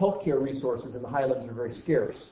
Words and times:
healthcare 0.00 0.40
resources 0.40 0.94
in 0.94 1.02
the 1.02 1.08
highlands 1.08 1.48
are 1.48 1.52
very 1.52 1.72
scarce. 1.72 2.30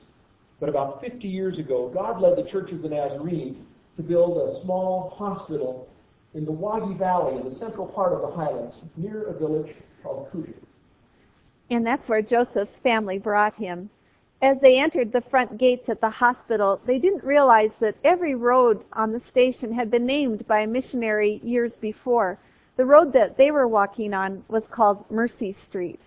But 0.59 0.69
about 0.69 1.01
50 1.01 1.27
years 1.27 1.59
ago, 1.59 1.89
God 1.89 2.21
led 2.21 2.37
the 2.37 2.43
Church 2.43 2.71
of 2.71 2.81
the 2.81 2.89
Nazarene 2.89 3.65
to 3.97 4.03
build 4.03 4.37
a 4.37 4.61
small 4.61 5.09
hospital 5.09 5.87
in 6.33 6.45
the 6.45 6.51
Wagi 6.51 6.97
Valley 6.97 7.37
in 7.37 7.47
the 7.47 7.55
central 7.55 7.87
part 7.87 8.13
of 8.13 8.21
the 8.21 8.31
highlands 8.31 8.77
near 8.97 9.23
a 9.23 9.33
village 9.33 9.73
called 10.03 10.29
Kudjip. 10.31 10.55
And 11.69 11.85
that's 11.85 12.07
where 12.07 12.21
Joseph's 12.21 12.79
family 12.79 13.17
brought 13.17 13.55
him. 13.55 13.89
As 14.41 14.59
they 14.59 14.77
entered 14.77 15.11
the 15.11 15.21
front 15.21 15.57
gates 15.57 15.89
at 15.89 16.01
the 16.01 16.09
hospital, 16.09 16.79
they 16.85 16.99
didn't 16.99 17.23
realize 17.23 17.75
that 17.77 17.95
every 18.03 18.35
road 18.35 18.83
on 18.93 19.11
the 19.11 19.19
station 19.19 19.71
had 19.71 19.89
been 19.89 20.05
named 20.05 20.45
by 20.45 20.59
a 20.59 20.67
missionary 20.67 21.39
years 21.41 21.77
before. 21.77 22.37
The 22.75 22.85
road 22.85 23.13
that 23.13 23.37
they 23.37 23.51
were 23.51 23.67
walking 23.67 24.13
on 24.13 24.43
was 24.49 24.67
called 24.67 25.09
Mercy 25.09 25.51
Street. 25.51 26.01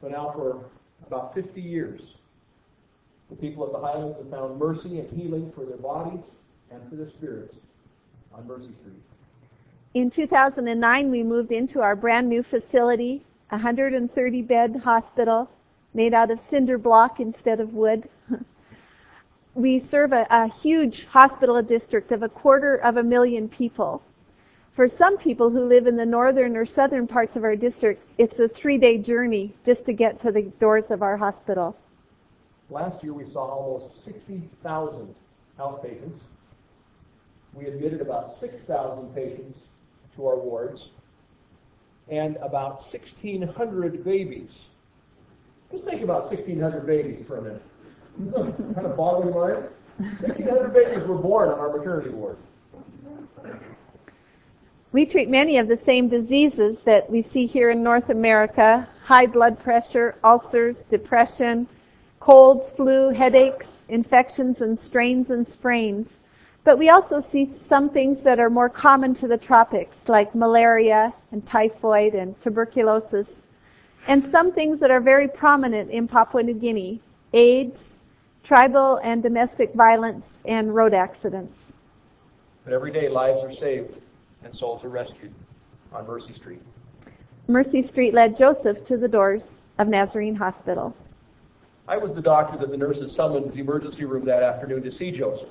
So 0.00 0.08
now 0.08 0.30
for 0.30 0.64
about 1.06 1.34
50 1.34 1.60
years, 1.60 2.14
the 3.30 3.36
people 3.36 3.64
of 3.64 3.72
the 3.72 3.78
highlands 3.78 4.18
have 4.18 4.30
found 4.30 4.58
mercy 4.58 5.00
and 5.00 5.10
healing 5.10 5.50
for 5.54 5.64
their 5.64 5.76
bodies 5.76 6.24
and 6.70 6.80
for 6.88 6.96
their 6.96 7.08
spirits 7.08 7.56
on 8.34 8.46
Mercy 8.46 8.70
Street. 8.80 9.02
In 9.94 10.10
2009, 10.10 11.10
we 11.10 11.22
moved 11.22 11.52
into 11.52 11.80
our 11.80 11.94
brand 11.94 12.28
new 12.28 12.42
facility, 12.42 13.22
a 13.50 13.54
130 13.54 14.42
bed 14.42 14.76
hospital 14.84 15.48
made 15.94 16.12
out 16.12 16.30
of 16.30 16.40
cinder 16.40 16.76
block 16.76 17.20
instead 17.20 17.60
of 17.60 17.74
wood. 17.74 18.08
we 19.54 19.78
serve 19.78 20.12
a, 20.12 20.26
a 20.30 20.48
huge 20.48 21.06
hospital 21.06 21.62
district 21.62 22.10
of 22.10 22.24
a 22.24 22.28
quarter 22.28 22.76
of 22.76 22.96
a 22.96 23.02
million 23.02 23.48
people. 23.48 24.02
For 24.74 24.88
some 24.88 25.16
people 25.18 25.50
who 25.50 25.64
live 25.64 25.86
in 25.86 25.94
the 25.94 26.04
northern 26.04 26.56
or 26.56 26.66
southern 26.66 27.06
parts 27.06 27.36
of 27.36 27.44
our 27.44 27.54
district, 27.54 28.02
it's 28.18 28.40
a 28.40 28.48
three 28.48 28.76
day 28.76 28.98
journey 28.98 29.54
just 29.64 29.84
to 29.86 29.92
get 29.92 30.18
to 30.20 30.32
the 30.32 30.42
doors 30.58 30.90
of 30.90 31.00
our 31.00 31.16
hospital. 31.16 31.76
Last 32.70 33.04
year 33.04 33.12
we 33.12 33.24
saw 33.24 33.46
almost 33.46 34.04
60,000 34.04 35.14
outpatients. 35.60 36.18
We 37.52 37.66
admitted 37.66 38.00
about 38.00 38.34
6,000 38.34 39.14
patients 39.14 39.60
to 40.16 40.26
our 40.26 40.36
wards 40.36 40.88
and 42.08 42.36
about 42.38 42.82
1,600 42.82 44.04
babies. 44.04 44.70
Just 45.70 45.84
think 45.84 46.02
about 46.02 46.24
1,600 46.24 46.84
babies 46.84 47.24
for 47.28 47.38
a 47.38 47.42
minute. 47.42 47.62
kind 48.74 48.86
of 48.86 48.96
boggling 48.96 49.32
mind. 49.32 49.68
1,600 50.20 50.74
babies 50.74 51.06
were 51.06 51.18
born 51.18 51.48
on 51.48 51.60
our 51.60 51.76
maternity 51.76 52.10
ward. 52.10 52.38
We 54.94 55.04
treat 55.04 55.28
many 55.28 55.58
of 55.58 55.66
the 55.66 55.76
same 55.76 56.06
diseases 56.06 56.78
that 56.82 57.10
we 57.10 57.20
see 57.20 57.46
here 57.46 57.70
in 57.70 57.82
North 57.82 58.10
America 58.10 58.86
high 59.02 59.26
blood 59.26 59.58
pressure, 59.58 60.14
ulcers, 60.22 60.82
depression, 60.82 61.66
colds, 62.20 62.70
flu, 62.70 63.08
headaches, 63.08 63.66
infections, 63.88 64.60
and 64.60 64.78
strains 64.78 65.30
and 65.30 65.44
sprains. 65.44 66.10
But 66.62 66.78
we 66.78 66.90
also 66.90 67.18
see 67.18 67.52
some 67.52 67.90
things 67.90 68.22
that 68.22 68.38
are 68.38 68.48
more 68.48 68.68
common 68.68 69.14
to 69.14 69.26
the 69.26 69.36
tropics, 69.36 70.08
like 70.08 70.32
malaria 70.32 71.12
and 71.32 71.44
typhoid 71.44 72.14
and 72.14 72.40
tuberculosis, 72.40 73.42
and 74.06 74.22
some 74.22 74.52
things 74.52 74.78
that 74.78 74.92
are 74.92 75.00
very 75.00 75.26
prominent 75.26 75.90
in 75.90 76.06
Papua 76.06 76.44
New 76.44 76.54
Guinea, 76.54 77.00
AIDS, 77.32 77.96
tribal 78.44 79.00
and 79.02 79.24
domestic 79.24 79.74
violence, 79.74 80.38
and 80.44 80.72
road 80.72 80.94
accidents. 80.94 81.58
But 82.62 82.74
every 82.74 82.92
day 82.92 83.08
lives 83.08 83.42
are 83.42 83.52
saved 83.52 83.98
and 84.44 84.54
souls 84.54 84.84
are 84.84 84.88
rescued 84.88 85.32
on 85.92 86.06
Mercy 86.06 86.32
Street. 86.32 86.60
Mercy 87.48 87.82
Street 87.82 88.14
led 88.14 88.36
Joseph 88.36 88.84
to 88.84 88.96
the 88.96 89.08
doors 89.08 89.60
of 89.78 89.88
Nazarene 89.88 90.34
Hospital. 90.34 90.94
I 91.86 91.96
was 91.96 92.14
the 92.14 92.22
doctor 92.22 92.56
that 92.58 92.70
the 92.70 92.76
nurses 92.76 93.14
summoned 93.14 93.46
to 93.46 93.50
the 93.50 93.60
emergency 93.60 94.04
room 94.04 94.24
that 94.24 94.42
afternoon 94.42 94.82
to 94.84 94.92
see 94.92 95.10
Joseph. 95.10 95.50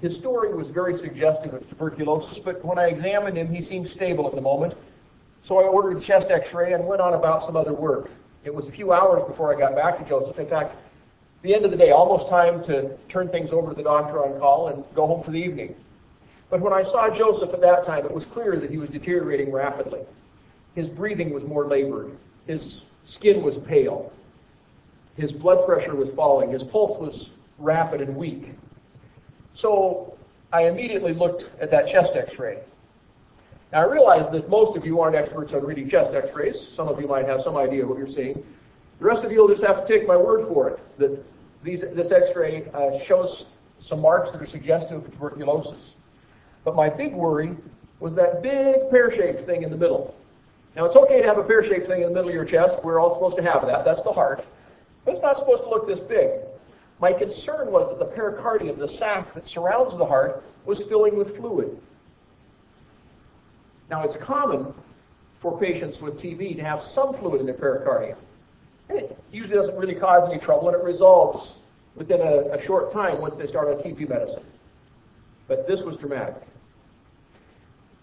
His 0.00 0.16
story 0.16 0.52
was 0.54 0.68
very 0.68 0.98
suggestive 0.98 1.54
of 1.54 1.68
tuberculosis, 1.68 2.38
but 2.38 2.64
when 2.64 2.78
I 2.78 2.86
examined 2.86 3.36
him, 3.36 3.48
he 3.48 3.62
seemed 3.62 3.88
stable 3.88 4.26
at 4.26 4.34
the 4.34 4.40
moment. 4.40 4.74
So 5.42 5.58
I 5.58 5.64
ordered 5.64 5.98
a 5.98 6.00
chest 6.00 6.30
x-ray 6.30 6.72
and 6.72 6.86
went 6.86 7.00
on 7.00 7.14
about 7.14 7.44
some 7.44 7.56
other 7.56 7.72
work. 7.72 8.10
It 8.44 8.54
was 8.54 8.68
a 8.68 8.72
few 8.72 8.92
hours 8.92 9.22
before 9.28 9.54
I 9.54 9.58
got 9.58 9.76
back 9.76 9.98
to 9.98 10.04
Joseph. 10.08 10.38
In 10.38 10.46
fact, 10.46 10.76
the 11.42 11.54
end 11.54 11.64
of 11.64 11.70
the 11.70 11.76
day, 11.76 11.90
almost 11.90 12.28
time 12.28 12.62
to 12.64 12.96
turn 13.08 13.28
things 13.28 13.50
over 13.50 13.70
to 13.70 13.76
the 13.76 13.82
doctor 13.82 14.24
on 14.24 14.38
call 14.40 14.68
and 14.68 14.84
go 14.94 15.06
home 15.06 15.22
for 15.22 15.30
the 15.30 15.38
evening. 15.38 15.74
But 16.52 16.60
when 16.60 16.74
I 16.74 16.82
saw 16.82 17.08
Joseph 17.08 17.54
at 17.54 17.62
that 17.62 17.82
time, 17.82 18.04
it 18.04 18.12
was 18.12 18.26
clear 18.26 18.58
that 18.58 18.70
he 18.70 18.76
was 18.76 18.90
deteriorating 18.90 19.50
rapidly. 19.50 20.00
His 20.74 20.86
breathing 20.86 21.32
was 21.32 21.44
more 21.44 21.66
labored. 21.66 22.14
His 22.46 22.82
skin 23.06 23.42
was 23.42 23.56
pale. 23.56 24.12
His 25.16 25.32
blood 25.32 25.64
pressure 25.64 25.94
was 25.94 26.10
falling. 26.10 26.52
His 26.52 26.62
pulse 26.62 27.00
was 27.00 27.30
rapid 27.58 28.02
and 28.02 28.14
weak. 28.14 28.52
So 29.54 30.18
I 30.52 30.64
immediately 30.64 31.14
looked 31.14 31.52
at 31.58 31.70
that 31.70 31.88
chest 31.88 32.16
x-ray. 32.16 32.58
Now 33.72 33.80
I 33.80 33.90
realize 33.90 34.30
that 34.32 34.50
most 34.50 34.76
of 34.76 34.84
you 34.84 35.00
aren't 35.00 35.16
experts 35.16 35.54
on 35.54 35.64
reading 35.64 35.88
chest 35.88 36.12
x-rays. 36.12 36.60
Some 36.60 36.86
of 36.86 37.00
you 37.00 37.08
might 37.08 37.24
have 37.24 37.40
some 37.40 37.56
idea 37.56 37.86
what 37.86 37.96
you're 37.96 38.06
seeing. 38.06 38.44
The 38.98 39.06
rest 39.06 39.24
of 39.24 39.32
you 39.32 39.40
will 39.40 39.48
just 39.48 39.62
have 39.62 39.86
to 39.86 39.90
take 39.90 40.06
my 40.06 40.18
word 40.18 40.46
for 40.48 40.68
it 40.68 40.98
that 40.98 41.24
these, 41.62 41.80
this 41.80 42.12
x-ray 42.12 42.68
uh, 42.74 42.98
shows 42.98 43.46
some 43.80 44.02
marks 44.02 44.32
that 44.32 44.42
are 44.42 44.46
suggestive 44.46 45.02
of 45.02 45.10
tuberculosis. 45.12 45.94
But 46.64 46.74
my 46.74 46.88
big 46.88 47.14
worry 47.14 47.56
was 48.00 48.14
that 48.14 48.42
big 48.42 48.90
pear-shaped 48.90 49.46
thing 49.46 49.62
in 49.62 49.70
the 49.70 49.76
middle. 49.76 50.14
Now 50.76 50.84
it's 50.86 50.96
okay 50.96 51.20
to 51.20 51.26
have 51.26 51.38
a 51.38 51.42
pear-shaped 51.42 51.86
thing 51.86 52.02
in 52.02 52.08
the 52.08 52.14
middle 52.14 52.28
of 52.28 52.34
your 52.34 52.44
chest. 52.44 52.82
We're 52.82 52.98
all 52.98 53.12
supposed 53.12 53.36
to 53.36 53.42
have 53.42 53.66
that. 53.66 53.84
That's 53.84 54.02
the 54.02 54.12
heart. 54.12 54.46
But 55.04 55.14
it's 55.14 55.22
not 55.22 55.36
supposed 55.36 55.64
to 55.64 55.68
look 55.68 55.86
this 55.86 56.00
big. 56.00 56.30
My 57.00 57.12
concern 57.12 57.72
was 57.72 57.88
that 57.88 57.98
the 57.98 58.14
pericardium, 58.14 58.78
the 58.78 58.88
sac 58.88 59.34
that 59.34 59.46
surrounds 59.48 59.96
the 59.96 60.06
heart, 60.06 60.44
was 60.64 60.80
filling 60.82 61.16
with 61.16 61.36
fluid. 61.36 61.76
Now, 63.90 64.04
it's 64.04 64.16
common 64.16 64.72
for 65.40 65.58
patients 65.58 66.00
with 66.00 66.18
TB 66.20 66.56
to 66.56 66.62
have 66.62 66.82
some 66.82 67.12
fluid 67.14 67.40
in 67.40 67.46
their 67.46 67.56
pericardium. 67.56 68.16
And 68.88 68.98
it 68.98 69.18
usually 69.32 69.56
doesn't 69.56 69.76
really 69.76 69.96
cause 69.96 70.30
any 70.30 70.38
trouble, 70.38 70.68
and 70.68 70.76
it 70.76 70.84
resolves 70.84 71.56
within 71.96 72.20
a, 72.20 72.54
a 72.54 72.62
short 72.62 72.92
time 72.92 73.20
once 73.20 73.36
they 73.36 73.46
start 73.46 73.68
on 73.68 73.74
TB 73.82 74.08
medicine. 74.08 74.44
But 75.48 75.66
this 75.66 75.82
was 75.82 75.96
dramatic. 75.96 76.40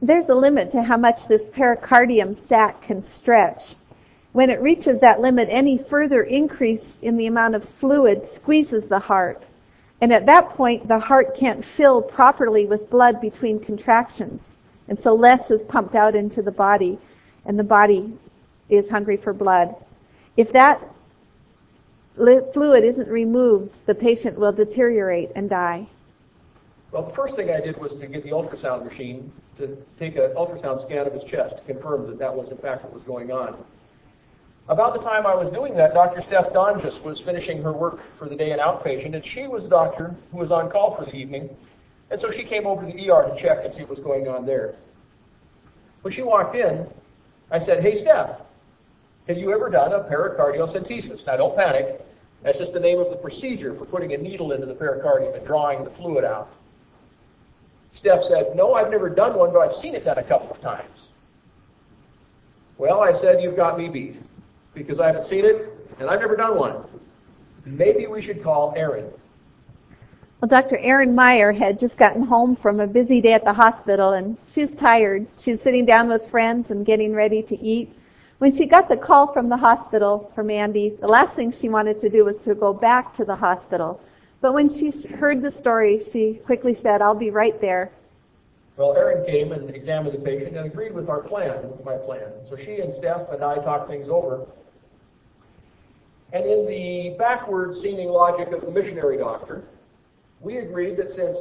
There's 0.02 0.30
a 0.30 0.36
limit 0.36 0.72
to 0.72 0.82
how 0.82 0.96
much 0.96 1.28
this 1.28 1.46
pericardium 1.50 2.34
sac 2.34 2.82
can 2.82 3.04
stretch. 3.04 3.76
When 4.32 4.50
it 4.50 4.62
reaches 4.62 5.00
that 5.00 5.20
limit, 5.20 5.50
any 5.52 5.78
further 5.78 6.24
increase 6.24 6.98
in 7.02 7.18
the 7.18 7.26
amount 7.26 7.56
of 7.56 7.68
fluid 7.68 8.26
squeezes 8.26 8.88
the 8.88 9.00
heart. 9.00 9.46
And 10.00 10.14
at 10.14 10.26
that 10.28 10.52
point, 10.52 10.88
the 10.88 11.00
heart 11.00 11.36
can't 11.36 11.66
fill 11.66 12.02
properly 12.02 12.66
with 12.66 12.90
blood 12.90 13.20
between 13.20 13.60
contractions. 13.60 14.56
And 14.88 14.98
so 14.98 15.14
less 15.14 15.52
is 15.52 15.64
pumped 15.64 15.96
out 15.96 16.16
into 16.16 16.42
the 16.42 16.52
body, 16.52 16.98
and 17.46 17.60
the 17.60 17.64
body 17.64 18.18
is 18.70 18.90
hungry 18.90 19.18
for 19.18 19.34
blood. 19.34 19.76
If 20.38 20.54
that 20.54 20.82
fluid 22.16 22.86
isn't 22.86 23.10
removed, 23.10 23.74
the 23.86 23.96
patient 23.96 24.40
will 24.40 24.54
deteriorate 24.54 25.32
and 25.36 25.50
die. 25.50 25.88
Well, 26.92 27.04
the 27.04 27.14
first 27.14 27.36
thing 27.36 27.50
I 27.50 27.60
did 27.60 27.78
was 27.78 27.94
to 27.96 28.08
get 28.08 28.24
the 28.24 28.32
ultrasound 28.32 28.86
machine 28.86 29.32
to 29.60 29.78
take 30.00 30.16
an 30.16 30.32
ultrasound 30.36 30.82
scan 30.82 31.06
of 31.06 31.14
his 31.14 31.24
chest 31.24 31.58
to 31.58 31.64
confirm 31.64 32.08
that 32.08 32.18
that 32.18 32.34
was 32.34 32.50
in 32.50 32.58
fact 32.58 32.84
what 32.84 32.94
was 32.94 33.04
going 33.04 33.32
on. 33.32 33.56
About 34.70 34.94
the 34.94 35.00
time 35.00 35.26
I 35.26 35.36
was 35.36 35.50
doing 35.50 35.76
that, 35.76 35.94
Dr. 35.94 36.22
Steph 36.22 36.54
Donges 36.54 37.02
was 37.04 37.20
finishing 37.20 37.62
her 37.64 37.74
work 37.74 38.02
for 38.18 38.30
the 38.30 38.36
day 38.36 38.52
in 38.52 38.60
outpatient, 38.60 39.16
and 39.16 39.26
she 39.26 39.48
was 39.48 39.64
the 39.64 39.70
doctor 39.70 40.16
who 40.32 40.38
was 40.38 40.52
on 40.52 40.70
call 40.70 40.96
for 40.96 41.06
the 41.06 41.16
evening. 41.16 41.50
And 42.12 42.22
so 42.22 42.32
she 42.32 42.44
came 42.44 42.68
over 42.68 42.86
to 42.86 42.92
the 42.92 43.10
ER 43.10 43.30
to 43.30 43.36
check 43.40 43.66
and 43.66 43.74
see 43.74 43.82
what 43.82 43.90
was 43.90 44.00
going 44.00 44.28
on 44.28 44.46
there. 44.46 44.76
When 46.02 46.14
she 46.14 46.22
walked 46.22 46.56
in, 46.56 46.88
I 47.52 47.60
said, 47.60 47.82
Hey, 47.82 47.96
Steph, 47.96 48.42
have 49.28 49.38
you 49.38 49.52
ever 49.52 49.70
done 49.70 49.92
a 49.92 50.00
pericardiocentesis? 50.00 51.26
Now, 51.26 51.38
don't 51.38 51.56
panic. 51.56 52.06
That's 52.44 52.58
just 52.58 52.74
the 52.74 52.80
name 52.80 53.00
of 53.00 53.10
the 53.10 53.18
procedure 53.18 53.74
for 53.74 53.86
putting 53.86 54.14
a 54.14 54.18
needle 54.18 54.54
into 54.54 54.66
the 54.66 54.74
pericardium 54.74 55.36
and 55.36 55.46
drawing 55.46 55.84
the 55.84 55.90
fluid 55.90 56.24
out. 56.24 56.50
Steph 58.00 58.24
said, 58.24 58.56
No, 58.56 58.76
I've 58.76 58.90
never 58.90 59.10
done 59.10 59.38
one, 59.38 59.52
but 59.52 59.60
I've 59.60 59.76
seen 59.76 59.94
it 59.94 60.06
done 60.06 60.18
a 60.18 60.24
couple 60.24 60.50
of 60.50 60.62
times. 60.62 61.10
Well, 62.78 63.02
I 63.02 63.12
said, 63.12 63.44
You've 63.44 63.58
got 63.58 63.78
me 63.78 63.90
beat 63.90 64.16
because 64.74 65.02
I 65.02 65.08
haven't 65.08 65.26
seen 65.26 65.44
it 65.44 65.68
and 66.00 66.10
I've 66.10 66.22
never 66.22 66.38
done 66.38 66.58
one. 66.58 66.86
Maybe 67.66 68.08
we 68.08 68.22
should 68.22 68.42
call 68.42 68.74
Erin. 68.78 69.12
Well, 70.40 70.48
Dr. 70.48 70.78
Erin 70.78 71.14
Meyer 71.14 71.52
had 71.52 71.78
just 71.78 71.98
gotten 71.98 72.24
home 72.24 72.56
from 72.56 72.80
a 72.80 72.88
busy 72.88 73.20
day 73.20 73.34
at 73.34 73.44
the 73.44 73.52
hospital 73.52 74.14
and 74.14 74.38
she 74.48 74.62
was 74.62 74.74
tired. 74.74 75.28
She 75.38 75.52
was 75.52 75.62
sitting 75.62 75.86
down 75.86 76.08
with 76.08 76.26
friends 76.30 76.72
and 76.72 76.86
getting 76.86 77.14
ready 77.14 77.44
to 77.44 77.60
eat. 77.62 77.94
When 78.38 78.54
she 78.54 78.66
got 78.66 78.88
the 78.88 78.96
call 78.96 79.34
from 79.34 79.50
the 79.50 79.58
hospital 79.58 80.32
from 80.34 80.50
Andy, 80.50 80.96
the 81.02 81.08
last 81.10 81.36
thing 81.36 81.52
she 81.52 81.68
wanted 81.68 82.00
to 82.00 82.10
do 82.10 82.24
was 82.24 82.40
to 82.44 82.56
go 82.56 82.72
back 82.72 83.12
to 83.16 83.26
the 83.26 83.36
hospital. 83.36 84.00
But 84.42 84.54
when 84.54 84.70
she 84.70 84.92
heard 85.08 85.42
the 85.42 85.52
story, 85.52 86.02
she 86.12 86.36
quickly 86.46 86.74
said, 86.74 87.02
I'll 87.02 87.16
be 87.16 87.30
right 87.30 87.60
there. 87.60 87.92
Well, 88.78 88.96
Erin 88.96 89.26
came 89.26 89.52
and 89.52 89.70
examined 89.70 90.16
the 90.16 90.24
patient 90.24 90.56
and 90.56 90.66
agreed 90.66 90.94
with 90.94 91.10
our 91.10 91.20
plan, 91.20 91.70
with 91.70 91.84
my 91.84 91.98
plan. 91.98 92.32
So 92.50 92.56
she 92.56 92.80
and 92.80 92.94
Steph 92.94 93.30
and 93.32 93.44
I 93.44 93.56
talked 93.56 93.90
things 93.90 94.08
over. 94.08 94.46
And 96.32 96.46
in 96.46 96.66
the 96.66 97.16
backward 97.18 97.76
seeming 97.76 98.08
logic 98.08 98.54
of 98.54 98.62
the 98.62 98.72
missionary 98.72 99.18
doctor, 99.18 99.64
we 100.40 100.58
agreed 100.58 100.96
that 100.98 101.12
since 101.12 101.38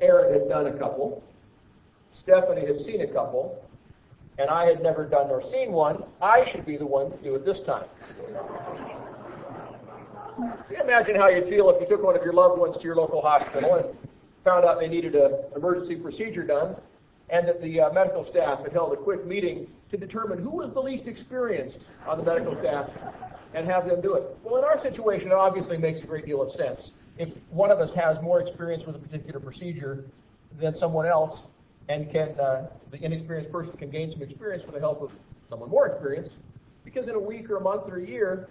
Erin 0.00 0.32
had 0.32 0.48
done 0.48 0.66
a 0.66 0.72
couple, 0.72 1.22
Stephanie 2.10 2.66
had 2.66 2.80
seen 2.80 3.02
a 3.02 3.06
couple, 3.06 3.62
and 4.38 4.50
I 4.50 4.64
had 4.64 4.82
never 4.82 5.04
done 5.04 5.28
nor 5.28 5.42
seen 5.42 5.70
one, 5.70 6.02
I 6.20 6.44
should 6.44 6.66
be 6.66 6.76
the 6.76 6.86
one 6.86 7.12
to 7.12 7.16
do 7.18 7.36
it 7.36 7.44
this 7.44 7.60
time. 7.60 7.84
Imagine 10.82 11.16
how 11.16 11.28
you'd 11.28 11.48
feel 11.48 11.70
if 11.70 11.80
you 11.80 11.86
took 11.86 12.02
one 12.02 12.16
of 12.16 12.22
your 12.22 12.32
loved 12.32 12.58
ones 12.58 12.76
to 12.76 12.84
your 12.84 12.96
local 12.96 13.20
hospital 13.20 13.74
and 13.76 13.86
found 14.44 14.64
out 14.64 14.80
they 14.80 14.88
needed 14.88 15.14
an 15.14 15.34
emergency 15.54 15.96
procedure 15.96 16.42
done, 16.42 16.76
and 17.28 17.46
that 17.46 17.60
the 17.60 17.80
uh, 17.80 17.92
medical 17.92 18.24
staff 18.24 18.62
had 18.62 18.72
held 18.72 18.92
a 18.92 18.96
quick 18.96 19.26
meeting 19.26 19.68
to 19.90 19.96
determine 19.96 20.38
who 20.38 20.50
was 20.50 20.72
the 20.72 20.80
least 20.80 21.06
experienced 21.06 21.86
on 22.06 22.18
the 22.18 22.24
medical 22.24 22.56
staff 22.56 22.88
and 23.54 23.66
have 23.66 23.86
them 23.86 24.00
do 24.00 24.14
it. 24.14 24.24
Well, 24.42 24.56
in 24.56 24.64
our 24.64 24.78
situation, 24.78 25.30
it 25.30 25.34
obviously 25.34 25.76
makes 25.76 26.00
a 26.00 26.06
great 26.06 26.26
deal 26.26 26.40
of 26.42 26.50
sense. 26.50 26.92
If 27.18 27.30
one 27.50 27.70
of 27.70 27.80
us 27.80 27.92
has 27.94 28.20
more 28.22 28.40
experience 28.40 28.86
with 28.86 28.96
a 28.96 28.98
particular 28.98 29.40
procedure 29.40 30.04
than 30.58 30.74
someone 30.74 31.06
else, 31.06 31.46
and 31.88 32.10
can 32.10 32.28
uh, 32.40 32.68
the 32.90 33.04
inexperienced 33.04 33.52
person 33.52 33.76
can 33.76 33.90
gain 33.90 34.10
some 34.10 34.22
experience 34.22 34.64
with 34.64 34.74
the 34.74 34.80
help 34.80 35.02
of 35.02 35.12
someone 35.48 35.68
more 35.68 35.86
experienced, 35.86 36.32
because 36.84 37.08
in 37.08 37.14
a 37.14 37.20
week 37.20 37.50
or 37.50 37.56
a 37.56 37.60
month 37.60 37.88
or 37.88 37.98
a 37.98 38.06
year, 38.06 38.48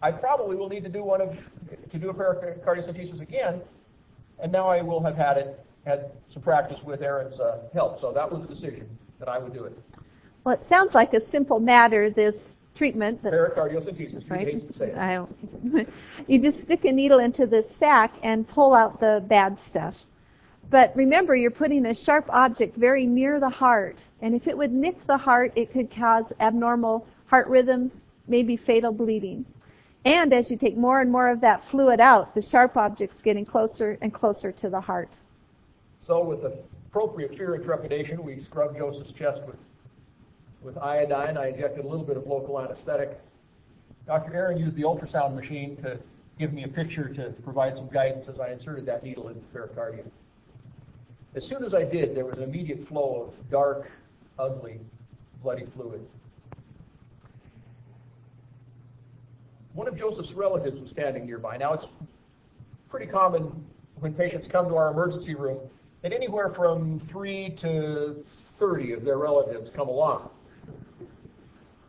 I 0.00 0.12
probably 0.12 0.56
will 0.56 0.68
need 0.68 0.84
to 0.84 0.90
do 0.90 1.02
one 1.02 1.20
of 1.20 1.36
to 1.90 1.98
do 1.98 2.10
a 2.10 2.14
pericardiocentesis 2.14 3.20
again, 3.20 3.60
and 4.38 4.52
now 4.52 4.68
I 4.68 4.82
will 4.82 5.02
have 5.02 5.16
had 5.16 5.38
it 5.38 5.64
had 5.84 6.10
some 6.28 6.42
practice 6.42 6.82
with 6.82 7.02
Erin's 7.02 7.40
uh, 7.40 7.62
help. 7.72 8.00
So 8.00 8.12
that 8.12 8.30
was 8.30 8.42
the 8.42 8.48
decision 8.48 8.88
that 9.18 9.28
I 9.28 9.38
would 9.38 9.52
do 9.52 9.64
it. 9.64 9.76
Well, 10.44 10.54
it 10.54 10.64
sounds 10.64 10.94
like 10.94 11.14
a 11.14 11.20
simple 11.20 11.58
matter. 11.58 12.10
This 12.10 12.58
treatment. 12.78 13.22
That's, 13.22 13.34
Pericardiocentesis. 13.34 14.30
Right? 14.30 14.46
Hates 14.46 14.64
to 14.64 14.72
say 14.72 14.90
it. 14.90 14.96
I 14.96 15.14
don't, 15.14 15.88
you 16.28 16.40
just 16.40 16.60
stick 16.60 16.84
a 16.84 16.92
needle 16.92 17.18
into 17.18 17.46
the 17.46 17.62
sac 17.62 18.14
and 18.22 18.46
pull 18.46 18.74
out 18.74 19.00
the 19.00 19.22
bad 19.26 19.58
stuff. 19.58 20.04
But 20.70 20.94
remember, 20.94 21.34
you're 21.34 21.50
putting 21.50 21.86
a 21.86 21.94
sharp 21.94 22.26
object 22.30 22.76
very 22.76 23.06
near 23.06 23.40
the 23.40 23.48
heart, 23.48 24.04
and 24.20 24.34
if 24.34 24.46
it 24.46 24.56
would 24.56 24.72
nick 24.72 25.04
the 25.06 25.16
heart, 25.16 25.52
it 25.56 25.72
could 25.72 25.90
cause 25.90 26.30
abnormal 26.40 27.06
heart 27.26 27.48
rhythms, 27.48 28.02
maybe 28.28 28.56
fatal 28.56 28.92
bleeding. 28.92 29.46
And 30.04 30.32
as 30.32 30.50
you 30.50 30.56
take 30.56 30.76
more 30.76 31.00
and 31.00 31.10
more 31.10 31.28
of 31.28 31.40
that 31.40 31.64
fluid 31.64 32.00
out, 32.00 32.34
the 32.34 32.42
sharp 32.42 32.76
object's 32.76 33.20
getting 33.20 33.44
closer 33.44 33.98
and 34.00 34.12
closer 34.14 34.52
to 34.52 34.70
the 34.70 34.80
heart. 34.80 35.16
So, 36.00 36.22
with 36.24 36.44
appropriate 36.44 37.36
fear 37.36 37.54
and 37.54 37.64
trepidation, 37.64 38.22
we 38.22 38.40
scrubbed 38.40 38.78
Joseph's 38.78 39.12
chest 39.12 39.42
with 39.46 39.56
with 40.62 40.76
iodine. 40.78 41.36
I 41.36 41.48
injected 41.48 41.84
a 41.84 41.88
little 41.88 42.04
bit 42.04 42.16
of 42.16 42.26
local 42.26 42.60
anesthetic. 42.60 43.20
Dr. 44.06 44.34
Erin 44.34 44.58
used 44.58 44.76
the 44.76 44.82
ultrasound 44.82 45.34
machine 45.34 45.76
to 45.76 45.98
give 46.38 46.52
me 46.52 46.64
a 46.64 46.68
picture 46.68 47.08
to 47.08 47.30
provide 47.42 47.76
some 47.76 47.88
guidance 47.88 48.28
as 48.28 48.40
I 48.40 48.50
inserted 48.50 48.86
that 48.86 49.02
needle 49.02 49.28
into 49.28 49.40
the 49.40 49.46
pericardium. 49.46 50.10
As 51.34 51.46
soon 51.46 51.64
as 51.64 51.74
I 51.74 51.84
did, 51.84 52.16
there 52.16 52.24
was 52.24 52.38
an 52.38 52.44
immediate 52.44 52.86
flow 52.88 53.28
of 53.28 53.50
dark, 53.50 53.90
ugly, 54.38 54.80
bloody 55.42 55.66
fluid. 55.66 56.04
One 59.78 59.86
of 59.86 59.96
Joseph's 59.96 60.32
relatives 60.32 60.80
was 60.80 60.90
standing 60.90 61.24
nearby. 61.24 61.56
Now, 61.56 61.72
it's 61.72 61.86
pretty 62.90 63.06
common 63.06 63.64
when 64.00 64.12
patients 64.12 64.48
come 64.48 64.68
to 64.68 64.74
our 64.74 64.90
emergency 64.90 65.36
room 65.36 65.60
that 66.02 66.12
anywhere 66.12 66.48
from 66.48 66.98
3 66.98 67.50
to 67.50 68.24
30 68.58 68.92
of 68.94 69.04
their 69.04 69.18
relatives 69.18 69.70
come 69.70 69.86
along 69.86 70.30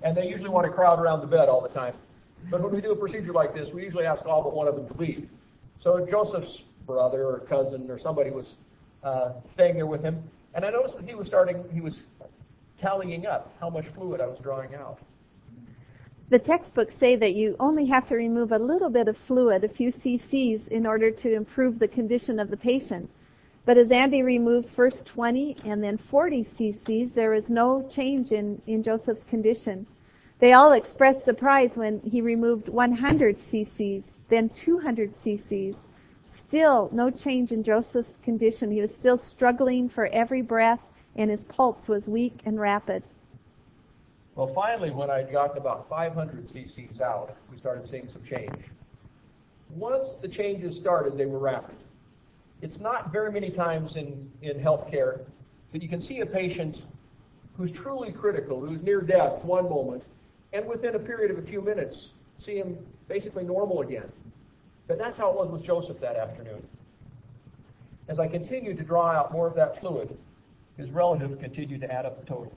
and 0.04 0.16
they 0.16 0.28
usually 0.28 0.52
want 0.52 0.68
to 0.68 0.72
crowd 0.72 1.00
around 1.00 1.22
the 1.22 1.26
bed 1.26 1.50
all 1.50 1.62
the 1.62 1.68
time. 1.68 1.96
But 2.52 2.62
when 2.62 2.72
we 2.76 2.80
do 2.80 2.92
a 2.92 2.96
procedure 2.96 3.34
like 3.34 3.56
this, 3.56 3.74
we 3.74 3.82
usually 3.86 4.06
ask 4.06 4.24
all 4.24 4.44
but 4.44 4.54
one 4.54 4.68
of 4.68 4.76
them 4.76 4.88
to 4.88 4.94
leave. 4.94 5.28
So 5.80 6.06
Joseph's 6.06 6.62
brother 6.86 7.26
or 7.26 7.40
cousin 7.40 7.90
or 7.90 7.98
somebody 7.98 8.30
was 8.30 8.58
uh, 9.04 9.32
staying 9.48 9.78
there 9.78 9.88
with 9.88 10.04
him, 10.04 10.22
and 10.54 10.64
I 10.64 10.70
noticed 10.70 10.98
that 10.98 11.10
he 11.10 11.16
was 11.16 11.26
starting, 11.26 11.66
he 11.74 11.82
was 11.82 12.04
tallying 12.80 13.26
up 13.26 13.52
how 13.60 13.72
much 13.72 13.88
fluid 13.88 14.22
I 14.22 14.28
was 14.28 14.38
drawing 14.38 14.76
out. 14.76 15.00
The 16.32 16.38
textbooks 16.38 16.96
say 16.96 17.16
that 17.16 17.34
you 17.34 17.56
only 17.60 17.86
have 17.88 18.08
to 18.10 18.16
remove 18.16 18.52
a 18.52 18.60
little 18.60 18.92
bit 18.92 19.08
of 19.08 19.18
fluid, 19.18 19.64
a 19.64 19.68
few 19.68 19.90
cc's, 19.90 20.68
in 20.68 20.86
order 20.86 21.10
to 21.10 21.34
improve 21.34 21.80
the 21.80 21.88
condition 21.88 22.40
of 22.40 22.52
the 22.52 22.58
patient. 22.58 23.10
But 23.66 23.80
as 23.80 23.90
Andy 23.90 24.22
removed 24.22 24.70
first 24.70 25.08
20 25.08 25.58
and 25.66 25.84
then 25.84 25.98
40 25.98 26.44
cc's, 26.44 27.14
there 27.14 27.32
was 27.32 27.50
no 27.50 27.82
change 27.90 28.32
in, 28.32 28.62
in 28.68 28.84
Joseph's 28.84 29.24
condition. 29.24 29.88
They 30.38 30.54
all 30.54 30.74
expressed 30.74 31.26
surprise 31.26 31.76
when 31.76 32.00
he 32.02 32.22
removed 32.22 32.70
100 32.70 33.40
cc's, 33.40 34.14
then 34.28 34.50
200 34.50 35.14
cc's. 35.14 35.88
Still 36.32 36.92
no 36.94 37.10
change 37.10 37.52
in 37.52 37.64
Joseph's 37.64 38.18
condition. 38.22 38.70
He 38.70 38.82
was 38.82 38.94
still 38.94 39.18
struggling 39.18 39.90
for 39.90 40.06
every 40.06 40.44
breath, 40.44 40.82
and 41.16 41.32
his 41.32 41.44
pulse 41.46 41.88
was 41.88 42.08
weak 42.08 42.42
and 42.46 42.60
rapid. 42.60 43.02
Well, 44.40 44.54
finally, 44.54 44.90
when 44.90 45.10
I'd 45.10 45.34
gotten 45.34 45.58
about 45.58 45.90
500 45.90 46.48
cc's 46.48 47.02
out, 47.02 47.36
we 47.52 47.58
started 47.58 47.90
seeing 47.90 48.08
some 48.08 48.24
change. 48.24 48.56
Once 49.76 50.14
the 50.16 50.30
changes 50.30 50.78
started, 50.78 51.18
they 51.18 51.26
were 51.26 51.40
rapid. 51.40 51.76
It's 52.62 52.80
not 52.80 53.12
very 53.12 53.34
many 53.34 53.50
times 53.50 53.98
in, 53.98 54.32
in 54.42 54.58
healthcare 54.58 55.26
that 55.74 55.84
you 55.84 55.90
can 55.90 56.02
see 56.02 56.22
a 56.22 56.26
patient 56.26 56.84
who's 57.58 57.70
truly 57.70 58.14
critical, 58.14 58.62
who's 58.62 58.82
near 58.82 59.02
death 59.02 59.44
one 59.44 59.66
moment, 59.66 60.04
and 60.54 60.66
within 60.66 60.96
a 60.96 61.00
period 61.00 61.32
of 61.32 61.38
a 61.38 61.46
few 61.46 61.62
minutes, 61.62 62.14
see 62.38 62.56
him 62.56 62.78
basically 63.10 63.44
normal 63.44 63.82
again. 63.82 64.10
But 64.88 64.98
that's 64.98 65.18
how 65.18 65.32
it 65.32 65.36
was 65.36 65.50
with 65.50 65.66
Joseph 65.66 66.00
that 66.00 66.16
afternoon. 66.16 66.66
As 68.08 68.20
I 68.20 68.28
continued 68.30 68.78
to 68.78 68.86
draw 68.86 69.08
out 69.08 69.34
more 69.34 69.48
of 69.48 69.56
that 69.56 69.82
fluid, 69.82 70.18
his 70.78 70.92
relatives 70.92 71.38
continued 71.42 71.82
to 71.82 71.92
add 71.92 72.06
up 72.06 72.22
the 72.22 72.26
total 72.26 72.54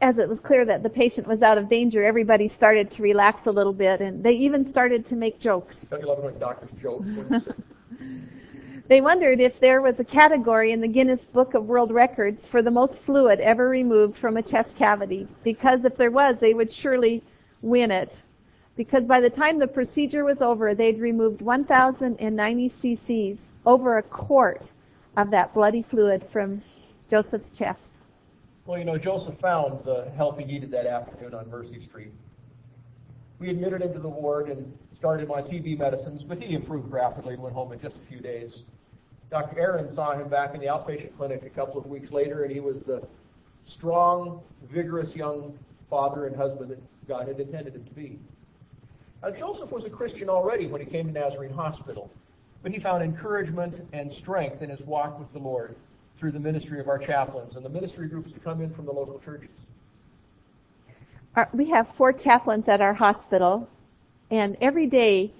as 0.00 0.18
it 0.18 0.28
was 0.28 0.40
clear 0.40 0.64
that 0.64 0.82
the 0.82 0.88
patient 0.88 1.26
was 1.26 1.42
out 1.42 1.58
of 1.58 1.68
danger, 1.68 2.04
everybody 2.04 2.48
started 2.48 2.90
to 2.90 3.02
relax 3.02 3.46
a 3.46 3.50
little 3.50 3.72
bit, 3.72 4.00
and 4.00 4.24
they 4.24 4.32
even 4.32 4.64
started 4.64 5.04
to 5.06 5.16
make 5.16 5.38
jokes. 5.38 5.76
Don't 5.90 6.00
you 6.00 6.08
love 6.08 6.18
it 6.18 6.24
when 6.24 6.38
doctors 6.38 6.70
joke? 6.80 7.04
they 8.88 9.02
wondered 9.02 9.40
if 9.40 9.60
there 9.60 9.82
was 9.82 10.00
a 10.00 10.04
category 10.04 10.72
in 10.72 10.80
the 10.80 10.88
Guinness 10.88 11.26
Book 11.26 11.52
of 11.52 11.66
World 11.66 11.92
Records 11.92 12.46
for 12.46 12.62
the 12.62 12.70
most 12.70 13.02
fluid 13.02 13.40
ever 13.40 13.68
removed 13.68 14.16
from 14.16 14.38
a 14.38 14.42
chest 14.42 14.74
cavity, 14.74 15.28
because 15.44 15.84
if 15.84 15.96
there 15.96 16.10
was, 16.10 16.38
they 16.38 16.54
would 16.54 16.72
surely 16.72 17.22
win 17.60 17.90
it. 17.90 18.22
Because 18.76 19.04
by 19.04 19.20
the 19.20 19.28
time 19.28 19.58
the 19.58 19.66
procedure 19.66 20.24
was 20.24 20.40
over, 20.40 20.74
they'd 20.74 20.98
removed 20.98 21.42
1,090 21.42 22.68
cc's, 22.70 23.42
over 23.66 23.98
a 23.98 24.02
quart 24.02 24.66
of 25.18 25.30
that 25.30 25.52
bloody 25.52 25.82
fluid 25.82 26.24
from 26.32 26.62
Joseph's 27.10 27.50
chest. 27.50 27.89
Well, 28.70 28.78
you 28.78 28.84
know, 28.84 28.98
Joseph 28.98 29.36
found 29.40 29.84
the 29.84 30.12
help 30.16 30.38
he 30.38 30.44
needed 30.44 30.70
that 30.70 30.86
afternoon 30.86 31.34
on 31.34 31.50
Mercy 31.50 31.82
Street. 31.82 32.12
We 33.40 33.50
admitted 33.50 33.82
him 33.82 33.92
to 33.94 33.98
the 33.98 34.08
ward 34.08 34.48
and 34.48 34.72
started 34.96 35.24
him 35.24 35.32
on 35.32 35.42
TB 35.42 35.76
medicines, 35.76 36.22
but 36.22 36.40
he 36.40 36.54
improved 36.54 36.88
rapidly 36.88 37.34
and 37.34 37.42
went 37.42 37.52
home 37.52 37.72
in 37.72 37.80
just 37.80 37.96
a 37.96 38.08
few 38.08 38.20
days. 38.20 38.62
Dr. 39.28 39.58
Erin 39.58 39.90
saw 39.90 40.12
him 40.12 40.28
back 40.28 40.54
in 40.54 40.60
the 40.60 40.68
outpatient 40.68 41.16
clinic 41.16 41.42
a 41.44 41.50
couple 41.50 41.80
of 41.80 41.86
weeks 41.86 42.12
later, 42.12 42.44
and 42.44 42.52
he 42.52 42.60
was 42.60 42.78
the 42.82 43.02
strong, 43.64 44.40
vigorous 44.70 45.16
young 45.16 45.58
father 45.90 46.28
and 46.28 46.36
husband 46.36 46.70
that 46.70 46.78
God 47.08 47.26
had 47.26 47.40
intended 47.40 47.74
him 47.74 47.82
to 47.82 47.90
be. 47.90 48.20
Now, 49.20 49.32
Joseph 49.32 49.72
was 49.72 49.82
a 49.82 49.90
Christian 49.90 50.28
already 50.28 50.68
when 50.68 50.80
he 50.80 50.86
came 50.86 51.12
to 51.12 51.12
Nazarene 51.12 51.54
Hospital, 51.54 52.08
but 52.62 52.70
he 52.70 52.78
found 52.78 53.02
encouragement 53.02 53.84
and 53.92 54.12
strength 54.12 54.62
in 54.62 54.70
his 54.70 54.80
walk 54.82 55.18
with 55.18 55.32
the 55.32 55.40
Lord 55.40 55.74
through 56.20 56.30
the 56.30 56.38
ministry 56.38 56.78
of 56.78 56.88
our 56.88 56.98
chaplains 56.98 57.56
and 57.56 57.64
the 57.64 57.68
ministry 57.70 58.06
groups 58.06 58.30
that 58.30 58.44
come 58.44 58.60
in 58.60 58.70
from 58.74 58.84
the 58.84 58.92
local 58.92 59.18
churches? 59.24 59.48
we 61.54 61.70
have 61.70 61.88
four 61.94 62.12
chaplains 62.12 62.68
at 62.68 62.82
our 62.82 62.92
hospital, 62.92 63.66
and 64.30 64.56
every 64.60 64.86
day 64.86 65.32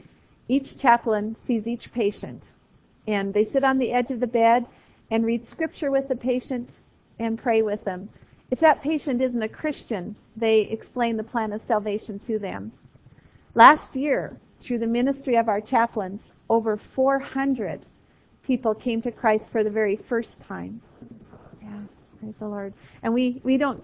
each 0.49 0.79
chaplain 0.79 1.37
sees 1.37 1.69
each 1.69 1.93
patient. 1.93 2.43
And 3.07 3.35
they 3.35 3.45
sit 3.45 3.65
on 3.65 3.79
the 3.79 3.93
edge 3.93 4.11
of 4.11 4.21
the 4.21 4.27
bed 4.27 4.65
and 5.11 5.27
read 5.27 5.45
scripture 5.45 5.91
with 5.91 6.09
the 6.09 6.17
patient 6.17 6.71
and 7.19 7.39
pray 7.39 7.61
with 7.61 7.85
them. 7.85 8.09
If 8.51 8.61
that 8.61 8.83
patient 8.83 9.21
isn't 9.21 9.43
a 9.43 9.49
Christian, 9.49 10.17
they 10.37 10.61
explain 10.61 11.17
the 11.17 11.25
plan 11.25 11.53
of 11.53 11.61
salvation 11.61 12.19
to 12.21 12.39
them. 12.39 12.73
Last 13.55 13.97
year, 13.97 14.37
through 14.61 14.79
the 14.79 14.87
ministry 14.87 15.37
of 15.37 15.49
our 15.49 15.61
chaplains, 15.61 16.33
over 16.49 16.77
400 16.77 17.81
people 18.51 18.75
came 18.75 19.01
to 19.01 19.13
Christ 19.13 19.53
for 19.53 19.63
the 19.63 19.71
very 19.71 19.95
first 19.95 20.41
time. 20.41 20.81
Yeah, 21.63 21.69
praise 22.19 22.35
the 22.41 22.49
Lord. 22.49 22.75
And 23.05 23.15
we, 23.15 23.41
we 23.45 23.57
don't 23.57 23.81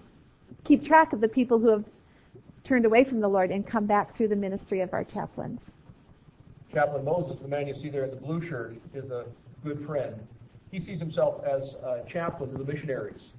keep 0.65 0.83
track 0.83 1.13
of 1.13 1.21
the 1.21 1.29
people 1.29 1.57
who 1.57 1.69
have 1.69 1.85
turned 2.65 2.85
away 2.85 3.05
from 3.05 3.21
the 3.21 3.29
Lord 3.29 3.49
and 3.49 3.65
come 3.65 3.85
back 3.85 4.13
through 4.13 4.27
the 4.27 4.35
ministry 4.35 4.81
of 4.81 4.93
our 4.93 5.05
chaplains. 5.05 5.61
Chaplain 6.73 7.05
Moses, 7.05 7.39
the 7.39 7.47
man 7.47 7.65
you 7.65 7.73
see 7.73 7.87
there 7.87 8.03
in 8.03 8.09
the 8.09 8.17
blue 8.17 8.41
shirt, 8.41 8.75
is 8.93 9.09
a 9.09 9.23
good 9.63 9.79
friend. 9.85 10.15
He 10.69 10.81
sees 10.81 10.99
himself 10.99 11.45
as 11.45 11.75
a 11.75 12.03
chaplain 12.05 12.51
to 12.51 12.57
the 12.57 12.65
missionaries. 12.65 13.29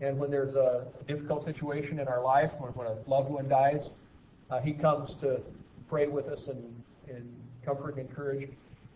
And 0.00 0.16
when 0.16 0.30
there's 0.30 0.54
a 0.54 0.86
difficult 1.08 1.44
situation 1.44 1.98
in 1.98 2.06
our 2.06 2.22
life, 2.22 2.52
when, 2.58 2.70
when 2.74 2.86
a 2.86 2.96
loved 3.10 3.30
one 3.30 3.48
dies, 3.48 3.90
Uh, 4.48 4.60
he 4.60 4.72
comes 4.72 5.14
to 5.24 5.40
pray 5.90 6.06
with 6.06 6.26
us 6.28 6.46
and, 6.46 6.62
and 7.14 7.24
comfort 7.66 7.96
and 7.96 8.08
encourage. 8.08 8.48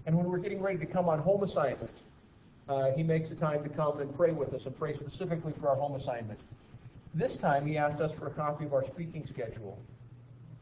And 0.06 0.16
when 0.16 0.26
we're 0.26 0.38
getting 0.38 0.61
ready 0.61 0.78
to 0.78 0.87
come 0.87 1.09
on 1.09 1.18
home 1.18 1.42
assignment, 1.42 1.90
uh, 2.68 2.90
he 2.92 3.02
makes 3.02 3.30
a 3.30 3.35
time 3.35 3.62
to 3.62 3.68
come 3.68 4.00
and 4.00 4.14
pray 4.16 4.32
with 4.32 4.54
us 4.54 4.66
and 4.66 4.78
pray 4.78 4.94
specifically 4.94 5.52
for 5.61 5.68
our 5.68 5.76
home 5.76 5.94
assignment. 5.94 6.40
This 7.14 7.37
time 7.37 7.66
he 7.66 7.76
asked 7.76 8.00
us 8.00 8.12
for 8.12 8.26
a 8.26 8.30
copy 8.30 8.64
of 8.64 8.73
our 8.73 8.85
speaking 8.87 9.26
schedule 9.26 9.78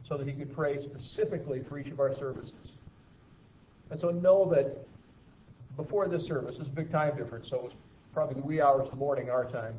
so 0.06 0.16
that 0.16 0.26
he 0.26 0.32
could 0.32 0.52
pray 0.54 0.82
specifically 0.82 1.62
for 1.62 1.78
each 1.78 1.88
of 1.88 2.00
our 2.00 2.14
services. 2.14 2.73
And 3.90 4.00
so 4.00 4.11
know 4.11 4.49
that 4.54 4.87
before 5.76 6.09
this 6.09 6.26
service, 6.26 6.56
is 6.56 6.66
a 6.66 6.70
big 6.70 6.90
time 6.90 7.16
difference, 7.16 7.49
so 7.49 7.56
it 7.56 7.62
was 7.62 7.73
probably 8.12 8.40
the 8.40 8.47
wee 8.47 8.61
hours 8.61 8.87
of 8.87 8.90
the 8.90 8.97
morning 8.97 9.30
our 9.30 9.44
time, 9.44 9.75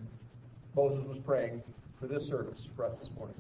Moses 0.75 1.05
was 1.05 1.17
praying 1.19 1.61
for 1.99 2.07
this 2.07 2.25
service 2.25 2.67
for 2.75 2.85
us 2.85 2.95
this 2.97 3.09
morning. 3.17 3.35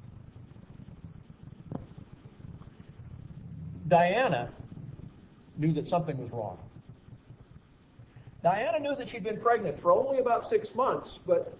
Diana 3.87 4.49
knew 5.61 5.71
that 5.73 5.87
something 5.87 6.17
was 6.17 6.31
wrong. 6.31 6.57
Diana 8.43 8.79
knew 8.79 8.95
that 8.95 9.07
she'd 9.07 9.23
been 9.23 9.39
pregnant 9.39 9.79
for 9.79 9.91
only 9.91 10.17
about 10.17 10.49
six 10.49 10.73
months, 10.73 11.19
but 11.25 11.53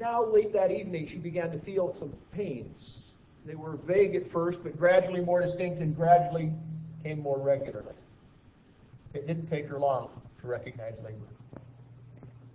now 0.00 0.24
late 0.24 0.52
that 0.54 0.70
evening 0.70 1.06
she 1.06 1.18
began 1.18 1.50
to 1.52 1.58
feel 1.58 1.92
some 1.92 2.12
pains. 2.32 2.98
They 3.44 3.54
were 3.54 3.76
vague 3.86 4.16
at 4.16 4.30
first, 4.30 4.62
but 4.62 4.76
gradually 4.78 5.20
more 5.20 5.42
distinct 5.42 5.80
and 5.80 5.94
gradually 5.94 6.50
came 7.04 7.20
more 7.20 7.38
regularly. 7.38 7.94
It 9.14 9.26
didn't 9.26 9.46
take 9.46 9.68
her 9.68 9.78
long 9.78 10.08
to 10.40 10.46
recognize 10.46 10.96
labor. 11.04 11.16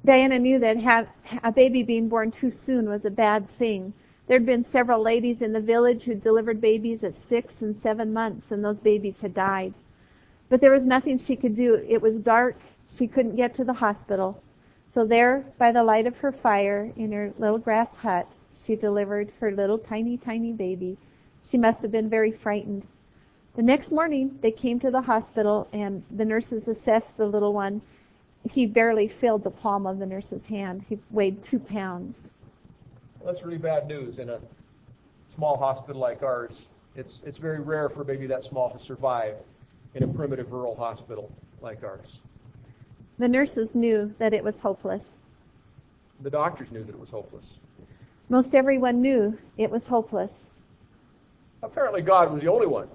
Diana 0.03 0.39
knew 0.39 0.57
that 0.59 0.77
have, 0.77 1.07
a 1.43 1.51
baby 1.51 1.83
being 1.83 2.09
born 2.09 2.31
too 2.31 2.49
soon 2.49 2.89
was 2.89 3.05
a 3.05 3.11
bad 3.11 3.47
thing. 3.51 3.93
There'd 4.27 4.45
been 4.45 4.63
several 4.63 5.01
ladies 5.01 5.43
in 5.43 5.53
the 5.53 5.61
village 5.61 6.03
who 6.03 6.15
delivered 6.15 6.59
babies 6.59 7.03
at 7.03 7.15
six 7.15 7.61
and 7.61 7.77
seven 7.77 8.11
months, 8.11 8.51
and 8.51 8.65
those 8.65 8.79
babies 8.79 9.21
had 9.21 9.35
died. 9.35 9.73
But 10.51 10.59
there 10.59 10.71
was 10.71 10.85
nothing 10.85 11.17
she 11.17 11.37
could 11.37 11.55
do. 11.55 11.75
It 11.87 12.01
was 12.01 12.19
dark. 12.19 12.57
She 12.93 13.07
couldn't 13.07 13.37
get 13.37 13.53
to 13.53 13.63
the 13.63 13.71
hospital. 13.71 14.43
So 14.93 15.05
there, 15.05 15.45
by 15.57 15.71
the 15.71 15.81
light 15.81 16.05
of 16.05 16.17
her 16.17 16.33
fire 16.33 16.91
in 16.97 17.13
her 17.13 17.33
little 17.39 17.57
grass 17.57 17.93
hut, 17.95 18.27
she 18.53 18.75
delivered 18.75 19.31
her 19.39 19.53
little 19.53 19.77
tiny, 19.77 20.17
tiny 20.17 20.51
baby. 20.51 20.97
She 21.45 21.57
must 21.57 21.81
have 21.83 21.91
been 21.91 22.09
very 22.09 22.33
frightened. 22.33 22.85
The 23.55 23.61
next 23.61 23.93
morning, 23.93 24.37
they 24.41 24.51
came 24.51 24.77
to 24.81 24.91
the 24.91 24.99
hospital 24.99 25.69
and 25.71 26.03
the 26.11 26.25
nurses 26.25 26.67
assessed 26.67 27.15
the 27.15 27.25
little 27.25 27.53
one. 27.53 27.81
He 28.43 28.65
barely 28.65 29.07
filled 29.07 29.45
the 29.45 29.51
palm 29.51 29.87
of 29.87 29.99
the 29.99 30.05
nurse's 30.05 30.43
hand. 30.43 30.83
He 30.89 30.99
weighed 31.11 31.41
two 31.41 31.59
pounds. 31.59 32.23
That's 33.23 33.41
really 33.43 33.57
bad 33.57 33.87
news 33.87 34.19
in 34.19 34.29
a 34.29 34.41
small 35.33 35.55
hospital 35.55 36.01
like 36.01 36.23
ours. 36.23 36.63
It's, 36.97 37.21
it's 37.25 37.37
very 37.37 37.61
rare 37.61 37.87
for 37.87 38.01
a 38.01 38.05
baby 38.05 38.27
that 38.27 38.43
small 38.43 38.69
to 38.69 38.83
survive 38.83 39.35
in 39.95 40.03
a 40.03 40.07
primitive 40.07 40.51
rural 40.51 40.75
hospital 40.75 41.31
like 41.61 41.83
ours. 41.83 42.19
The 43.19 43.27
nurses 43.27 43.75
knew 43.75 44.13
that 44.17 44.33
it 44.33 44.43
was 44.43 44.59
hopeless. 44.59 45.05
The 46.21 46.29
doctors 46.29 46.71
knew 46.71 46.83
that 46.83 46.93
it 46.93 46.99
was 46.99 47.09
hopeless. 47.09 47.45
Most 48.29 48.55
everyone 48.55 49.01
knew 49.01 49.37
it 49.57 49.69
was 49.69 49.87
hopeless. 49.87 50.33
Apparently, 51.63 52.01
God 52.01 52.31
was 52.31 52.41
the 52.41 52.47
only 52.47 52.67
one 52.67 52.87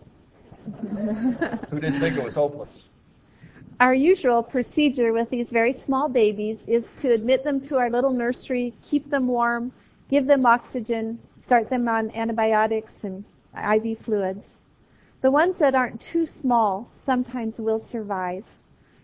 who 1.70 1.80
didn't 1.80 2.00
think 2.00 2.16
it 2.16 2.24
was 2.24 2.34
hopeless. 2.34 2.84
Our 3.78 3.94
usual 3.94 4.42
procedure 4.42 5.12
with 5.12 5.28
these 5.28 5.50
very 5.50 5.72
small 5.72 6.08
babies 6.08 6.64
is 6.66 6.90
to 6.96 7.12
admit 7.12 7.44
them 7.44 7.60
to 7.62 7.76
our 7.76 7.90
little 7.90 8.10
nursery, 8.12 8.72
keep 8.82 9.10
them 9.10 9.28
warm, 9.28 9.70
give 10.08 10.26
them 10.26 10.46
oxygen, 10.46 11.18
start 11.42 11.68
them 11.68 11.86
on 11.86 12.10
antibiotics 12.12 13.04
and 13.04 13.24
IV 13.54 13.98
fluids. 13.98 14.55
The 15.22 15.30
ones 15.30 15.58
that 15.58 15.74
aren't 15.74 16.00
too 16.00 16.26
small 16.26 16.88
sometimes 16.92 17.60
will 17.60 17.80
survive. 17.80 18.44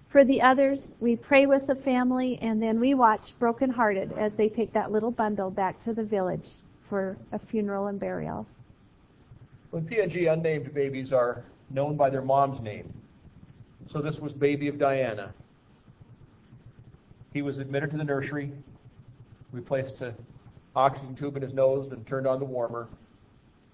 For 0.08 0.24
the 0.24 0.42
others, 0.42 0.94
we 1.00 1.16
pray 1.16 1.46
with 1.46 1.66
the 1.66 1.74
family 1.74 2.38
and 2.42 2.62
then 2.62 2.78
we 2.78 2.92
watch 2.92 3.38
brokenhearted 3.38 4.12
as 4.12 4.34
they 4.34 4.50
take 4.50 4.72
that 4.74 4.92
little 4.92 5.10
bundle 5.10 5.50
back 5.50 5.82
to 5.84 5.94
the 5.94 6.04
village 6.04 6.48
for 6.88 7.16
a 7.32 7.38
funeral 7.38 7.86
and 7.86 7.98
burial. 7.98 8.46
When 9.70 9.86
PNG 9.86 10.30
unnamed 10.30 10.74
babies 10.74 11.14
are 11.14 11.44
known 11.70 11.96
by 11.96 12.10
their 12.10 12.20
mom's 12.20 12.60
name, 12.60 12.92
so 13.86 14.02
this 14.02 14.20
was 14.20 14.34
baby 14.34 14.68
of 14.68 14.78
Diana. 14.78 15.32
He 17.32 17.40
was 17.40 17.56
admitted 17.56 17.90
to 17.92 17.96
the 17.96 18.04
nursery. 18.04 18.52
We 19.50 19.62
placed 19.62 20.02
an 20.02 20.14
oxygen 20.76 21.14
tube 21.14 21.36
in 21.36 21.42
his 21.42 21.54
nose 21.54 21.90
and 21.90 22.06
turned 22.06 22.26
on 22.26 22.38
the 22.38 22.44
warmer, 22.44 22.88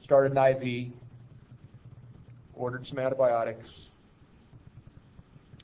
started 0.00 0.36
an 0.36 0.38
IV, 0.38 0.92
ordered 2.58 2.86
some 2.86 2.98
antibiotics, 2.98 3.86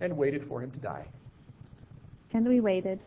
and 0.00 0.16
waited 0.16 0.46
for 0.46 0.62
him 0.62 0.70
to 0.70 0.78
die. 0.78 1.04
And 2.32 2.48
we 2.48 2.60
waited. 2.60 3.00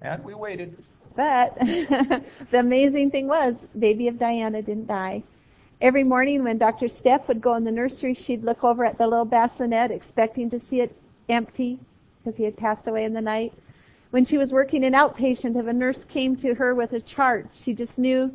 And 0.00 0.24
we 0.24 0.34
waited. 0.34 0.76
But 1.14 1.54
the 1.56 2.58
amazing 2.58 3.10
thing 3.10 3.28
was, 3.28 3.56
baby 3.78 4.08
of 4.08 4.18
Diana 4.18 4.62
didn't 4.62 4.86
die. 4.86 5.22
Every 5.80 6.04
morning 6.04 6.44
when 6.44 6.58
Dr. 6.58 6.88
Steph 6.88 7.28
would 7.28 7.40
go 7.40 7.54
in 7.54 7.64
the 7.64 7.72
nursery, 7.72 8.14
she'd 8.14 8.44
look 8.44 8.62
over 8.64 8.84
at 8.84 8.98
the 8.98 9.06
little 9.06 9.24
bassinet 9.24 9.90
expecting 9.90 10.48
to 10.50 10.60
see 10.60 10.80
it 10.80 10.96
empty 11.28 11.78
because 12.18 12.36
he 12.36 12.44
had 12.44 12.56
passed 12.56 12.86
away 12.86 13.04
in 13.04 13.12
the 13.12 13.20
night. 13.20 13.52
When 14.10 14.24
she 14.24 14.38
was 14.38 14.52
working 14.52 14.84
an 14.84 14.92
outpatient, 14.92 15.56
if 15.56 15.66
a 15.66 15.72
nurse 15.72 16.04
came 16.04 16.36
to 16.36 16.54
her 16.54 16.74
with 16.74 16.92
a 16.92 17.00
chart, 17.00 17.48
she 17.52 17.74
just 17.74 17.98
knew 17.98 18.30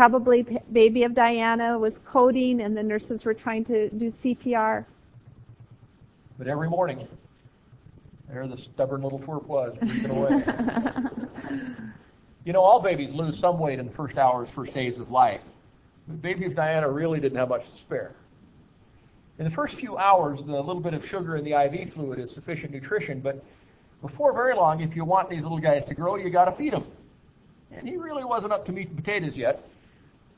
probably 0.00 0.46
baby 0.72 1.02
of 1.02 1.12
Diana 1.12 1.78
was 1.78 1.98
coding 2.06 2.62
and 2.62 2.74
the 2.74 2.82
nurses 2.82 3.26
were 3.26 3.34
trying 3.34 3.64
to 3.64 3.90
do 3.90 4.06
CPR. 4.06 4.86
But 6.38 6.46
every 6.46 6.70
morning, 6.70 7.06
there 8.32 8.48
the 8.48 8.56
stubborn 8.56 9.02
little 9.02 9.18
twerp 9.18 9.44
was, 9.44 9.76
creeping 9.78 10.10
away. 10.10 10.42
you 12.46 12.54
know, 12.54 12.62
all 12.62 12.80
babies 12.80 13.12
lose 13.12 13.38
some 13.38 13.58
weight 13.58 13.78
in 13.78 13.84
the 13.84 13.92
first 13.92 14.16
hours, 14.16 14.48
first 14.48 14.72
days 14.72 14.98
of 14.98 15.10
life. 15.10 15.42
But 16.08 16.22
baby 16.22 16.46
of 16.46 16.54
Diana 16.54 16.88
really 16.88 17.20
didn't 17.20 17.36
have 17.36 17.50
much 17.50 17.70
to 17.70 17.76
spare. 17.76 18.12
In 19.38 19.44
the 19.44 19.50
first 19.50 19.74
few 19.74 19.98
hours, 19.98 20.42
the 20.42 20.52
little 20.52 20.80
bit 20.80 20.94
of 20.94 21.06
sugar 21.06 21.36
in 21.36 21.44
the 21.44 21.52
IV 21.52 21.92
fluid 21.92 22.20
is 22.20 22.30
sufficient 22.30 22.72
nutrition, 22.72 23.20
but 23.20 23.44
before 24.00 24.32
very 24.32 24.54
long, 24.54 24.80
if 24.80 24.96
you 24.96 25.04
want 25.04 25.28
these 25.28 25.42
little 25.42 25.58
guys 25.58 25.84
to 25.84 25.94
grow, 25.94 26.16
you 26.16 26.30
got 26.30 26.46
to 26.46 26.52
feed 26.52 26.72
them. 26.72 26.86
And 27.70 27.86
he 27.86 27.98
really 27.98 28.24
wasn't 28.24 28.54
up 28.54 28.64
to 28.64 28.72
meat 28.72 28.88
and 28.88 28.96
potatoes 28.96 29.36
yet. 29.36 29.62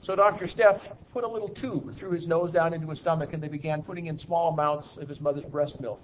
So 0.03 0.17
Dr. 0.17 0.49
Steph 0.49 0.89
put 1.13 1.23
a 1.23 1.29
little 1.29 1.49
tube 1.49 1.97
through 1.97 2.11
his 2.11 2.27
nose 2.27 2.51
down 2.51 2.75
into 2.75 2.89
his 2.89 2.99
stomach, 2.99 3.33
and 3.33 3.43
they 3.43 3.49
began 3.49 3.83
putting 3.83 4.09
in 4.09 4.19
small 4.19 4.53
amounts 4.53 4.97
of 4.97 5.09
his 5.09 5.21
mother's 5.21 5.45
breast 5.45 5.81
milk 5.81 6.03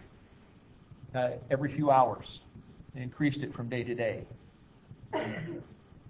uh, 1.16 1.30
every 1.50 1.70
few 1.70 1.90
hours, 1.90 2.40
and 2.94 3.02
increased 3.02 3.42
it 3.42 3.52
from 3.52 3.68
day 3.68 3.82
to 3.82 3.94
day. 3.94 4.24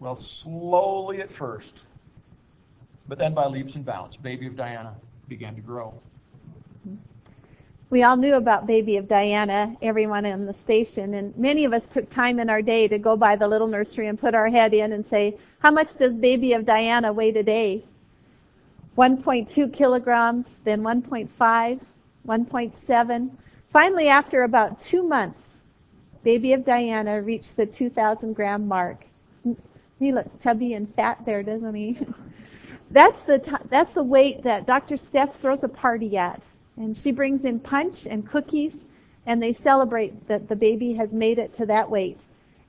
Well, 0.01 0.17
slowly 0.17 1.23
at 1.23 1.33
first, 1.33 1.83
but 3.09 3.19
then 3.19 3.33
by 3.33 3.47
leaps 3.47 3.75
and 3.75 3.87
bounds, 3.87 4.17
baby 4.17 4.47
of 4.47 4.55
Diana 4.55 4.95
began 5.29 5.55
to 5.55 5.63
grow. 5.63 5.95
We 7.91 8.03
all 8.03 8.19
knew 8.19 8.35
about 8.35 8.67
Baby 8.67 8.99
of 8.99 9.09
Diana, 9.09 9.75
everyone 9.81 10.27
in 10.27 10.45
the 10.45 10.53
station, 10.53 11.15
and 11.15 11.35
many 11.39 11.65
of 11.65 11.73
us 11.73 11.87
took 11.87 12.11
time 12.11 12.39
in 12.39 12.51
our 12.51 12.61
day 12.61 12.87
to 12.87 12.99
go 12.99 13.17
by 13.17 13.35
the 13.35 13.49
little 13.49 13.67
nursery 13.67 14.09
and 14.09 14.21
put 14.21 14.35
our 14.35 14.49
head 14.49 14.75
in 14.75 14.93
and 14.93 15.07
say, 15.07 15.39
how 15.61 15.71
much 15.73 15.95
does 15.97 16.15
Baby 16.15 16.53
of 16.53 16.65
Diana 16.65 17.13
weigh 17.13 17.33
today? 17.33 17.85
1.2 18.97 19.73
kilograms, 19.73 20.47
then 20.65 20.83
1.5, 20.83 21.81
1.7. 22.27 23.31
Finally, 23.73 24.09
after 24.09 24.45
about 24.45 24.79
two 24.79 25.03
months, 25.03 25.43
Baby 26.23 26.53
of 26.53 26.65
Diana 26.65 27.23
reached 27.23 27.57
the 27.57 27.67
2,000 27.67 28.35
gram 28.35 28.67
mark. 28.69 29.05
He 29.99 30.13
looked 30.13 30.41
chubby 30.41 30.75
and 30.75 30.93
fat 30.95 31.25
there, 31.25 31.43
doesn't 31.43 31.75
he? 31.75 31.99
that's 32.91 33.21
the 33.23 33.39
t- 33.39 33.53
that's 33.69 33.93
the 33.93 34.03
weight 34.03 34.43
that 34.45 34.67
Dr. 34.67 34.97
Steph 34.97 35.41
throws 35.41 35.65
a 35.65 35.69
party 35.69 36.17
at. 36.17 36.43
And 36.77 36.97
she 36.97 37.11
brings 37.11 37.45
in 37.45 37.59
punch 37.59 38.07
and 38.07 38.29
cookies, 38.29 38.77
and 39.27 39.43
they 39.43 39.53
celebrate 39.53 40.29
that 40.29 40.49
the 40.49 40.57
baby 40.57 40.95
has 40.95 41.13
made 41.13 41.39
it 41.39 41.53
to 41.55 41.67
that 41.67 41.91
weight. 41.91 42.19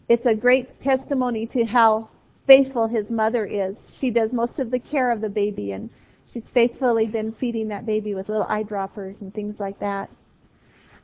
It's 0.08 0.26
a 0.26 0.34
great 0.34 0.80
testimony 0.80 1.46
to 1.48 1.66
how 1.66 2.10
faithful 2.50 2.88
his 2.88 3.12
mother 3.12 3.46
is. 3.46 3.96
She 3.96 4.10
does 4.10 4.34
most 4.34 4.58
of 4.58 4.72
the 4.72 4.80
care 4.80 5.12
of 5.12 5.22
the 5.22 5.30
baby, 5.30 5.74
and 5.74 5.88
she's 6.26 6.50
faithfully 6.50 7.06
been 7.06 7.32
feeding 7.32 7.68
that 7.68 7.86
baby 7.86 8.16
with 8.16 8.28
little 8.28 8.48
eyedroppers 8.48 9.22
and 9.22 9.32
things 9.32 9.60
like 9.60 9.78
that. 9.82 10.10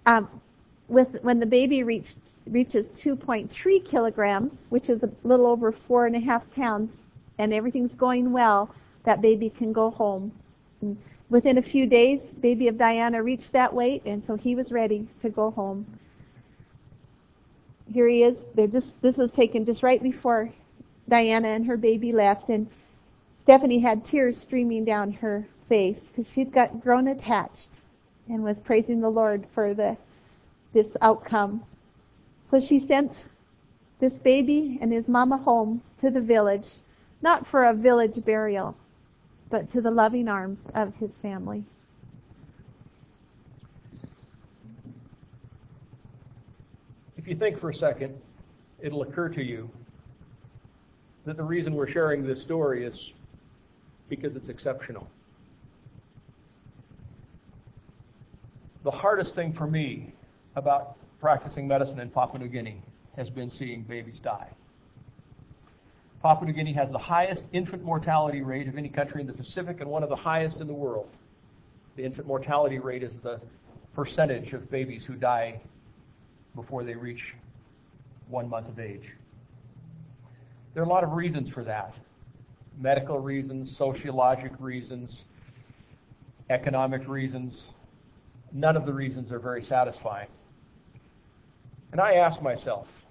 Um, 0.07 0.27
with 0.87 1.21
when 1.21 1.39
the 1.39 1.45
baby 1.45 1.83
reached, 1.83 2.17
reaches 2.47 2.89
2.3 2.89 3.85
kilograms, 3.85 4.65
which 4.71 4.89
is 4.89 5.03
a 5.03 5.09
little 5.23 5.45
over 5.45 5.71
four 5.71 6.07
and 6.07 6.15
a 6.15 6.19
half 6.19 6.49
pounds, 6.55 6.97
and 7.37 7.53
everything's 7.53 7.93
going 7.93 8.31
well, 8.31 8.73
that 9.03 9.21
baby 9.21 9.51
can 9.51 9.71
go 9.71 9.91
home. 9.91 10.31
And 10.81 10.97
Within 11.29 11.59
a 11.59 11.61
few 11.61 11.85
days, 11.85 12.21
baby 12.33 12.69
of 12.69 12.79
Diana 12.79 13.21
reached 13.21 13.51
that 13.51 13.71
weight, 13.71 14.01
and 14.05 14.25
so 14.25 14.35
he 14.35 14.55
was 14.55 14.71
ready 14.71 15.07
to 15.21 15.29
go 15.29 15.51
home. 15.51 15.85
Here 17.93 18.07
he 18.07 18.23
is. 18.23 18.47
They're 18.55 18.65
just 18.65 18.99
this 19.03 19.17
was 19.17 19.31
taken 19.31 19.63
just 19.63 19.83
right 19.83 20.01
before 20.01 20.51
Diana 21.07 21.49
and 21.49 21.65
her 21.65 21.77
baby 21.77 22.11
left, 22.11 22.49
and 22.49 22.67
Stephanie 23.43 23.79
had 23.79 24.03
tears 24.03 24.37
streaming 24.37 24.85
down 24.85 25.11
her 25.11 25.47
face 25.69 26.07
because 26.07 26.29
she'd 26.29 26.51
got 26.51 26.81
grown 26.81 27.07
attached 27.07 27.79
and 28.27 28.43
was 28.43 28.59
praising 28.59 29.01
the 29.01 29.09
Lord 29.09 29.45
for 29.53 29.73
the 29.73 29.97
this 30.73 30.97
outcome. 31.01 31.63
So 32.49 32.59
she 32.59 32.79
sent 32.79 33.25
this 33.99 34.15
baby 34.15 34.77
and 34.81 34.91
his 34.91 35.07
mama 35.07 35.37
home 35.37 35.81
to 36.01 36.09
the 36.09 36.19
village, 36.19 36.67
not 37.21 37.47
for 37.47 37.65
a 37.65 37.73
village 37.73 38.23
burial, 38.25 38.75
but 39.49 39.71
to 39.71 39.81
the 39.81 39.91
loving 39.91 40.27
arms 40.27 40.59
of 40.73 40.93
his 40.95 41.11
family. 41.21 41.63
If 47.17 47.27
you 47.27 47.35
think 47.35 47.57
for 47.57 47.69
a 47.69 47.75
second, 47.75 48.19
it'll 48.81 49.03
occur 49.03 49.29
to 49.29 49.43
you 49.43 49.69
that 51.25 51.37
the 51.37 51.43
reason 51.43 51.73
we're 51.73 51.87
sharing 51.87 52.25
this 52.25 52.41
story 52.41 52.85
is 52.85 53.13
because 54.09 54.35
it's 54.35 54.49
exceptional. 54.49 55.07
The 58.83 58.91
hardest 58.91 59.33
thing 59.33 59.51
for 59.51 59.65
me 59.65 60.13
about 60.55 60.95
practicing 61.19 61.67
medicine 61.67 61.99
in 61.99 62.09
Papua 62.09 62.39
New 62.39 62.47
Guinea 62.47 62.81
has 63.17 63.29
been 63.29 63.49
seeing 63.49 63.81
babies 63.81 64.19
die. 64.19 64.47
Papua 66.21 66.47
New 66.47 66.53
Guinea 66.53 66.73
has 66.73 66.91
the 66.91 66.99
highest 66.99 67.45
infant 67.51 67.83
mortality 67.83 68.41
rate 68.41 68.67
of 68.67 68.77
any 68.77 68.89
country 68.89 69.21
in 69.21 69.27
the 69.27 69.33
Pacific 69.33 69.81
and 69.81 69.89
one 69.89 70.03
of 70.03 70.09
the 70.09 70.15
highest 70.15 70.61
in 70.61 70.67
the 70.67 70.73
world. 70.73 71.09
The 71.95 72.03
infant 72.03 72.27
mortality 72.27 72.77
rate 72.77 73.03
is 73.03 73.17
the 73.17 73.39
percentage 73.95 74.53
of 74.53 74.69
babies 74.69 75.05
who 75.05 75.13
die 75.13 75.59
before 76.55 76.83
they 76.83 76.95
reach 76.95 77.33
one 78.27 78.49
month 78.49 78.67
of 78.67 78.79
age. 78.79 79.13
There 80.75 80.83
are 80.83 80.85
a 80.85 80.89
lot 80.89 81.05
of 81.05 81.13
reasons 81.13 81.49
for 81.49 81.63
that 81.63 81.95
medical 82.77 83.17
reasons, 83.17 83.75
sociologic 83.75 84.51
reasons, 84.59 85.23
economic 86.49 87.07
reasons. 87.07 87.71
None 88.51 88.75
of 88.75 88.85
the 88.85 88.91
reasons 88.91 89.31
are 89.31 89.39
very 89.39 89.63
satisfying. 89.63 90.27
And 91.93 92.01
I 92.01 92.15
ask 92.15 92.41
myself, 92.41 93.05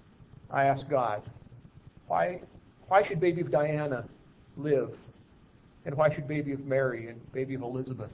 I 0.51 0.65
ask 0.65 0.87
God, 0.87 1.23
why, 2.07 2.41
why 2.87 3.01
should 3.01 3.19
baby 3.19 3.41
of 3.41 3.49
Diana 3.49 4.05
live? 4.57 4.95
And 5.87 5.95
why 5.95 6.13
should 6.13 6.27
baby 6.27 6.51
of 6.51 6.65
Mary 6.67 7.07
and 7.07 7.31
baby 7.33 7.55
of 7.55 7.63
Elizabeth 7.63 8.11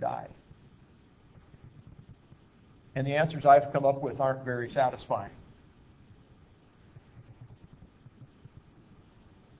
die? 0.00 0.28
And 2.94 3.06
the 3.06 3.16
answers 3.16 3.44
I've 3.44 3.70
come 3.70 3.84
up 3.84 4.00
with 4.00 4.18
aren't 4.18 4.46
very 4.46 4.70
satisfying. 4.70 5.30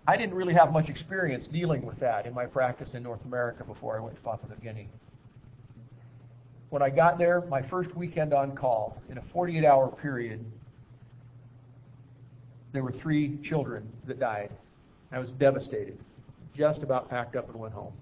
I 0.09 0.17
didn't 0.17 0.35
really 0.35 0.55
have 0.55 0.73
much 0.73 0.89
experience 0.89 1.49
dealing 1.49 1.85
with 1.85 1.99
that 1.99 2.27
in 2.27 2.35
my 2.35 2.47
practice 2.47 2.95
in 2.95 3.03
North 3.03 3.25
America 3.25 3.65
before 3.65 3.97
I 3.97 4.01
went 4.01 4.15
to 4.15 4.23
Papua 4.23 4.49
New 4.51 4.63
Guinea. 4.63 4.89
When 6.71 6.81
I 6.81 6.91
got 6.91 7.19
there, 7.19 7.41
my 7.49 7.61
first 7.61 7.97
weekend 7.97 8.33
on 8.33 8.55
call, 8.55 9.01
in 9.11 9.19
a 9.19 9.23
48 9.23 9.65
hour 9.65 9.89
period, 9.89 10.45
there 12.73 12.85
were 12.85 12.93
three 12.93 13.39
children 13.39 13.89
that 14.07 14.21
died. 14.21 14.51
I 15.11 15.19
was 15.19 15.31
devastated. 15.31 15.99
Just 16.55 16.83
about 16.83 17.09
packed 17.09 17.35
up 17.35 17.49
and 17.49 17.59
went 17.59 17.75
home. 17.75 17.93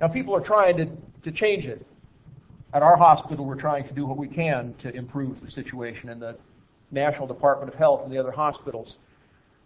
Now, 0.00 0.08
people 0.08 0.34
are 0.34 0.40
trying 0.40 0.76
to, 0.78 0.88
to 1.22 1.30
change 1.30 1.66
it. 1.66 1.86
At 2.72 2.82
our 2.82 2.96
hospital, 2.96 3.44
we're 3.44 3.56
trying 3.56 3.86
to 3.86 3.94
do 3.94 4.06
what 4.06 4.16
we 4.16 4.28
can 4.28 4.74
to 4.78 4.94
improve 4.94 5.40
the 5.44 5.50
situation, 5.50 6.08
and 6.08 6.22
the 6.22 6.36
National 6.90 7.26
Department 7.26 7.72
of 7.72 7.78
Health 7.78 8.02
and 8.04 8.12
the 8.12 8.18
other 8.18 8.30
hospitals 8.30 8.96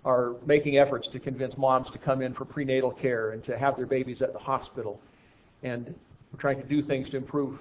are 0.05 0.35
making 0.45 0.79
efforts 0.79 1.09
to 1.09 1.19
convince 1.19 1.57
moms 1.57 1.91
to 1.91 1.99
come 1.99 2.21
in 2.21 2.35
for 2.35 2.45
prenatal 2.45 2.91
care 2.91 3.31
and 3.31 3.43
to 3.45 3.57
have 3.57 3.77
their 3.77 3.87
babies 3.87 4.21
at 4.21 4.33
the 4.33 4.39
hospital. 4.39 5.01
And 5.63 5.95
we're 6.33 6.39
trying 6.39 6.61
to 6.61 6.69
do 6.69 6.83
things 6.83 7.09
to 7.11 7.17
improve 7.17 7.59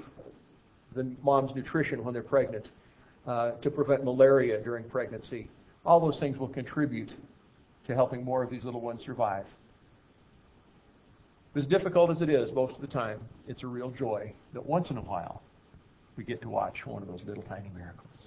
the 0.93 1.09
mom's 1.23 1.55
nutrition 1.55 2.03
when 2.03 2.13
they're 2.13 2.21
pregnant, 2.21 2.71
uh, 3.25 3.51
to 3.51 3.71
prevent 3.71 4.03
malaria 4.03 4.61
during 4.61 4.83
pregnancy. 4.83 5.47
All 5.85 5.99
those 5.99 6.19
things 6.19 6.37
will 6.37 6.49
contribute 6.49 7.13
to 7.87 7.95
helping 7.95 8.23
more 8.23 8.43
of 8.43 8.49
these 8.49 8.63
little 8.63 8.81
ones 8.81 9.01
survive. 9.01 9.45
As 11.55 11.65
difficult 11.65 12.09
as 12.09 12.21
it 12.21 12.29
is 12.29 12.51
most 12.51 12.75
of 12.75 12.81
the 12.81 12.87
time, 12.87 13.19
it's 13.47 13.63
a 13.63 13.67
real 13.67 13.91
joy 13.91 14.33
that 14.53 14.65
once 14.65 14.89
in 14.89 14.97
a 14.97 15.01
while 15.01 15.41
we 16.15 16.23
get 16.23 16.41
to 16.41 16.49
watch 16.49 16.85
one 16.85 17.01
of 17.01 17.07
those 17.07 17.21
little 17.25 17.43
tiny 17.43 17.69
miracles. 17.75 18.22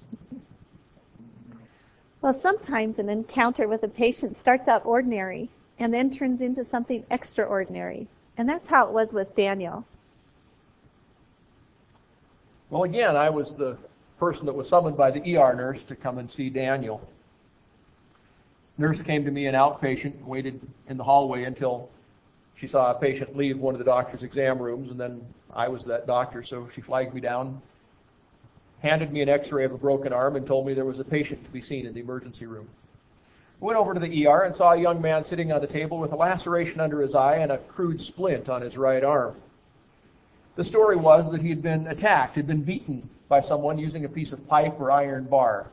Well, 2.26 2.34
sometimes 2.34 2.98
an 2.98 3.08
encounter 3.08 3.68
with 3.68 3.84
a 3.84 3.88
patient 3.88 4.36
starts 4.36 4.66
out 4.66 4.84
ordinary 4.84 5.48
and 5.78 5.94
then 5.94 6.10
turns 6.10 6.40
into 6.40 6.64
something 6.64 7.04
extraordinary. 7.08 8.08
And 8.36 8.48
that's 8.48 8.66
how 8.66 8.88
it 8.88 8.92
was 8.92 9.12
with 9.12 9.36
Daniel. 9.36 9.86
Well, 12.68 12.82
again, 12.82 13.14
I 13.14 13.30
was 13.30 13.54
the 13.54 13.76
person 14.18 14.44
that 14.46 14.54
was 14.54 14.68
summoned 14.68 14.96
by 14.96 15.12
the 15.12 15.36
ER 15.36 15.54
nurse 15.54 15.84
to 15.84 15.94
come 15.94 16.18
and 16.18 16.28
see 16.28 16.50
Daniel. 16.50 17.08
Nurse 18.76 19.00
came 19.02 19.24
to 19.24 19.30
me, 19.30 19.46
an 19.46 19.54
outpatient, 19.54 20.16
and 20.16 20.26
waited 20.26 20.60
in 20.88 20.96
the 20.96 21.04
hallway 21.04 21.44
until 21.44 21.88
she 22.56 22.66
saw 22.66 22.90
a 22.90 22.98
patient 22.98 23.36
leave 23.36 23.56
one 23.60 23.76
of 23.76 23.78
the 23.78 23.84
doctor's 23.84 24.24
exam 24.24 24.58
rooms, 24.58 24.90
and 24.90 24.98
then 24.98 25.24
I 25.54 25.68
was 25.68 25.84
that 25.84 26.08
doctor, 26.08 26.42
so 26.42 26.68
she 26.74 26.80
flagged 26.80 27.14
me 27.14 27.20
down, 27.20 27.62
handed 28.82 29.12
me 29.12 29.22
an 29.22 29.28
x-ray 29.28 29.64
of 29.64 29.72
a 29.72 29.78
broken 29.78 30.12
arm, 30.12 30.36
and 30.36 30.46
told 30.46 30.66
me 30.66 30.74
there 30.74 30.84
was 30.84 30.98
a 30.98 31.04
patient 31.04 31.44
to 31.44 31.50
be 31.50 31.62
seen 31.62 31.86
in 31.86 31.94
the 31.94 32.00
emergency 32.00 32.46
room. 32.46 32.68
Went 33.60 33.78
over 33.78 33.94
to 33.94 34.00
the 34.00 34.26
ER 34.26 34.42
and 34.42 34.54
saw 34.54 34.72
a 34.72 34.80
young 34.80 35.00
man 35.00 35.24
sitting 35.24 35.50
on 35.50 35.60
the 35.60 35.66
table 35.66 35.98
with 35.98 36.12
a 36.12 36.16
laceration 36.16 36.78
under 36.78 37.00
his 37.00 37.14
eye 37.14 37.36
and 37.36 37.50
a 37.50 37.58
crude 37.58 38.00
splint 38.00 38.48
on 38.48 38.60
his 38.60 38.76
right 38.76 39.02
arm. 39.02 39.36
The 40.56 40.64
story 40.64 40.96
was 40.96 41.30
that 41.30 41.40
he 41.40 41.48
had 41.48 41.62
been 41.62 41.86
attacked, 41.86 42.36
had 42.36 42.46
been 42.46 42.62
beaten 42.62 43.08
by 43.28 43.40
someone 43.40 43.78
using 43.78 44.04
a 44.04 44.08
piece 44.08 44.32
of 44.32 44.46
pipe 44.46 44.78
or 44.78 44.90
iron 44.90 45.24
bar. 45.24 45.68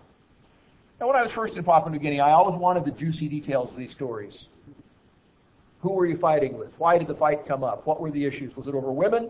Now, 1.00 1.08
when 1.08 1.16
I 1.16 1.24
was 1.24 1.32
first 1.32 1.58
in 1.58 1.64
Papua 1.64 1.92
New 1.92 2.00
Guinea, 2.00 2.22
I 2.22 2.32
always 2.32 2.60
wanted 2.60 2.86
the 2.86 2.92
juicy 2.92 3.28
details 3.28 3.72
of 3.72 3.78
these 3.78 3.92
stories. 3.92 4.48
Who 5.82 5.92
were 5.92 6.06
you 6.06 6.16
fighting 6.16 6.58
with? 6.58 6.74
Why 6.80 6.98
did 6.98 7.08
the 7.08 7.16
fight 7.16 7.46
come 7.46 7.64
up? 7.64 7.86
What 7.86 8.00
were 8.00 8.12
the 8.12 8.24
issues? 8.24 8.56
Was 8.56 8.68
it 8.68 8.74
over 8.74 8.92
women? 8.92 9.30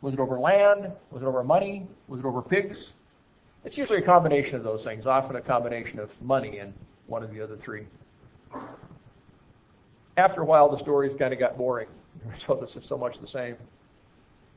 Was 0.00 0.14
it 0.14 0.20
over 0.20 0.40
land? 0.40 0.90
Was 1.12 1.22
it 1.22 1.26
over 1.26 1.44
money? 1.44 1.86
Was 2.08 2.18
it 2.18 2.26
over 2.26 2.42
pigs? 2.42 2.94
It's 3.64 3.78
usually 3.78 3.98
a 3.98 4.02
combination 4.02 4.56
of 4.56 4.62
those 4.62 4.84
things, 4.84 5.06
often 5.06 5.36
a 5.36 5.40
combination 5.40 5.98
of 5.98 6.10
money 6.20 6.58
and 6.58 6.72
one 7.06 7.22
of 7.22 7.32
the 7.32 7.40
other 7.40 7.56
three. 7.56 7.86
After 10.16 10.42
a 10.42 10.44
while, 10.44 10.68
the 10.68 10.78
stories 10.78 11.14
kind 11.14 11.32
of 11.32 11.38
got 11.38 11.56
boring. 11.56 11.88
So 12.38 12.54
this 12.54 12.76
is 12.76 12.84
so 12.84 12.96
much 12.96 13.18
the 13.18 13.26
same. 13.26 13.56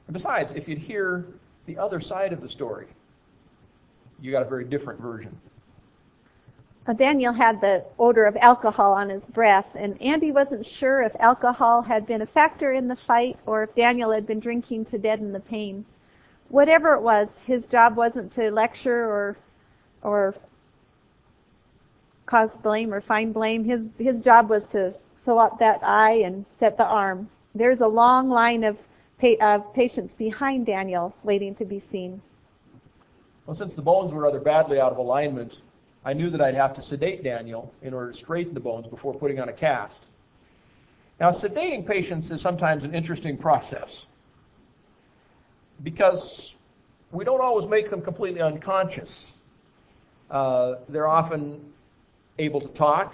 And 0.07 0.13
besides, 0.13 0.51
if 0.51 0.67
you'd 0.67 0.77
hear 0.77 1.25
the 1.65 1.77
other 1.77 1.99
side 1.99 2.31
of 2.31 2.41
the 2.41 2.49
story, 2.49 2.87
you 4.21 4.31
got 4.31 4.43
a 4.43 4.49
very 4.49 4.63
different 4.63 4.99
version. 4.99 5.35
Daniel 6.95 7.33
had 7.33 7.59
the 7.59 7.83
odor 7.99 8.25
of 8.25 8.37
alcohol 8.37 8.93
on 8.93 9.09
his 9.09 9.25
breath, 9.25 9.67
and 9.75 10.01
Andy 10.01 10.31
wasn't 10.31 10.65
sure 10.65 11.01
if 11.01 11.13
alcohol 11.19 11.81
had 11.81 12.07
been 12.07 12.21
a 12.21 12.25
factor 12.25 12.71
in 12.71 12.87
the 12.87 12.95
fight 12.95 13.37
or 13.45 13.63
if 13.63 13.75
Daniel 13.75 14.11
had 14.11 14.25
been 14.25 14.39
drinking 14.39 14.85
to 14.85 14.97
deaden 14.97 15.33
the 15.33 15.39
pain. 15.39 15.83
Whatever 16.49 16.93
it 16.93 17.01
was, 17.01 17.29
his 17.45 17.67
job 17.67 17.97
wasn't 17.97 18.31
to 18.33 18.51
lecture 18.51 19.03
or 19.03 19.37
or 20.01 20.35
cause 22.25 22.55
blame 22.57 22.93
or 22.93 23.01
find 23.01 23.33
blame. 23.33 23.65
His 23.65 23.89
his 23.97 24.21
job 24.21 24.49
was 24.49 24.65
to 24.67 24.93
sew 25.23 25.39
up 25.39 25.59
that 25.59 25.79
eye 25.83 26.21
and 26.25 26.45
set 26.59 26.77
the 26.77 26.85
arm. 26.85 27.29
There's 27.53 27.81
a 27.81 27.87
long 27.87 28.29
line 28.29 28.63
of 28.63 28.77
of 29.41 29.73
patients 29.73 30.13
behind 30.13 30.65
Daniel 30.65 31.13
waiting 31.23 31.55
to 31.55 31.65
be 31.65 31.79
seen. 31.79 32.21
Well, 33.45 33.55
since 33.55 33.73
the 33.73 33.81
bones 33.81 34.13
were 34.13 34.21
rather 34.21 34.39
badly 34.39 34.79
out 34.79 34.91
of 34.91 34.97
alignment, 34.97 35.61
I 36.05 36.13
knew 36.13 36.29
that 36.29 36.41
I'd 36.41 36.55
have 36.55 36.73
to 36.75 36.81
sedate 36.81 37.23
Daniel 37.23 37.73
in 37.81 37.93
order 37.93 38.11
to 38.11 38.17
straighten 38.17 38.53
the 38.53 38.59
bones 38.59 38.87
before 38.87 39.13
putting 39.13 39.39
on 39.39 39.49
a 39.49 39.53
cast. 39.53 40.05
Now, 41.19 41.31
sedating 41.31 41.85
patients 41.85 42.29
is 42.31 42.41
sometimes 42.41 42.83
an 42.83 42.93
interesting 42.93 43.37
process 43.37 44.05
because 45.83 46.55
we 47.11 47.23
don't 47.23 47.41
always 47.41 47.67
make 47.67 47.89
them 47.89 48.01
completely 48.01 48.41
unconscious. 48.41 49.33
Uh, 50.29 50.75
they're 50.89 51.07
often 51.07 51.73
able 52.39 52.59
to 52.61 52.67
talk, 52.69 53.13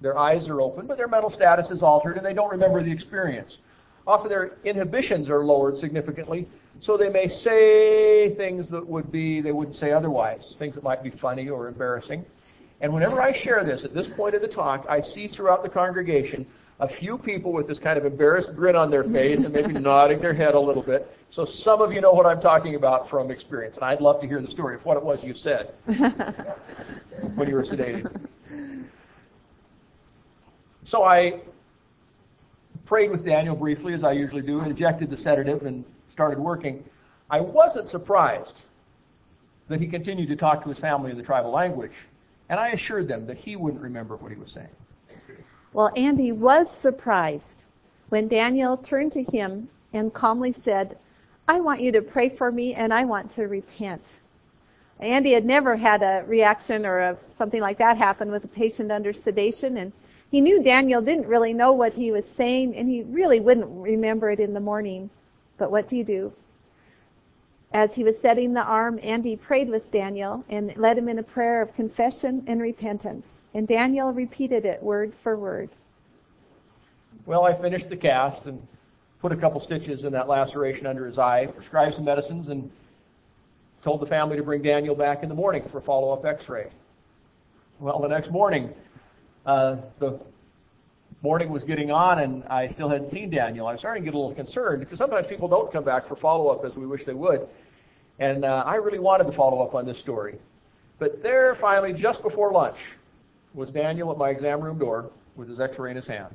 their 0.00 0.18
eyes 0.18 0.48
are 0.48 0.60
open, 0.60 0.86
but 0.86 0.96
their 0.96 1.08
mental 1.08 1.30
status 1.30 1.70
is 1.70 1.82
altered 1.82 2.16
and 2.16 2.24
they 2.24 2.34
don't 2.34 2.50
remember 2.50 2.82
the 2.82 2.90
experience. 2.90 3.58
Often 4.06 4.28
their 4.30 4.52
inhibitions 4.64 5.28
are 5.28 5.44
lowered 5.44 5.78
significantly, 5.78 6.48
so 6.80 6.96
they 6.96 7.10
may 7.10 7.28
say 7.28 8.34
things 8.34 8.70
that 8.70 8.86
would 8.86 9.12
be 9.12 9.40
they 9.40 9.52
wouldn't 9.52 9.76
say 9.76 9.92
otherwise, 9.92 10.56
things 10.58 10.74
that 10.74 10.84
might 10.84 11.02
be 11.02 11.10
funny 11.10 11.48
or 11.48 11.68
embarrassing. 11.68 12.24
And 12.80 12.92
whenever 12.94 13.20
I 13.20 13.32
share 13.32 13.62
this 13.62 13.84
at 13.84 13.92
this 13.92 14.08
point 14.08 14.34
of 14.34 14.40
the 14.40 14.48
talk, 14.48 14.86
I 14.88 15.00
see 15.02 15.28
throughout 15.28 15.62
the 15.62 15.68
congregation 15.68 16.46
a 16.80 16.88
few 16.88 17.18
people 17.18 17.52
with 17.52 17.68
this 17.68 17.78
kind 17.78 17.98
of 17.98 18.06
embarrassed 18.06 18.54
grin 18.56 18.74
on 18.74 18.90
their 18.90 19.04
face 19.04 19.40
and 19.40 19.52
maybe 19.52 19.74
nodding 19.74 20.18
their 20.18 20.32
head 20.32 20.54
a 20.54 20.60
little 20.60 20.82
bit. 20.82 21.14
So 21.30 21.44
some 21.44 21.82
of 21.82 21.92
you 21.92 22.00
know 22.00 22.12
what 22.12 22.26
I'm 22.26 22.40
talking 22.40 22.74
about 22.74 23.08
from 23.08 23.30
experience, 23.30 23.76
and 23.76 23.84
I'd 23.84 24.00
love 24.00 24.20
to 24.22 24.26
hear 24.26 24.40
the 24.40 24.50
story 24.50 24.74
of 24.74 24.84
what 24.84 24.96
it 24.96 25.02
was 25.02 25.22
you 25.22 25.34
said 25.34 25.74
when 27.34 27.48
you 27.48 27.54
were 27.54 27.62
sedated. 27.62 28.26
So 30.84 31.04
I 31.04 31.40
prayed 32.86 33.10
with 33.10 33.24
Daniel 33.24 33.54
briefly, 33.54 33.92
as 33.92 34.02
I 34.02 34.12
usually 34.12 34.42
do, 34.42 34.62
injected 34.62 35.10
the 35.10 35.16
sedative, 35.16 35.66
and 35.66 35.84
started 36.08 36.38
working. 36.38 36.82
I 37.30 37.40
wasn't 37.40 37.88
surprised 37.88 38.62
that 39.68 39.80
he 39.80 39.86
continued 39.86 40.28
to 40.30 40.36
talk 40.36 40.64
to 40.64 40.68
his 40.70 40.78
family 40.78 41.10
in 41.10 41.18
the 41.18 41.22
tribal 41.22 41.52
language, 41.52 41.92
and 42.48 42.58
I 42.58 42.70
assured 42.70 43.06
them 43.06 43.26
that 43.26 43.36
he 43.36 43.54
wouldn't 43.54 43.82
remember 43.82 44.16
what 44.16 44.32
he 44.32 44.38
was 44.38 44.50
saying. 44.50 44.66
Well, 45.72 45.92
Andy 45.94 46.32
was 46.32 46.68
surprised 46.68 47.64
when 48.08 48.26
Daniel 48.26 48.76
turned 48.76 49.12
to 49.12 49.22
him 49.22 49.68
and 49.92 50.12
calmly 50.12 50.50
said, 50.50 50.98
I 51.46 51.60
want 51.60 51.80
you 51.80 51.92
to 51.92 52.02
pray 52.02 52.28
for 52.28 52.50
me 52.50 52.74
and 52.74 52.92
I 52.92 53.04
want 53.04 53.30
to 53.32 53.46
repent. 53.46 54.02
Andy 54.98 55.32
had 55.32 55.44
never 55.44 55.76
had 55.76 56.02
a 56.02 56.24
reaction 56.26 56.84
or 56.84 56.98
a, 56.98 57.16
something 57.38 57.60
like 57.60 57.78
that 57.78 57.96
happen 57.96 58.32
with 58.32 58.44
a 58.44 58.48
patient 58.48 58.90
under 58.90 59.12
sedation 59.12 59.76
and 59.76 59.92
he 60.30 60.40
knew 60.40 60.62
Daniel 60.62 61.02
didn't 61.02 61.26
really 61.26 61.52
know 61.52 61.72
what 61.72 61.94
he 61.94 62.10
was 62.10 62.26
saying 62.26 62.76
and 62.76 62.88
he 62.88 63.02
really 63.02 63.40
wouldn't 63.40 63.68
remember 63.68 64.30
it 64.30 64.40
in 64.40 64.54
the 64.54 64.60
morning. 64.60 65.08
But 65.56 65.70
what 65.70 65.88
do 65.88 65.96
you 65.96 66.04
do? 66.04 66.32
As 67.72 67.94
he 67.94 68.02
was 68.02 68.18
setting 68.18 68.52
the 68.52 68.62
arm, 68.62 68.98
Andy 69.02 69.36
prayed 69.36 69.68
with 69.68 69.90
Daniel 69.92 70.44
and 70.48 70.76
led 70.76 70.98
him 70.98 71.08
in 71.08 71.20
a 71.20 71.22
prayer 71.22 71.62
of 71.62 71.74
confession 71.74 72.42
and 72.48 72.60
repentance. 72.60 73.39
And 73.54 73.66
Daniel 73.66 74.12
repeated 74.12 74.64
it 74.64 74.82
word 74.82 75.12
for 75.22 75.36
word. 75.36 75.70
Well, 77.26 77.44
I 77.44 77.54
finished 77.54 77.88
the 77.88 77.96
cast 77.96 78.46
and 78.46 78.64
put 79.20 79.32
a 79.32 79.36
couple 79.36 79.60
stitches 79.60 80.04
in 80.04 80.12
that 80.12 80.28
laceration 80.28 80.86
under 80.86 81.04
his 81.04 81.18
eye, 81.18 81.46
prescribed 81.46 81.96
some 81.96 82.04
medicines, 82.04 82.48
and 82.48 82.70
told 83.82 84.00
the 84.00 84.06
family 84.06 84.36
to 84.36 84.42
bring 84.42 84.62
Daniel 84.62 84.94
back 84.94 85.22
in 85.22 85.28
the 85.28 85.34
morning 85.34 85.62
for 85.70 85.78
a 85.78 85.82
follow-up 85.82 86.24
x-ray. 86.24 86.68
Well, 87.78 87.98
the 87.98 88.08
next 88.08 88.30
morning, 88.30 88.72
uh, 89.46 89.76
the 89.98 90.20
morning 91.22 91.50
was 91.50 91.64
getting 91.64 91.90
on 91.90 92.20
and 92.20 92.44
I 92.44 92.68
still 92.68 92.88
hadn't 92.88 93.08
seen 93.08 93.30
Daniel. 93.30 93.66
I 93.66 93.72
was 93.72 93.80
starting 93.80 94.02
to 94.02 94.10
get 94.10 94.14
a 94.14 94.18
little 94.18 94.34
concerned 94.34 94.80
because 94.80 94.98
sometimes 94.98 95.26
people 95.26 95.48
don't 95.48 95.72
come 95.72 95.84
back 95.84 96.06
for 96.06 96.16
follow-up 96.16 96.64
as 96.64 96.76
we 96.76 96.86
wish 96.86 97.04
they 97.04 97.14
would. 97.14 97.46
And 98.18 98.44
uh, 98.44 98.64
I 98.66 98.76
really 98.76 98.98
wanted 98.98 99.24
to 99.24 99.32
follow 99.32 99.62
up 99.62 99.74
on 99.74 99.86
this 99.86 99.98
story. 99.98 100.36
But 100.98 101.22
there, 101.22 101.54
finally, 101.54 101.94
just 101.94 102.22
before 102.22 102.52
lunch, 102.52 102.78
was 103.54 103.70
Daniel 103.70 104.10
at 104.12 104.18
my 104.18 104.30
exam 104.30 104.60
room 104.60 104.78
door 104.78 105.10
with 105.36 105.48
his 105.48 105.60
x-ray 105.60 105.90
in 105.90 105.96
his 105.96 106.06
hand. 106.06 106.34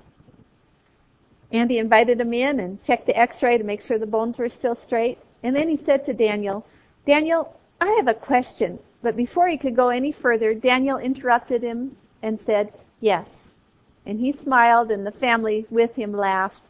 Andy 1.51 1.77
invited 1.77 2.19
him 2.19 2.33
in 2.33 2.59
and 2.59 2.81
checked 2.81 3.05
the 3.05 3.17
x-ray 3.17 3.57
to 3.57 3.63
make 3.63 3.81
sure 3.81 3.97
the 3.97 4.05
bones 4.05 4.37
were 4.37 4.49
still 4.49 4.75
straight. 4.75 5.19
And 5.43 5.55
then 5.55 5.69
he 5.69 5.77
said 5.77 6.03
to 6.05 6.13
Daniel, 6.13 6.65
Daniel, 7.05 7.57
I 7.79 7.91
have 7.91 8.07
a 8.07 8.13
question. 8.13 8.79
But 9.01 9.15
before 9.15 9.47
he 9.47 9.57
could 9.57 9.75
go 9.75 9.89
any 9.89 10.11
further, 10.11 10.53
Daniel 10.53 10.97
interrupted 10.97 11.61
him 11.61 11.95
and 12.23 12.39
said, 12.39 12.73
yes. 12.99 13.51
And 14.05 14.19
he 14.19 14.31
smiled 14.31 14.91
and 14.91 15.05
the 15.05 15.11
family 15.11 15.65
with 15.69 15.95
him 15.95 16.11
laughed. 16.11 16.61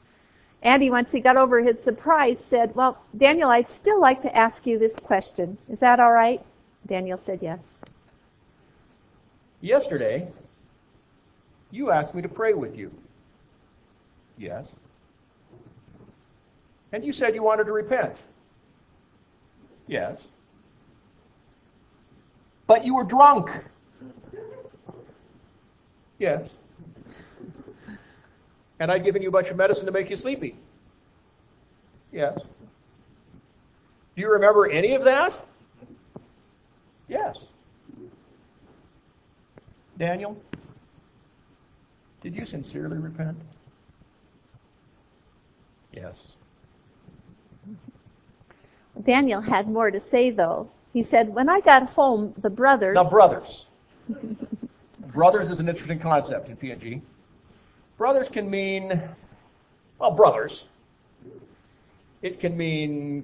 Andy, 0.61 0.89
once 0.89 1.11
he 1.11 1.19
got 1.19 1.37
over 1.37 1.61
his 1.61 1.79
surprise, 1.81 2.43
said, 2.49 2.75
well, 2.75 2.97
Daniel, 3.15 3.49
I'd 3.49 3.69
still 3.69 4.01
like 4.01 4.21
to 4.23 4.35
ask 4.35 4.67
you 4.67 4.77
this 4.77 4.97
question. 4.97 5.57
Is 5.69 5.79
that 5.79 5.99
all 5.99 6.11
right? 6.11 6.41
Daniel 6.85 7.19
said 7.23 7.39
yes. 7.41 7.59
Yesterday, 9.61 10.27
you 11.71 11.91
asked 11.91 12.13
me 12.13 12.21
to 12.21 12.29
pray 12.29 12.53
with 12.53 12.77
you. 12.77 12.91
Yes. 14.37 14.67
And 16.91 17.03
you 17.03 17.13
said 17.13 17.35
you 17.35 17.43
wanted 17.43 17.65
to 17.65 17.71
repent. 17.71 18.15
Yes. 19.87 20.21
But 22.67 22.85
you 22.85 22.95
were 22.95 23.03
drunk. 23.03 23.49
Yes. 26.19 26.49
And 28.79 28.91
I'd 28.91 29.03
given 29.03 29.21
you 29.21 29.29
a 29.29 29.31
bunch 29.31 29.49
of 29.49 29.57
medicine 29.57 29.85
to 29.85 29.91
make 29.91 30.09
you 30.09 30.17
sleepy. 30.17 30.55
Yes. 32.11 32.37
Do 34.15 34.21
you 34.21 34.31
remember 34.31 34.69
any 34.69 34.95
of 34.95 35.03
that? 35.03 35.33
Yes. 37.07 37.37
Daniel, 39.97 40.37
did 42.21 42.35
you 42.35 42.45
sincerely 42.45 42.97
repent? 42.97 43.37
Yes. 45.93 46.21
Daniel 49.03 49.41
had 49.41 49.67
more 49.67 49.91
to 49.91 49.99
say, 49.99 50.31
though. 50.31 50.69
He 50.91 51.03
said, 51.03 51.33
When 51.33 51.49
I 51.49 51.61
got 51.61 51.89
home, 51.89 52.33
the 52.41 52.49
brothers. 52.49 52.95
Now, 52.95 53.09
brothers. 53.09 53.67
brothers 55.13 55.49
is 55.49 55.59
an 55.59 55.69
interesting 55.69 55.99
concept 55.99 56.49
in 56.49 56.57
PNG. 56.57 57.01
Brothers 57.97 58.27
can 58.27 58.49
mean, 58.49 59.01
well, 59.99 60.11
brothers. 60.11 60.67
It 62.21 62.39
can 62.39 62.57
mean 62.57 63.23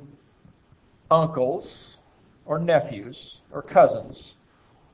uncles 1.10 1.98
or 2.46 2.60
nephews 2.60 3.40
or 3.52 3.62
cousins 3.62 4.36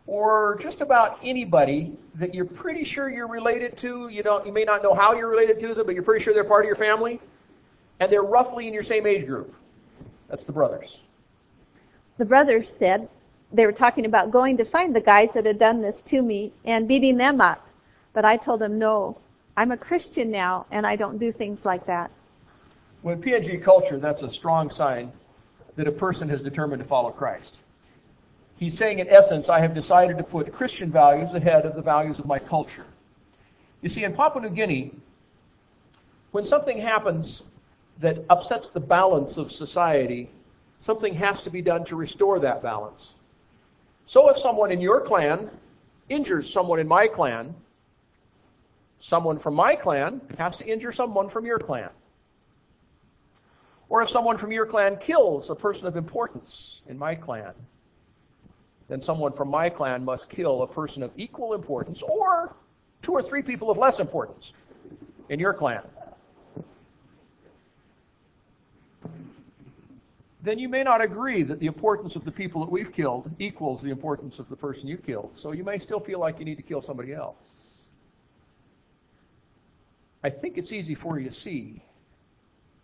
or 0.07 0.57
just 0.61 0.79
about 0.79 1.19
anybody 1.21 1.93
that 2.15 2.33
you're 2.33 2.45
pretty 2.45 2.85
sure 2.85 3.09
you're 3.09 3.27
related 3.27 3.77
to. 3.77 4.07
You 4.07 4.23
don't, 4.23 4.45
you 4.45 4.53
may 4.53 4.63
not 4.63 4.81
know 4.81 4.93
how 4.93 5.13
you're 5.13 5.29
related 5.29 5.59
to 5.59 5.75
them, 5.75 5.85
but 5.85 5.93
you're 5.93 6.03
pretty 6.03 6.23
sure 6.23 6.33
they're 6.33 6.45
part 6.45 6.63
of 6.63 6.67
your 6.67 6.77
family 6.77 7.19
and 7.99 8.11
they're 8.11 8.23
roughly 8.23 8.67
in 8.67 8.73
your 8.73 8.83
same 8.83 9.05
age 9.05 9.25
group. 9.25 9.53
That's 10.29 10.45
the 10.45 10.51
brothers. 10.51 10.99
The 12.17 12.25
brothers 12.25 12.73
said 12.73 13.09
they 13.51 13.65
were 13.65 13.71
talking 13.71 14.05
about 14.05 14.31
going 14.31 14.57
to 14.57 14.65
find 14.65 14.95
the 14.95 15.01
guys 15.01 15.33
that 15.33 15.45
had 15.45 15.59
done 15.59 15.81
this 15.81 16.01
to 16.03 16.21
me 16.21 16.51
and 16.65 16.87
beating 16.87 17.17
them 17.17 17.41
up. 17.41 17.67
But 18.13 18.25
I 18.25 18.37
told 18.37 18.61
them, 18.61 18.79
no, 18.79 19.17
I'm 19.55 19.71
a 19.71 19.77
Christian 19.77 20.31
now 20.31 20.65
and 20.71 20.87
I 20.87 20.95
don't 20.95 21.17
do 21.17 21.31
things 21.31 21.65
like 21.65 21.85
that. 21.85 22.11
Well, 23.03 23.13
in 23.13 23.21
PNG 23.21 23.61
culture, 23.61 23.99
that's 23.99 24.21
a 24.21 24.31
strong 24.31 24.69
sign 24.69 25.11
that 25.75 25.87
a 25.87 25.91
person 25.91 26.27
has 26.29 26.41
determined 26.41 26.81
to 26.81 26.87
follow 26.87 27.11
Christ. 27.11 27.59
He's 28.57 28.75
saying, 28.75 28.99
in 28.99 29.07
essence, 29.07 29.49
I 29.49 29.59
have 29.59 29.75
decided 29.75 30.17
to 30.17 30.23
put 30.23 30.51
Christian 30.51 30.91
values 30.91 31.33
ahead 31.33 31.65
of 31.65 31.75
the 31.75 31.81
values 31.81 32.17
of 32.17 32.25
my 32.25 32.39
culture. 32.39 32.85
You 33.81 33.89
see, 33.89 34.03
in 34.03 34.13
Papua 34.13 34.41
New 34.41 34.49
Guinea, 34.49 34.91
when 36.31 36.45
something 36.45 36.79
happens 36.79 37.43
that 37.99 38.25
upsets 38.29 38.69
the 38.69 38.79
balance 38.79 39.37
of 39.37 39.51
society, 39.51 40.29
something 40.79 41.13
has 41.13 41.43
to 41.43 41.51
be 41.51 41.61
done 41.61 41.85
to 41.85 41.95
restore 41.95 42.39
that 42.39 42.63
balance. 42.63 43.13
So 44.07 44.29
if 44.29 44.39
someone 44.39 44.71
in 44.71 44.81
your 44.81 45.01
clan 45.01 45.51
injures 46.09 46.51
someone 46.51 46.79
in 46.79 46.87
my 46.87 47.07
clan, 47.07 47.53
someone 48.97 49.37
from 49.37 49.53
my 49.53 49.75
clan 49.75 50.19
has 50.39 50.57
to 50.57 50.65
injure 50.65 50.91
someone 50.91 51.29
from 51.29 51.45
your 51.45 51.59
clan. 51.59 51.89
Or 53.89 54.01
if 54.01 54.09
someone 54.09 54.37
from 54.37 54.51
your 54.51 54.65
clan 54.65 54.97
kills 54.97 55.49
a 55.49 55.55
person 55.55 55.87
of 55.87 55.95
importance 55.95 56.81
in 56.87 56.97
my 56.97 57.13
clan, 57.13 57.53
then 58.87 59.01
someone 59.01 59.33
from 59.33 59.49
my 59.49 59.69
clan 59.69 60.03
must 60.03 60.29
kill 60.29 60.63
a 60.63 60.67
person 60.67 61.03
of 61.03 61.11
equal 61.17 61.53
importance 61.53 62.01
or 62.01 62.55
two 63.01 63.11
or 63.11 63.21
three 63.21 63.41
people 63.41 63.69
of 63.69 63.77
less 63.77 63.99
importance 63.99 64.53
in 65.29 65.39
your 65.39 65.53
clan. 65.53 65.81
then 70.47 70.57
you 70.57 70.69
may 70.69 70.81
not 70.81 71.01
agree 71.01 71.43
that 71.43 71.59
the 71.59 71.65
importance 71.65 72.15
of 72.15 72.23
the 72.23 72.31
people 72.31 72.61
that 72.61 72.71
we've 72.71 72.93
killed 72.93 73.29
equals 73.37 73.81
the 73.81 73.89
importance 73.89 74.39
of 74.39 74.47
the 74.47 74.55
person 74.55 74.87
you 74.87 74.97
killed. 74.97 75.31
So 75.35 75.51
you 75.51 75.65
may 75.65 75.77
still 75.77 75.99
feel 75.99 76.19
like 76.19 76.39
you 76.39 76.45
need 76.45 76.55
to 76.55 76.63
kill 76.63 76.81
somebody 76.81 77.13
else. 77.13 77.35
I 80.23 80.29
think 80.29 80.57
it's 80.57 80.71
easy 80.71 80.95
for 80.95 81.19
you 81.19 81.29
to 81.29 81.35
see 81.35 81.83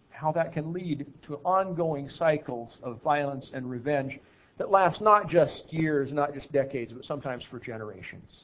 how 0.10 0.34
that 0.34 0.52
can 0.52 0.74
lead 0.74 1.06
to 1.24 1.38
ongoing 1.46 2.10
cycles 2.10 2.80
of 2.84 3.02
violence 3.02 3.52
and 3.54 3.70
revenge 3.70 4.20
that 4.58 4.72
lasts 4.72 5.02
not 5.02 5.28
just 5.28 5.72
years, 5.74 6.12
not 6.12 6.34
just 6.34 6.52
decades, 6.52 6.94
but 6.94 7.06
sometimes 7.06 7.44
for 7.44 7.60
generations. 7.60 8.44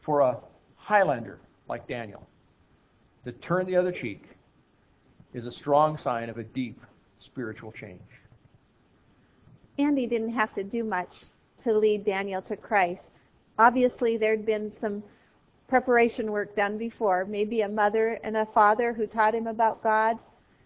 For 0.00 0.20
a 0.20 0.38
Highlander 0.76 1.38
like 1.68 1.86
Daniel, 1.86 2.26
to 3.24 3.32
turn 3.32 3.66
the 3.66 3.76
other 3.76 3.92
cheek 3.92 4.24
is 5.34 5.46
a 5.46 5.52
strong 5.52 5.96
sign 5.96 6.30
of 6.30 6.38
a 6.38 6.42
deep 6.42 6.80
spiritual 7.18 7.70
change. 7.70 8.00
Andy 9.78 10.06
didn't 10.06 10.32
have 10.32 10.52
to 10.54 10.64
do 10.64 10.84
much 10.84 11.24
to 11.62 11.72
lead 11.72 12.04
Daniel 12.04 12.42
to 12.42 12.56
Christ. 12.56 13.20
Obviously, 13.58 14.16
there'd 14.16 14.46
been 14.46 14.72
some 14.76 15.02
preparation 15.68 16.32
work 16.32 16.56
done 16.56 16.78
before. 16.78 17.24
Maybe 17.24 17.60
a 17.60 17.68
mother 17.68 18.18
and 18.24 18.36
a 18.36 18.46
father 18.46 18.92
who 18.92 19.06
taught 19.06 19.34
him 19.34 19.46
about 19.46 19.82
God. 19.82 20.18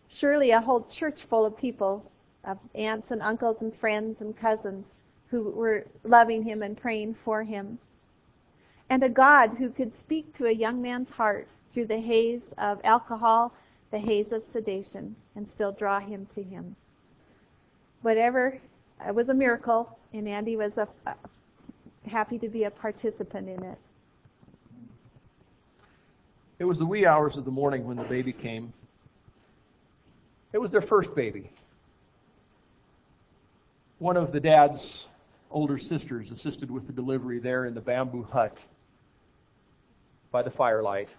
Surely 0.08 0.52
a 0.52 0.60
whole 0.60 0.86
church 0.86 1.24
full 1.24 1.44
of 1.44 1.56
people, 1.56 2.10
of 2.46 2.58
aunts 2.74 3.10
and 3.10 3.22
uncles 3.22 3.62
and 3.62 3.74
friends 3.74 4.20
and 4.20 4.36
cousins 4.36 4.86
who 5.30 5.50
were 5.50 5.86
loving 6.04 6.42
him 6.42 6.62
and 6.62 6.76
praying 6.76 7.14
for 7.14 7.42
him. 7.42 7.78
And 8.90 9.02
a 9.02 9.08
God 9.08 9.54
who 9.54 9.70
could 9.70 9.94
speak 9.94 10.34
to 10.34 10.46
a 10.46 10.52
young 10.52 10.80
man's 10.80 11.10
heart 11.10 11.48
through 11.72 11.86
the 11.86 12.00
haze 12.00 12.52
of 12.58 12.80
alcohol 12.84 13.52
the 13.90 13.98
haze 13.98 14.32
of 14.32 14.44
sedation 14.44 15.14
and 15.36 15.48
still 15.48 15.70
draw 15.70 16.00
him 16.00 16.26
to 16.34 16.42
him. 16.42 16.74
Whatever, 18.02 18.58
it 19.06 19.14
was 19.14 19.28
a 19.28 19.34
miracle, 19.34 19.96
and 20.12 20.28
Andy 20.28 20.56
was 20.56 20.76
a, 20.78 20.88
happy 22.06 22.38
to 22.38 22.48
be 22.48 22.64
a 22.64 22.70
participant 22.70 23.48
in 23.48 23.62
it. 23.62 23.78
It 26.58 26.64
It 26.64 26.66
was 26.66 26.78
the 26.78 26.86
wee 26.86 27.04
hours 27.04 27.36
of 27.36 27.44
the 27.44 27.50
morning 27.50 27.84
when 27.86 27.98
the 27.98 28.04
baby 28.04 28.32
came. 28.32 28.72
It 30.54 30.58
was 30.58 30.70
their 30.70 30.80
first 30.80 31.14
baby. 31.14 31.50
One 33.98 34.16
of 34.16 34.32
the 34.32 34.40
dad's 34.40 35.06
older 35.50 35.78
sisters 35.78 36.32
assisted 36.32 36.70
with 36.70 36.86
the 36.86 36.92
delivery 36.92 37.38
there 37.38 37.64
in 37.64 37.74
the 37.74 37.80
bamboo 37.80 38.24
hut 38.24 38.60
by 40.32 40.42
the 40.42 40.50
firelight, 40.50 41.10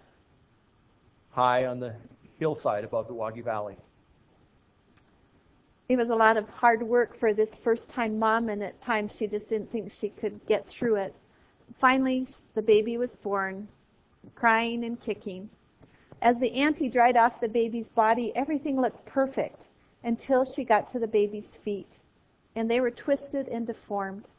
high 1.32 1.68
on 1.68 1.80
the 1.80 1.96
hillside 2.38 2.84
above 2.84 3.08
the 3.08 3.14
Wagi 3.14 3.42
Valley. 3.42 3.78
It 5.88 5.96
was 5.96 6.10
a 6.10 6.16
lot 6.16 6.36
of 6.36 6.50
hard 6.50 6.84
work 6.84 7.18
for 7.18 7.34
this 7.34 7.58
first 7.58 7.90
time 7.90 8.20
mom, 8.20 8.50
and 8.50 8.62
at 8.62 8.82
times 8.82 9.16
she 9.16 9.28
just 9.28 9.48
didn't 9.48 9.72
think 9.72 9.90
she 9.90 10.10
could 10.10 10.46
get 10.46 10.68
through 10.68 10.96
it. 10.96 11.16
Finally, 11.80 12.28
the 12.56 12.62
baby 12.62 12.98
was 12.98 13.16
born, 13.16 13.68
crying 14.36 14.84
and 14.84 15.00
kicking. 15.00 15.50
As 16.22 16.38
the 16.40 16.52
auntie 16.52 16.90
dried 16.90 17.16
off 17.16 17.40
the 17.40 17.48
baby's 17.48 17.88
body, 17.88 18.36
everything 18.36 18.82
looked 18.82 19.06
perfect 19.06 19.68
until 20.04 20.44
she 20.44 20.64
got 20.64 20.88
to 20.88 21.00
the 21.00 21.08
baby's 21.08 21.56
feet, 21.58 22.00
and 22.56 22.70
they 22.70 22.80
were 22.80 22.91
twisted 22.91 23.48
and 23.48 23.68
deformed. 23.68 24.30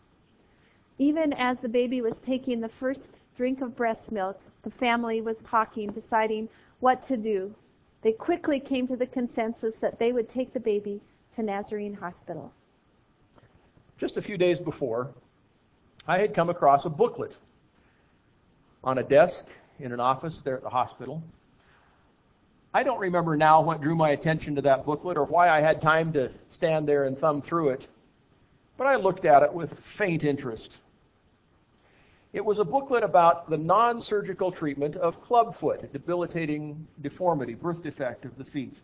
Even 0.99 1.33
as 1.35 1.61
the 1.61 1.69
baby 1.69 2.01
was 2.01 2.19
taking 2.21 2.61
the 2.61 2.69
first 2.69 3.21
drink 3.37 3.61
of 3.61 3.77
breast 3.77 4.11
milk, 4.11 4.41
the 4.63 4.71
family 4.71 5.21
was 5.21 5.43
talking, 5.43 5.91
deciding 5.91 6.49
what 6.81 7.03
to 7.03 7.17
do. 7.17 7.55
They 8.03 8.13
quickly 8.13 8.61
came 8.61 8.87
to 8.89 8.97
the 8.97 9.07
consensus 9.07 9.77
that 9.77 9.99
they 9.99 10.13
would 10.13 10.29
take 10.29 10.53
the 10.53 10.61
baby 10.61 11.01
to 11.35 11.43
Nazarene 11.43 11.95
Hospital. 11.95 12.53
Just 13.99 14.17
a 14.17 14.23
few 14.23 14.39
days 14.39 14.59
before, 14.59 15.11
I 16.09 16.19
had 16.19 16.35
come 16.35 16.51
across 16.51 16.85
a 16.85 16.91
booklet 16.91 17.37
on 18.85 18.99
a 18.99 19.03
desk 19.03 19.47
in 19.81 19.93
an 19.93 20.01
office 20.01 20.41
there 20.41 20.57
at 20.57 20.63
the 20.63 20.71
hospital. 20.71 21.23
I 22.73 22.83
don't 22.83 23.01
remember 23.01 23.37
now 23.37 23.61
what 23.61 23.81
drew 23.81 23.95
my 23.95 24.11
attention 24.11 24.55
to 24.57 24.63
that 24.63 24.85
booklet 24.85 25.17
or 25.17 25.25
why 25.25 25.49
I 25.49 25.61
had 25.61 25.81
time 25.81 26.13
to 26.13 26.31
stand 26.49 26.87
there 26.87 27.05
and 27.05 27.19
thumb 27.19 27.43
through 27.43 27.71
it, 27.71 27.89
but 28.77 28.87
I 28.87 28.97
looked 28.97 29.25
at 29.25 29.43
it 29.43 29.53
with 29.53 29.79
faint 29.81 30.25
interest. 30.25 30.79
It 32.33 32.45
was 32.45 32.59
a 32.59 32.65
booklet 32.65 33.03
about 33.03 33.49
the 33.49 33.57
non 33.57 34.03
surgical 34.03 34.53
treatment 34.53 34.97
of 34.97 35.23
clubfoot, 35.23 35.83
a 35.83 35.87
debilitating 35.87 36.87
deformity, 37.01 37.55
birth 37.55 37.83
defect 37.83 38.25
of 38.25 38.37
the 38.37 38.45
feet. 38.45 38.77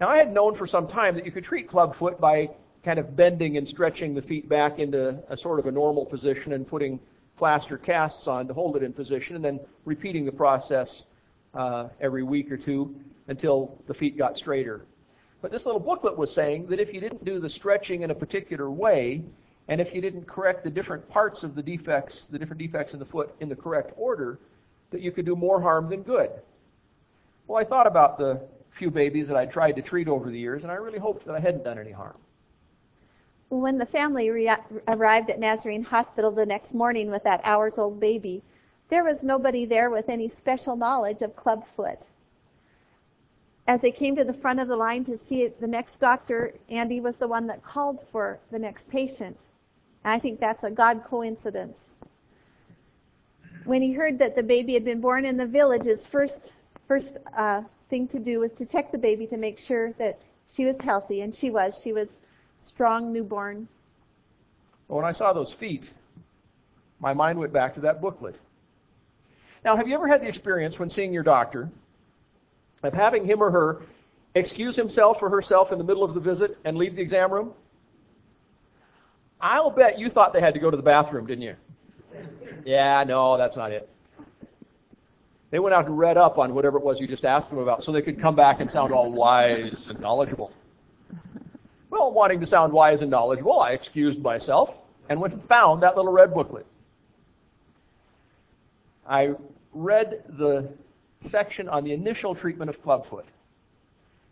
Now, 0.00 0.08
I 0.08 0.16
had 0.16 0.32
known 0.32 0.54
for 0.54 0.66
some 0.66 0.86
time 0.86 1.14
that 1.16 1.26
you 1.26 1.32
could 1.32 1.44
treat 1.44 1.68
clubfoot 1.68 2.20
by 2.20 2.50
kind 2.84 2.98
of 2.98 3.16
bending 3.16 3.56
and 3.56 3.68
stretching 3.68 4.14
the 4.14 4.22
feet 4.22 4.48
back 4.48 4.78
into 4.78 5.22
a 5.28 5.36
sort 5.36 5.58
of 5.58 5.66
a 5.66 5.72
normal 5.72 6.06
position 6.06 6.52
and 6.52 6.66
putting 6.66 7.00
plaster 7.36 7.76
casts 7.76 8.26
on 8.26 8.46
to 8.48 8.54
hold 8.54 8.76
it 8.76 8.82
in 8.82 8.92
position, 8.92 9.36
and 9.36 9.44
then 9.44 9.60
repeating 9.84 10.24
the 10.24 10.32
process 10.32 11.04
uh, 11.54 11.88
every 12.00 12.22
week 12.22 12.50
or 12.50 12.56
two 12.56 12.94
until 13.26 13.76
the 13.86 13.94
feet 13.94 14.16
got 14.16 14.38
straighter. 14.38 14.86
But 15.40 15.50
this 15.50 15.66
little 15.66 15.80
booklet 15.80 16.16
was 16.16 16.32
saying 16.32 16.66
that 16.66 16.80
if 16.80 16.92
you 16.92 17.00
didn't 17.00 17.24
do 17.24 17.38
the 17.38 17.48
stretching 17.48 18.02
in 18.02 18.10
a 18.10 18.14
particular 18.14 18.70
way, 18.70 19.22
and 19.68 19.80
if 19.80 19.94
you 19.94 20.00
didn't 20.00 20.26
correct 20.26 20.64
the 20.64 20.70
different 20.70 21.08
parts 21.08 21.42
of 21.44 21.54
the 21.54 21.62
defects, 21.62 22.26
the 22.26 22.38
different 22.38 22.60
defects 22.60 22.92
in 22.92 22.98
the 22.98 23.04
foot 23.04 23.34
in 23.40 23.48
the 23.48 23.56
correct 23.56 23.92
order, 23.96 24.38
that 24.90 25.00
you 25.00 25.12
could 25.12 25.26
do 25.26 25.36
more 25.36 25.60
harm 25.60 25.88
than 25.88 26.02
good. 26.02 26.30
Well, 27.46 27.60
I 27.60 27.64
thought 27.64 27.86
about 27.86 28.18
the 28.18 28.40
few 28.70 28.90
babies 28.90 29.28
that 29.28 29.36
I 29.36 29.46
tried 29.46 29.76
to 29.76 29.82
treat 29.82 30.08
over 30.08 30.30
the 30.30 30.38
years, 30.38 30.62
and 30.62 30.72
I 30.72 30.76
really 30.76 30.98
hoped 30.98 31.26
that 31.26 31.34
I 31.34 31.40
hadn't 31.40 31.64
done 31.64 31.78
any 31.78 31.90
harm. 31.90 32.16
When 33.50 33.78
the 33.78 33.86
family 33.86 34.30
re- 34.30 34.56
arrived 34.88 35.30
at 35.30 35.38
Nazarene 35.38 35.82
Hospital 35.82 36.30
the 36.30 36.44
next 36.44 36.74
morning 36.74 37.10
with 37.10 37.22
that 37.24 37.40
hours 37.44 37.78
old 37.78 37.98
baby, 38.00 38.42
there 38.88 39.04
was 39.04 39.22
nobody 39.22 39.64
there 39.64 39.90
with 39.90 40.08
any 40.08 40.28
special 40.28 40.76
knowledge 40.76 41.22
of 41.22 41.36
clubfoot. 41.36 41.98
As 43.68 43.82
they 43.82 43.92
came 43.92 44.16
to 44.16 44.24
the 44.24 44.32
front 44.32 44.60
of 44.60 44.68
the 44.68 44.76
line 44.76 45.04
to 45.04 45.18
see 45.18 45.46
the 45.60 45.66
next 45.66 45.96
doctor, 45.96 46.54
Andy 46.70 47.00
was 47.00 47.16
the 47.16 47.28
one 47.28 47.46
that 47.48 47.62
called 47.62 48.00
for 48.10 48.38
the 48.50 48.58
next 48.58 48.88
patient. 48.88 49.36
And 50.04 50.14
I 50.14 50.18
think 50.18 50.40
that's 50.40 50.64
a 50.64 50.70
God 50.70 51.04
coincidence. 51.04 51.76
When 53.64 53.82
he 53.82 53.92
heard 53.92 54.18
that 54.20 54.34
the 54.34 54.42
baby 54.42 54.72
had 54.72 54.86
been 54.86 55.02
born 55.02 55.26
in 55.26 55.36
the 55.36 55.46
village, 55.46 55.84
his 55.84 56.06
first 56.06 56.54
first 56.88 57.18
uh, 57.36 57.60
thing 57.90 58.08
to 58.08 58.18
do 58.18 58.40
was 58.40 58.52
to 58.52 58.64
check 58.64 58.90
the 58.90 58.96
baby 58.96 59.26
to 59.26 59.36
make 59.36 59.58
sure 59.58 59.92
that 59.98 60.18
she 60.50 60.64
was 60.64 60.78
healthy, 60.80 61.20
and 61.20 61.34
she 61.34 61.50
was. 61.50 61.78
She 61.84 61.92
was 61.92 62.08
strong 62.58 63.12
newborn. 63.12 63.68
When 64.86 65.04
I 65.04 65.12
saw 65.12 65.34
those 65.34 65.52
feet, 65.52 65.90
my 67.00 67.12
mind 67.12 67.38
went 67.38 67.52
back 67.52 67.74
to 67.74 67.80
that 67.80 68.00
booklet. 68.00 68.36
Now, 69.62 69.76
have 69.76 69.86
you 69.86 69.94
ever 69.94 70.08
had 70.08 70.22
the 70.22 70.28
experience 70.28 70.78
when 70.78 70.88
seeing 70.88 71.12
your 71.12 71.22
doctor 71.22 71.68
of 72.82 72.94
having 72.94 73.24
him 73.24 73.42
or 73.42 73.50
her 73.50 73.82
excuse 74.34 74.76
himself 74.76 75.22
or 75.22 75.30
herself 75.30 75.72
in 75.72 75.78
the 75.78 75.84
middle 75.84 76.04
of 76.04 76.14
the 76.14 76.20
visit 76.20 76.58
and 76.64 76.76
leave 76.76 76.96
the 76.96 77.02
exam 77.02 77.32
room? 77.32 77.52
I'll 79.40 79.70
bet 79.70 79.98
you 79.98 80.10
thought 80.10 80.32
they 80.32 80.40
had 80.40 80.54
to 80.54 80.60
go 80.60 80.70
to 80.70 80.76
the 80.76 80.82
bathroom, 80.82 81.26
didn't 81.26 81.42
you? 81.42 81.56
Yeah, 82.64 83.04
no, 83.06 83.36
that's 83.36 83.56
not 83.56 83.72
it. 83.72 83.88
They 85.50 85.58
went 85.58 85.74
out 85.74 85.86
and 85.86 85.98
read 85.98 86.16
up 86.18 86.38
on 86.38 86.54
whatever 86.54 86.76
it 86.78 86.84
was 86.84 87.00
you 87.00 87.06
just 87.06 87.24
asked 87.24 87.48
them 87.48 87.58
about 87.58 87.82
so 87.82 87.92
they 87.92 88.02
could 88.02 88.20
come 88.20 88.36
back 88.36 88.60
and 88.60 88.70
sound 88.70 88.92
all 88.92 89.10
wise 89.10 89.86
and 89.88 89.98
knowledgeable. 90.00 90.52
Well, 91.90 92.12
wanting 92.12 92.40
to 92.40 92.46
sound 92.46 92.72
wise 92.72 93.00
and 93.00 93.10
knowledgeable, 93.10 93.60
I 93.60 93.70
excused 93.70 94.20
myself 94.20 94.74
and 95.08 95.20
went 95.20 95.32
and 95.32 95.42
found 95.44 95.82
that 95.82 95.96
little 95.96 96.12
red 96.12 96.34
booklet. 96.34 96.66
I 99.08 99.34
read 99.72 100.22
the 100.28 100.68
section 101.22 101.68
on 101.68 101.84
the 101.84 101.92
initial 101.92 102.34
treatment 102.34 102.68
of 102.68 102.82
clubfoot. 102.82 103.26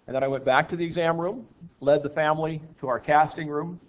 And 0.06 0.14
then 0.14 0.22
I 0.22 0.28
went 0.28 0.44
back 0.44 0.68
to 0.68 0.76
the 0.76 0.84
exam 0.84 1.20
room, 1.20 1.46
led 1.80 2.02
the 2.02 2.10
family 2.10 2.62
to 2.80 2.88
our 2.88 3.00
casting 3.00 3.48
room, 3.48 3.80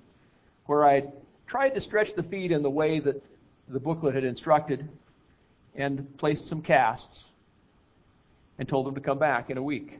where 0.65 0.85
I 0.85 1.03
tried 1.45 1.69
to 1.75 1.81
stretch 1.81 2.13
the 2.13 2.23
feet 2.23 2.51
in 2.51 2.63
the 2.63 2.69
way 2.69 2.99
that 2.99 3.23
the 3.67 3.79
booklet 3.79 4.15
had 4.15 4.23
instructed 4.23 4.87
and 5.75 6.17
placed 6.17 6.47
some 6.47 6.61
casts 6.61 7.25
and 8.57 8.67
told 8.67 8.87
them 8.87 8.95
to 8.95 9.01
come 9.01 9.19
back 9.19 9.49
in 9.49 9.57
a 9.57 9.63
week. 9.63 9.99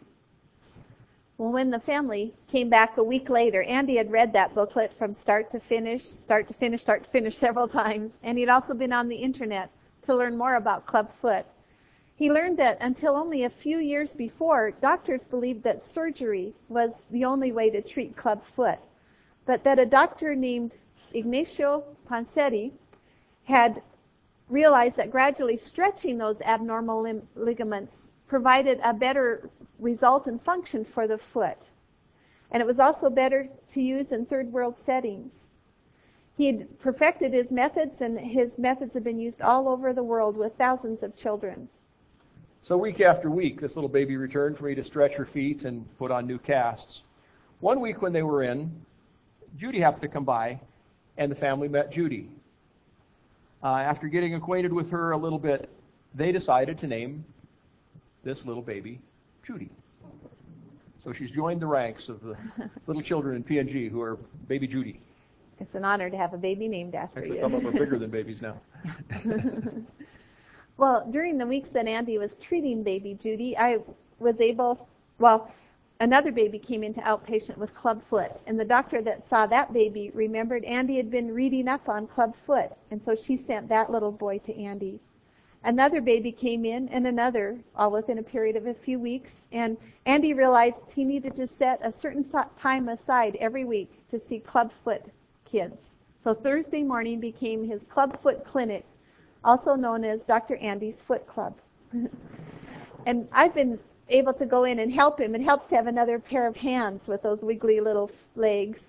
Well, 1.38 1.52
when 1.52 1.70
the 1.70 1.80
family 1.80 2.34
came 2.48 2.68
back 2.68 2.98
a 2.98 3.04
week 3.04 3.30
later, 3.30 3.62
Andy 3.62 3.98
had 3.98 4.12
read 4.12 4.34
that 4.34 4.56
booklet 4.56 4.92
from 4.98 5.14
start 5.14 5.52
to 5.52 5.60
finish, 5.60 6.04
start 6.04 6.48
to 6.48 6.56
finish, 6.56 6.82
start 6.82 7.04
to 7.04 7.10
finish 7.12 7.38
several 7.38 7.68
times, 7.68 8.12
and 8.24 8.40
he'd 8.40 8.50
also 8.50 8.74
been 8.74 8.92
on 8.92 9.08
the 9.08 9.16
internet 9.16 9.70
to 10.04 10.16
learn 10.16 10.36
more 10.36 10.56
about 10.56 10.88
clubfoot. 10.88 11.46
He 12.18 12.32
learned 12.32 12.58
that 12.58 12.80
until 12.82 13.16
only 13.16 13.44
a 13.44 13.50
few 13.50 13.78
years 13.78 14.16
before, 14.16 14.72
doctors 14.72 15.26
believed 15.26 15.62
that 15.62 15.84
surgery 15.84 16.56
was 16.68 17.04
the 17.12 17.24
only 17.26 17.52
way 17.52 17.70
to 17.70 17.80
treat 17.80 18.18
clubfoot, 18.18 18.80
but 19.46 19.64
that 19.64 19.78
a 19.78 19.86
doctor 19.86 20.34
named 20.34 20.80
Ignacio 21.14 21.84
Ponseti 22.10 22.72
had 23.44 23.84
realized 24.50 24.98
that 24.98 25.12
gradually 25.12 25.58
stretching 25.58 26.18
those 26.18 26.42
abnormal 26.42 27.04
lim- 27.04 27.28
ligaments 27.36 28.10
provided 28.26 28.80
a 28.84 28.96
better 28.96 29.52
result 29.78 30.26
and 30.26 30.42
function 30.42 30.84
for 30.84 31.06
the 31.06 31.20
foot. 31.20 31.70
And 32.50 32.62
it 32.62 32.66
was 32.66 32.80
also 32.80 33.12
better 33.12 33.48
to 33.74 33.80
use 33.80 34.12
in 34.12 34.26
third 34.26 34.52
world 34.52 34.76
settings. 34.76 35.44
He 36.36 36.48
had 36.48 36.80
perfected 36.80 37.32
his 37.32 37.52
methods, 37.52 38.02
and 38.02 38.20
his 38.20 38.58
methods 38.58 38.96
have 38.96 39.04
been 39.04 39.20
used 39.20 39.40
all 39.44 39.70
over 39.70 39.94
the 39.94 40.02
world 40.02 40.36
with 40.36 40.56
thousands 40.56 41.04
of 41.04 41.16
children. 41.16 41.70
So, 42.68 42.76
week 42.76 43.00
after 43.00 43.32
week, 43.32 43.62
this 43.62 43.76
little 43.76 43.88
baby 43.88 44.18
returned 44.18 44.58
for 44.58 44.66
me 44.66 44.76
to 44.76 44.84
stretch 44.84 45.16
her 45.16 45.26
feet 45.26 45.64
and 45.64 45.86
put 45.98 46.12
on 46.12 46.28
new 46.28 46.38
casts. 46.38 47.04
One 47.62 47.80
week 47.80 48.02
when 48.02 48.12
they 48.12 48.24
were 48.24 48.44
in, 48.44 48.70
Judy 49.58 49.80
happened 49.80 50.02
to 50.02 50.10
come 50.10 50.26
by, 50.26 50.60
and 51.18 51.32
the 51.32 51.36
family 51.38 51.70
met 51.70 51.94
Judy. 51.94 52.30
Uh, 53.64 53.68
after 53.68 54.10
getting 54.10 54.36
acquainted 54.36 54.74
with 54.74 54.92
her 54.92 55.12
a 55.12 55.18
little 55.18 55.40
bit, 55.40 55.70
they 56.14 56.34
decided 56.34 56.78
to 56.80 56.88
name 56.88 57.24
this 58.26 58.44
little 58.44 58.62
baby 58.62 59.00
Judy. 59.44 59.70
So 61.06 61.14
she's 61.14 61.32
joined 61.32 61.62
the 61.62 61.68
ranks 61.68 62.10
of 62.10 62.22
the 62.22 62.36
little 62.86 63.02
children 63.02 63.38
in 63.38 63.46
PNG 63.46 63.90
who 63.90 64.02
are 64.02 64.18
baby 64.50 64.68
Judy. 64.68 65.00
It's 65.62 65.74
an 65.74 65.86
honor 65.86 66.10
to 66.10 66.18
have 66.18 66.34
a 66.34 66.38
baby 66.38 66.68
named 66.68 66.96
after 66.96 67.20
Actually, 67.20 67.38
you. 67.38 67.44
some 67.44 67.54
of 67.54 67.64
them 67.64 67.74
are 67.74 67.80
bigger 67.80 67.98
than 67.98 68.10
babies 68.10 68.42
now. 68.42 68.60
well, 70.78 71.08
during 71.10 71.38
the 71.38 71.46
weeks 71.46 71.70
that 71.72 71.88
Andy 71.88 72.18
was 72.18 72.36
treating 72.36 72.84
baby 72.84 73.16
Judy, 73.16 73.58
I 73.58 73.80
was 74.20 74.40
able, 74.40 74.88
well, 75.20 75.52
another 76.00 76.32
baby 76.32 76.60
came 76.60 76.84
into 76.84 77.02
outpatient 77.02 77.58
with 77.58 77.74
clubfoot, 77.74 78.32
and 78.46 78.60
the 78.60 78.66
doctor 78.66 79.02
that 79.02 79.28
saw 79.28 79.48
that 79.48 79.74
baby 79.74 80.12
remembered 80.14 80.64
Andy 80.66 80.98
had 80.98 81.10
been 81.10 81.34
reading 81.34 81.68
up 81.68 81.90
on 81.90 82.06
clubfoot, 82.08 82.72
and 82.92 83.02
so 83.04 83.16
she 83.16 83.36
sent 83.36 83.68
that 83.70 83.92
little 83.92 84.12
boy 84.12 84.38
to 84.40 84.56
Andy. 84.56 85.00
Another 85.64 86.00
baby 86.00 86.32
came 86.32 86.64
in, 86.64 86.88
and 86.90 87.08
another, 87.08 87.58
all 87.76 87.92
within 87.92 88.20
a 88.20 88.24
period 88.24 88.56
of 88.56 88.68
a 88.68 88.74
few 88.74 89.00
weeks, 89.00 89.42
and 89.52 89.76
Andy 90.06 90.36
realized 90.36 90.92
he 90.94 91.04
needed 91.04 91.36
to 91.36 91.48
set 91.48 91.80
a 91.82 91.92
certain 91.92 92.24
time 92.60 92.90
aside 92.90 93.36
every 93.40 93.66
week 93.66 93.92
to 94.10 94.20
see 94.20 94.40
clubfoot 94.40 95.02
kids. 95.46 95.94
So 96.24 96.36
Thursday 96.36 96.84
morning 96.84 97.20
became 97.20 97.68
his 97.68 97.84
clubfoot 97.84 98.46
clinic, 98.46 98.86
also 99.48 99.76
known 99.76 100.04
as 100.04 100.24
Dr. 100.24 100.58
Andy's 100.58 101.02
Foot 101.02 101.26
Club. 101.26 101.56
and 103.06 103.28
I've 103.32 103.56
been 103.56 103.80
able 104.10 104.34
to 104.34 104.46
go 104.46 104.66
in 104.66 104.80
and 104.80 104.92
help 104.92 105.20
him. 105.20 105.34
It 105.36 105.42
helps 105.42 105.68
to 105.68 105.76
have 105.76 105.88
another 105.88 106.20
pair 106.20 106.46
of 106.46 106.56
hands 106.56 107.08
with 107.08 107.22
those 107.24 107.42
wiggly 107.42 107.80
little 107.80 108.12
legs. 108.36 108.84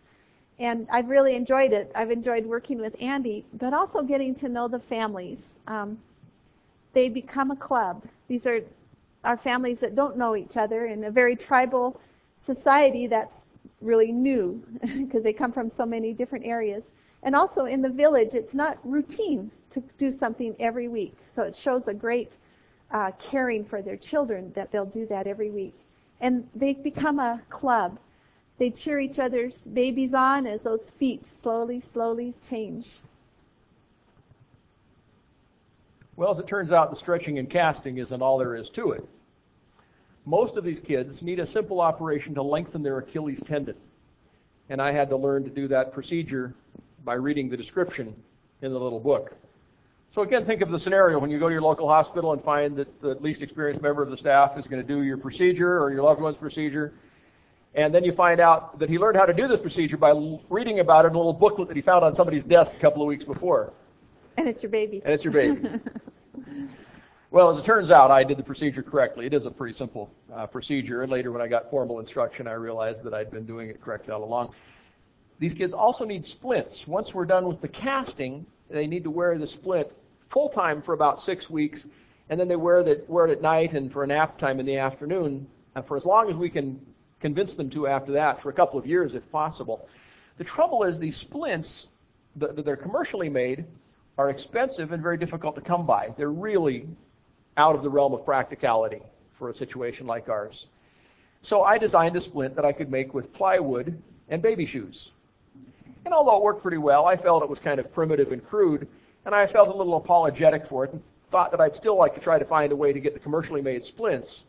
And 0.58 0.88
I've 0.90 1.08
really 1.08 1.36
enjoyed 1.36 1.72
it. 1.72 1.92
I've 1.94 2.10
enjoyed 2.10 2.44
working 2.44 2.80
with 2.80 3.00
Andy, 3.00 3.44
but 3.54 3.72
also 3.72 4.02
getting 4.02 4.34
to 4.34 4.48
know 4.48 4.66
the 4.66 4.80
families. 4.80 5.40
Um, 5.68 5.96
they 6.92 7.08
become 7.08 7.52
a 7.52 7.56
club. 7.56 8.02
These 8.26 8.44
are 8.46 8.60
our 9.22 9.36
families 9.36 9.78
that 9.78 9.94
don't 9.94 10.16
know 10.16 10.34
each 10.34 10.56
other 10.56 10.86
in 10.86 11.04
a 11.04 11.10
very 11.10 11.36
tribal 11.36 12.00
society 12.44 13.06
that's 13.06 13.46
really 13.80 14.10
new 14.10 14.60
because 14.80 15.22
they 15.22 15.32
come 15.32 15.52
from 15.52 15.70
so 15.70 15.86
many 15.86 16.12
different 16.12 16.44
areas. 16.44 16.82
And 17.22 17.34
also 17.34 17.64
in 17.64 17.82
the 17.82 17.88
village, 17.88 18.34
it's 18.34 18.54
not 18.54 18.78
routine 18.84 19.50
to 19.70 19.82
do 19.98 20.12
something 20.12 20.54
every 20.60 20.88
week. 20.88 21.16
So 21.34 21.42
it 21.42 21.56
shows 21.56 21.88
a 21.88 21.94
great 21.94 22.32
uh, 22.90 23.10
caring 23.18 23.64
for 23.64 23.82
their 23.82 23.96
children 23.96 24.52
that 24.54 24.70
they'll 24.70 24.86
do 24.86 25.06
that 25.06 25.26
every 25.26 25.50
week. 25.50 25.74
And 26.20 26.48
they've 26.54 26.82
become 26.82 27.18
a 27.18 27.40
club. 27.50 27.98
They 28.58 28.70
cheer 28.70 28.98
each 28.98 29.18
other's 29.18 29.58
babies 29.58 30.14
on 30.14 30.46
as 30.46 30.62
those 30.62 30.90
feet 30.90 31.24
slowly, 31.42 31.80
slowly 31.80 32.34
change. 32.48 32.86
Well, 36.16 36.32
as 36.32 36.38
it 36.40 36.48
turns 36.48 36.72
out, 36.72 36.90
the 36.90 36.96
stretching 36.96 37.38
and 37.38 37.48
casting 37.48 37.98
isn't 37.98 38.22
all 38.22 38.38
there 38.38 38.56
is 38.56 38.70
to 38.70 38.90
it. 38.90 39.08
Most 40.24 40.56
of 40.56 40.64
these 40.64 40.80
kids 40.80 41.22
need 41.22 41.38
a 41.38 41.46
simple 41.46 41.80
operation 41.80 42.34
to 42.34 42.42
lengthen 42.42 42.82
their 42.82 42.98
Achilles 42.98 43.40
tendon. 43.40 43.76
And 44.68 44.82
I 44.82 44.92
had 44.92 45.08
to 45.10 45.16
learn 45.16 45.44
to 45.44 45.50
do 45.50 45.68
that 45.68 45.92
procedure 45.92 46.54
by 47.04 47.14
reading 47.14 47.48
the 47.48 47.56
description 47.56 48.14
in 48.62 48.72
the 48.72 48.78
little 48.78 49.00
book. 49.00 49.34
So 50.14 50.22
again, 50.22 50.44
think 50.44 50.62
of 50.62 50.70
the 50.70 50.80
scenario 50.80 51.18
when 51.18 51.30
you 51.30 51.38
go 51.38 51.48
to 51.48 51.52
your 51.52 51.62
local 51.62 51.88
hospital 51.88 52.32
and 52.32 52.42
find 52.42 52.76
that 52.76 53.00
the 53.00 53.14
least 53.16 53.42
experienced 53.42 53.82
member 53.82 54.02
of 54.02 54.10
the 54.10 54.16
staff 54.16 54.58
is 54.58 54.66
going 54.66 54.80
to 54.80 54.86
do 54.86 55.02
your 55.02 55.18
procedure 55.18 55.82
or 55.82 55.92
your 55.92 56.02
loved 56.02 56.20
one's 56.20 56.36
procedure. 56.36 56.94
And 57.74 57.94
then 57.94 58.02
you 58.02 58.12
find 58.12 58.40
out 58.40 58.78
that 58.78 58.88
he 58.88 58.98
learned 58.98 59.16
how 59.16 59.26
to 59.26 59.34
do 59.34 59.46
this 59.46 59.60
procedure 59.60 59.96
by 59.98 60.12
reading 60.48 60.80
about 60.80 61.04
it 61.04 61.08
in 61.08 61.14
a 61.14 61.18
little 61.18 61.34
booklet 61.34 61.68
that 61.68 61.76
he 61.76 61.82
found 61.82 62.04
on 62.04 62.14
somebody's 62.14 62.44
desk 62.44 62.72
a 62.74 62.78
couple 62.78 63.02
of 63.02 63.08
weeks 63.08 63.24
before. 63.24 63.72
And 64.38 64.48
it's 64.48 64.62
your 64.62 64.70
baby. 64.70 65.02
And 65.04 65.12
it's 65.12 65.24
your 65.24 65.32
baby. 65.32 65.68
well, 67.30 67.50
as 67.50 67.58
it 67.58 67.64
turns 67.64 67.90
out, 67.90 68.10
I 68.10 68.24
did 68.24 68.38
the 68.38 68.42
procedure 68.42 68.82
correctly. 68.82 69.26
It 69.26 69.34
is 69.34 69.44
a 69.44 69.50
pretty 69.50 69.76
simple 69.76 70.10
uh, 70.32 70.46
procedure. 70.46 71.02
And 71.02 71.12
later, 71.12 71.30
when 71.30 71.42
I 71.42 71.48
got 71.48 71.70
formal 71.70 72.00
instruction, 72.00 72.48
I 72.48 72.52
realized 72.52 73.02
that 73.02 73.12
I'd 73.12 73.30
been 73.30 73.44
doing 73.44 73.68
it 73.68 73.80
correctly 73.82 74.14
all 74.14 74.24
along. 74.24 74.54
These 75.38 75.54
kids 75.54 75.72
also 75.72 76.04
need 76.04 76.26
splints. 76.26 76.86
Once 76.86 77.14
we're 77.14 77.24
done 77.24 77.46
with 77.46 77.60
the 77.60 77.68
casting, 77.68 78.44
they 78.68 78.86
need 78.86 79.04
to 79.04 79.10
wear 79.10 79.38
the 79.38 79.46
splint 79.46 79.88
full 80.28 80.48
time 80.48 80.82
for 80.82 80.92
about 80.92 81.20
six 81.20 81.48
weeks, 81.48 81.86
and 82.28 82.38
then 82.38 82.48
they 82.48 82.56
wear, 82.56 82.82
the, 82.82 83.02
wear 83.08 83.26
it 83.26 83.30
at 83.30 83.42
night 83.42 83.72
and 83.72 83.92
for 83.92 84.04
a 84.04 84.06
nap 84.06 84.36
time 84.38 84.60
in 84.60 84.66
the 84.66 84.76
afternoon, 84.76 85.46
and 85.74 85.86
for 85.86 85.96
as 85.96 86.04
long 86.04 86.28
as 86.28 86.36
we 86.36 86.50
can 86.50 86.80
convince 87.20 87.54
them 87.54 87.70
to 87.70 87.86
after 87.86 88.12
that, 88.12 88.42
for 88.42 88.50
a 88.50 88.52
couple 88.52 88.78
of 88.78 88.86
years 88.86 89.14
if 89.14 89.30
possible. 89.32 89.88
The 90.36 90.44
trouble 90.44 90.84
is 90.84 90.98
these 90.98 91.16
splints 91.16 91.88
that 92.36 92.64
they're 92.64 92.76
commercially 92.76 93.28
made 93.28 93.64
are 94.18 94.30
expensive 94.30 94.92
and 94.92 95.02
very 95.02 95.16
difficult 95.16 95.54
to 95.54 95.60
come 95.60 95.86
by. 95.86 96.12
They're 96.16 96.30
really 96.30 96.86
out 97.56 97.74
of 97.74 97.82
the 97.82 97.90
realm 97.90 98.12
of 98.12 98.24
practicality 98.24 99.02
for 99.34 99.48
a 99.48 99.54
situation 99.54 100.06
like 100.06 100.28
ours. 100.28 100.66
So 101.42 101.62
I 101.62 101.78
designed 101.78 102.16
a 102.16 102.20
splint 102.20 102.54
that 102.56 102.64
I 102.64 102.72
could 102.72 102.90
make 102.90 103.14
with 103.14 103.32
plywood 103.32 104.00
and 104.28 104.42
baby 104.42 104.66
shoes. 104.66 105.12
And 106.04 106.14
although 106.14 106.36
it 106.36 106.42
worked 106.42 106.62
pretty 106.62 106.78
well, 106.78 107.06
I 107.06 107.16
felt 107.16 107.42
it 107.42 107.48
was 107.48 107.58
kind 107.58 107.78
of 107.80 107.92
primitive 107.92 108.32
and 108.32 108.46
crude, 108.46 108.88
and 109.24 109.34
I 109.34 109.46
felt 109.46 109.68
a 109.68 109.74
little 109.74 109.96
apologetic 109.96 110.66
for 110.66 110.84
it 110.84 110.92
and 110.92 111.02
thought 111.30 111.50
that 111.50 111.60
I'd 111.60 111.74
still 111.74 111.96
like 111.96 112.14
to 112.14 112.20
try 112.20 112.38
to 112.38 112.44
find 112.44 112.72
a 112.72 112.76
way 112.76 112.92
to 112.92 113.00
get 113.00 113.14
the 113.14 113.20
commercially 113.20 113.60
made 113.60 113.84
splints. 113.84 114.44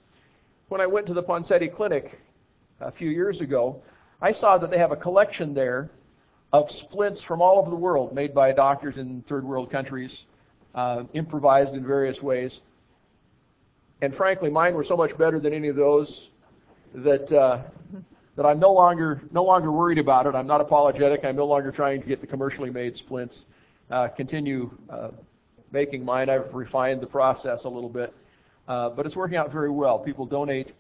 When 0.70 0.80
I 0.82 0.88
went 0.88 1.08
to 1.08 1.14
the 1.14 1.24
Ponseti 1.24 1.74
Clinic 1.74 2.20
a 2.80 2.92
few 2.92 3.10
years 3.10 3.42
ago, 3.42 3.82
I 4.22 4.32
saw 4.32 4.58
that 4.58 4.70
they 4.70 4.78
have 4.78 4.92
a 4.92 4.96
collection 4.96 5.54
there 5.54 5.90
of 6.52 6.72
splints 6.72 7.22
from 7.22 7.42
all 7.42 7.60
over 7.60 7.70
the 7.70 7.76
world 7.76 8.14
made 8.14 8.34
by 8.34 8.52
doctors 8.52 8.98
in 8.98 9.22
third 9.24 9.44
world 9.44 9.70
countries, 9.70 10.26
uh, 10.76 11.04
improvised 11.14 11.74
in 11.74 11.86
various 11.86 12.22
ways. 12.22 12.62
And 14.02 14.16
frankly, 14.16 14.50
mine 14.50 14.74
were 14.74 14.84
so 14.84 14.96
much 14.96 15.18
better 15.18 15.40
than 15.40 15.54
any 15.54 15.68
of 15.68 15.76
those 15.76 16.30
that 16.94 17.32
uh, 17.32 17.62
that 18.40 18.46
I'm 18.46 18.58
no 18.58 18.72
longer 18.72 19.22
no 19.32 19.44
longer 19.44 19.70
worried 19.70 19.98
about 19.98 20.26
it. 20.26 20.34
I'm 20.34 20.48
not 20.48 20.62
apologetic. 20.62 21.26
I'm 21.26 21.36
no 21.36 21.46
longer 21.46 21.74
trying 21.74 22.02
to 22.02 22.08
get 22.08 22.22
the 22.22 22.28
commercially 22.28 22.70
made 22.70 22.96
splints. 22.96 23.44
Uh, 23.92 24.08
continue 24.08 24.72
uh, 24.90 25.10
making 25.74 26.06
mine. 26.06 26.30
I've 26.30 26.54
refined 26.54 27.02
the 27.02 27.08
process 27.08 27.66
a 27.66 27.70
little 27.70 27.90
bit, 27.90 28.16
uh, 28.70 28.92
but 28.92 29.06
it's 29.06 29.18
working 29.18 29.36
out 29.36 29.52
very 29.52 29.70
well. 29.70 30.00
People 30.00 30.26
donate 30.26 30.72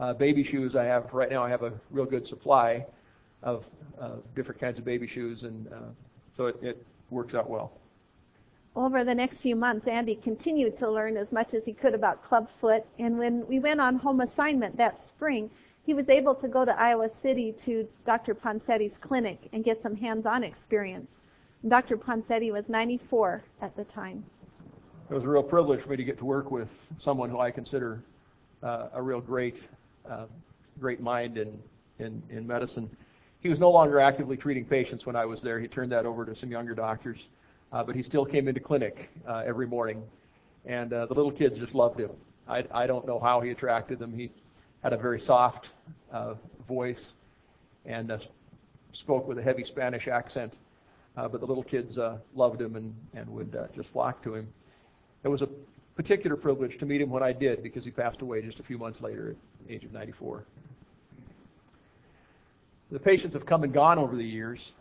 uh, 0.00 0.12
baby 0.14 0.42
shoes. 0.42 0.74
I 0.74 0.86
have 0.86 1.14
right 1.14 1.30
now. 1.30 1.44
I 1.44 1.48
have 1.50 1.62
a 1.62 1.72
real 1.92 2.04
good 2.04 2.26
supply 2.26 2.84
of 3.44 3.64
different 4.34 4.60
kinds 4.60 4.80
of 4.80 4.84
baby 4.84 5.06
shoes, 5.06 5.44
and 5.44 5.68
uh, 5.68 5.76
so 6.36 6.46
it, 6.46 6.56
it 6.62 6.86
works 7.10 7.36
out 7.36 7.48
well. 7.48 7.70
Over 8.74 9.04
the 9.04 9.14
next 9.14 9.40
few 9.40 9.54
months, 9.54 9.86
Andy 9.86 10.16
continued 10.16 10.76
to 10.78 10.90
learn 10.90 11.16
as 11.16 11.30
much 11.30 11.54
as 11.54 11.64
he 11.64 11.74
could 11.74 11.94
about 11.94 12.24
clubfoot, 12.24 12.84
and 12.98 13.16
when 13.16 13.46
we 13.46 13.60
went 13.60 13.80
on 13.80 13.94
home 13.94 14.20
assignment 14.20 14.76
that 14.78 15.00
spring, 15.00 15.48
he 15.84 15.92
was 15.94 16.08
able 16.08 16.34
to 16.34 16.48
go 16.48 16.64
to 16.64 16.78
Iowa 16.80 17.08
City 17.22 17.52
to 17.64 17.86
Dr. 18.06 18.34
Ponseti's 18.34 18.96
clinic 18.96 19.48
and 19.52 19.62
get 19.62 19.82
some 19.82 19.94
hands-on 19.94 20.42
experience. 20.42 21.10
Dr. 21.68 21.96
Ponseti 21.96 22.52
was 22.52 22.68
94 22.68 23.42
at 23.60 23.76
the 23.76 23.84
time. 23.84 24.24
It 25.10 25.14
was 25.14 25.24
a 25.24 25.28
real 25.28 25.42
privilege 25.42 25.82
for 25.82 25.90
me 25.90 25.96
to 25.96 26.04
get 26.04 26.18
to 26.18 26.24
work 26.24 26.50
with 26.50 26.70
someone 26.98 27.28
who 27.28 27.38
I 27.38 27.50
consider 27.50 28.02
uh, 28.62 28.88
a 28.94 29.02
real 29.02 29.20
great, 29.20 29.62
uh, 30.08 30.24
great 30.80 31.00
mind 31.00 31.36
in, 31.36 31.58
in, 31.98 32.22
in 32.30 32.46
medicine. 32.46 32.88
He 33.40 33.50
was 33.50 33.58
no 33.58 33.70
longer 33.70 34.00
actively 34.00 34.38
treating 34.38 34.64
patients 34.64 35.04
when 35.04 35.16
I 35.16 35.26
was 35.26 35.42
there. 35.42 35.60
He 35.60 35.68
turned 35.68 35.92
that 35.92 36.06
over 36.06 36.24
to 36.24 36.34
some 36.34 36.50
younger 36.50 36.74
doctors, 36.74 37.28
uh, 37.72 37.84
but 37.84 37.94
he 37.94 38.02
still 38.02 38.24
came 38.24 38.48
into 38.48 38.60
clinic 38.60 39.10
uh, 39.28 39.42
every 39.46 39.66
morning, 39.66 40.02
and 40.64 40.94
uh, 40.94 41.04
the 41.04 41.14
little 41.14 41.32
kids 41.32 41.58
just 41.58 41.74
loved 41.74 42.00
him. 42.00 42.10
I, 42.48 42.64
I 42.72 42.86
don't 42.86 43.06
know 43.06 43.18
how 43.18 43.42
he 43.42 43.50
attracted 43.50 43.98
them. 43.98 44.14
He 44.14 44.30
had 44.84 44.92
a 44.92 44.98
very 44.98 45.18
soft 45.18 45.70
uh, 46.12 46.34
voice 46.68 47.14
and 47.86 48.12
uh, 48.12 48.18
spoke 48.92 49.26
with 49.26 49.38
a 49.38 49.42
heavy 49.42 49.64
Spanish 49.64 50.08
accent. 50.08 50.58
Uh, 51.16 51.26
but 51.26 51.40
the 51.40 51.46
little 51.46 51.62
kids 51.62 51.96
uh, 51.96 52.18
loved 52.34 52.60
him 52.60 52.76
and, 52.76 52.94
and 53.14 53.26
would 53.30 53.56
uh, 53.56 53.66
just 53.74 53.88
flock 53.88 54.22
to 54.22 54.34
him. 54.34 54.46
It 55.24 55.28
was 55.28 55.40
a 55.40 55.48
particular 55.96 56.36
privilege 56.36 56.76
to 56.78 56.86
meet 56.86 57.00
him 57.00 57.08
when 57.08 57.22
I 57.22 57.32
did 57.32 57.62
because 57.62 57.84
he 57.84 57.90
passed 57.90 58.20
away 58.20 58.42
just 58.42 58.60
a 58.60 58.62
few 58.62 58.76
months 58.76 59.00
later 59.00 59.30
at 59.30 59.66
the 59.66 59.74
age 59.74 59.84
of 59.84 59.92
94. 59.92 60.44
The 62.90 62.98
patients 62.98 63.32
have 63.32 63.46
come 63.46 63.62
and 63.62 63.72
gone 63.72 63.98
over 63.98 64.16
the 64.16 64.24
years. 64.24 64.72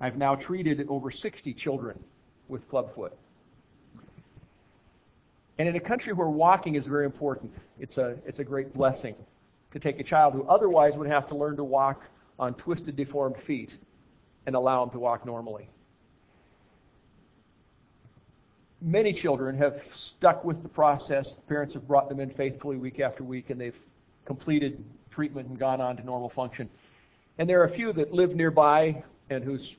I've 0.00 0.16
now 0.16 0.34
treated 0.34 0.84
over 0.88 1.12
60 1.12 1.54
children 1.54 2.02
with 2.48 2.68
clubfoot. 2.68 3.16
And 5.62 5.68
in 5.68 5.76
a 5.76 5.80
country 5.80 6.12
where 6.12 6.26
walking 6.26 6.74
is 6.74 6.88
very 6.88 7.04
important, 7.04 7.52
it's 7.78 7.96
a, 7.96 8.16
it's 8.26 8.40
a 8.40 8.44
great 8.44 8.74
blessing 8.74 9.14
to 9.70 9.78
take 9.78 10.00
a 10.00 10.02
child 10.02 10.34
who 10.34 10.42
otherwise 10.48 10.96
would 10.96 11.06
have 11.06 11.28
to 11.28 11.36
learn 11.36 11.54
to 11.54 11.62
walk 11.62 12.02
on 12.36 12.54
twisted, 12.54 12.96
deformed 12.96 13.36
feet 13.36 13.76
and 14.46 14.56
allow 14.56 14.84
them 14.84 14.90
to 14.90 14.98
walk 14.98 15.24
normally. 15.24 15.68
Many 18.80 19.12
children 19.12 19.56
have 19.56 19.84
stuck 19.94 20.44
with 20.44 20.64
the 20.64 20.68
process. 20.68 21.38
Parents 21.48 21.74
have 21.74 21.86
brought 21.86 22.08
them 22.08 22.18
in 22.18 22.30
faithfully 22.30 22.76
week 22.76 22.98
after 22.98 23.22
week, 23.22 23.50
and 23.50 23.60
they've 23.60 23.78
completed 24.24 24.82
treatment 25.12 25.46
and 25.46 25.56
gone 25.56 25.80
on 25.80 25.96
to 25.96 26.02
normal 26.02 26.28
function. 26.28 26.68
And 27.38 27.48
there 27.48 27.60
are 27.60 27.66
a 27.66 27.70
few 27.70 27.92
that 27.92 28.12
live 28.12 28.34
nearby 28.34 29.00
and 29.30 29.44
whose 29.44 29.76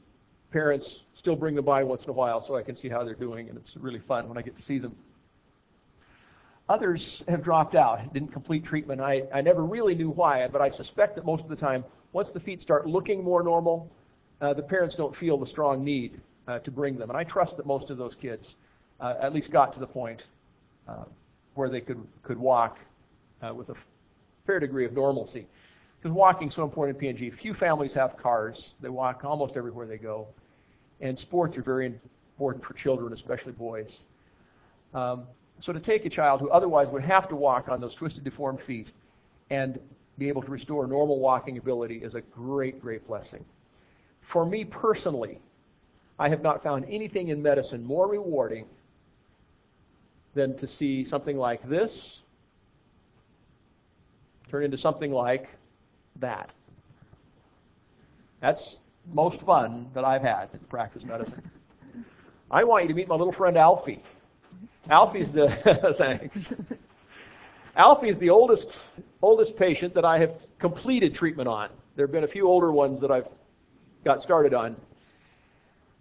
parents 0.49 1.01
still 1.13 1.35
bring 1.35 1.55
them 1.55 1.65
by 1.65 1.83
once 1.83 2.05
in 2.05 2.09
a 2.09 2.13
while 2.13 2.41
so 2.41 2.55
I 2.55 2.63
can 2.63 2.77
see 2.77 2.87
how 2.87 3.03
they're 3.03 3.15
doing, 3.15 3.49
and 3.49 3.57
it's 3.57 3.75
really 3.75 3.99
fun 3.99 4.29
when 4.29 4.37
I 4.37 4.41
get 4.43 4.55
to 4.55 4.63
see 4.63 4.77
them. 4.77 4.95
Others 6.69 7.23
have 7.27 7.43
dropped 7.43 7.75
out, 7.75 8.13
didn't 8.13 8.31
complete 8.31 8.63
treatment. 8.63 9.01
I, 9.01 9.23
I 9.33 9.41
never 9.41 9.63
really 9.63 9.95
knew 9.95 10.09
why, 10.09 10.47
but 10.47 10.61
I 10.61 10.69
suspect 10.69 11.15
that 11.15 11.25
most 11.25 11.43
of 11.43 11.49
the 11.49 11.55
time, 11.55 11.83
once 12.13 12.31
the 12.31 12.39
feet 12.39 12.61
start 12.61 12.87
looking 12.87 13.21
more 13.23 13.43
normal, 13.43 13.91
uh, 14.39 14.53
the 14.53 14.63
parents 14.63 14.95
don't 14.95 15.15
feel 15.15 15.37
the 15.37 15.45
strong 15.45 15.83
need 15.83 16.19
uh, 16.47 16.59
to 16.59 16.71
bring 16.71 16.97
them. 16.97 17.09
And 17.09 17.17
I 17.17 17.25
trust 17.25 17.57
that 17.57 17.65
most 17.65 17.89
of 17.89 17.97
those 17.97 18.15
kids 18.15 18.55
uh, 19.01 19.15
at 19.19 19.33
least 19.33 19.51
got 19.51 19.73
to 19.73 19.79
the 19.79 19.87
point 19.87 20.25
uh, 20.87 21.03
where 21.55 21.69
they 21.69 21.81
could, 21.81 22.01
could 22.23 22.37
walk 22.37 22.77
uh, 23.41 23.53
with 23.53 23.69
a 23.69 23.75
fair 24.45 24.59
degree 24.59 24.85
of 24.85 24.93
normalcy. 24.93 25.45
Because 26.01 26.15
walking 26.15 26.47
is 26.47 26.53
so 26.53 26.63
important 26.63 27.01
in 27.01 27.15
PNG. 27.15 27.33
Few 27.33 27.53
families 27.53 27.93
have 27.93 28.17
cars. 28.17 28.73
They 28.81 28.89
walk 28.89 29.23
almost 29.25 29.57
everywhere 29.57 29.85
they 29.85 29.97
go. 29.97 30.27
And 31.01 31.17
sports 31.17 31.57
are 31.57 31.61
very 31.61 31.85
important 31.85 32.63
for 32.63 32.73
children, 32.73 33.13
especially 33.13 33.53
boys. 33.53 33.99
Um, 34.93 35.23
so 35.63 35.71
to 35.71 35.79
take 35.79 36.03
a 36.03 36.09
child 36.09 36.41
who 36.41 36.49
otherwise 36.49 36.89
would 36.89 37.03
have 37.03 37.29
to 37.29 37.37
walk 37.37 37.69
on 37.69 37.79
those 37.79 37.93
twisted, 37.93 38.21
deformed 38.25 38.59
feet 38.59 38.91
and 39.49 39.79
be 40.17 40.27
able 40.27 40.41
to 40.41 40.51
restore 40.51 40.85
normal 40.87 41.21
walking 41.21 41.57
ability 41.57 42.03
is 42.03 42.15
a 42.15 42.21
great, 42.21 42.81
great 42.81 43.07
blessing. 43.07 43.45
For 44.19 44.45
me 44.45 44.65
personally, 44.65 45.39
I 46.19 46.27
have 46.27 46.41
not 46.41 46.61
found 46.61 46.83
anything 46.89 47.29
in 47.29 47.41
medicine 47.41 47.81
more 47.81 48.09
rewarding 48.09 48.65
than 50.33 50.53
to 50.57 50.67
see 50.67 51.05
something 51.05 51.37
like 51.37 51.63
this 51.69 52.19
turn 54.49 54.65
into 54.65 54.77
something 54.77 55.13
like 55.13 55.49
that. 56.19 56.49
That's 58.41 58.81
most 59.13 59.39
fun 59.39 59.89
that 59.93 60.03
I've 60.03 60.23
had 60.23 60.49
in 60.51 60.59
practice 60.67 61.05
medicine. 61.05 61.41
I 62.51 62.65
want 62.65 62.83
you 62.83 62.89
to 62.89 62.93
meet 62.93 63.07
my 63.07 63.15
little 63.15 63.31
friend 63.31 63.55
Alfie. 63.55 64.03
Alfie's 64.89 65.31
the 65.31 65.49
thanks. 65.97 66.49
Alfie 67.75 68.09
is 68.09 68.19
the 68.19 68.29
oldest 68.29 68.83
oldest 69.21 69.55
patient 69.55 69.93
that 69.95 70.05
I 70.05 70.19
have 70.19 70.33
completed 70.59 71.15
treatment 71.15 71.47
on. 71.47 71.69
There 71.95 72.05
have 72.05 72.11
been 72.11 72.23
a 72.23 72.27
few 72.27 72.47
older 72.47 72.71
ones 72.71 73.01
that 73.01 73.11
I've 73.11 73.27
got 74.03 74.21
started 74.21 74.53
on. 74.53 74.75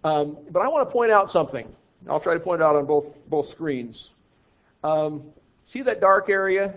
Um, 0.04 0.36
but 0.50 0.60
I 0.60 0.68
want 0.68 0.88
to 0.88 0.92
point 0.92 1.12
out 1.12 1.30
something. 1.30 1.66
I'll 2.08 2.20
try 2.20 2.34
to 2.34 2.40
point 2.40 2.62
out 2.62 2.74
on 2.74 2.86
both 2.86 3.14
both 3.28 3.48
screens. 3.48 4.10
Um, 4.82 5.22
see 5.64 5.82
that 5.82 6.00
dark 6.00 6.28
area 6.28 6.74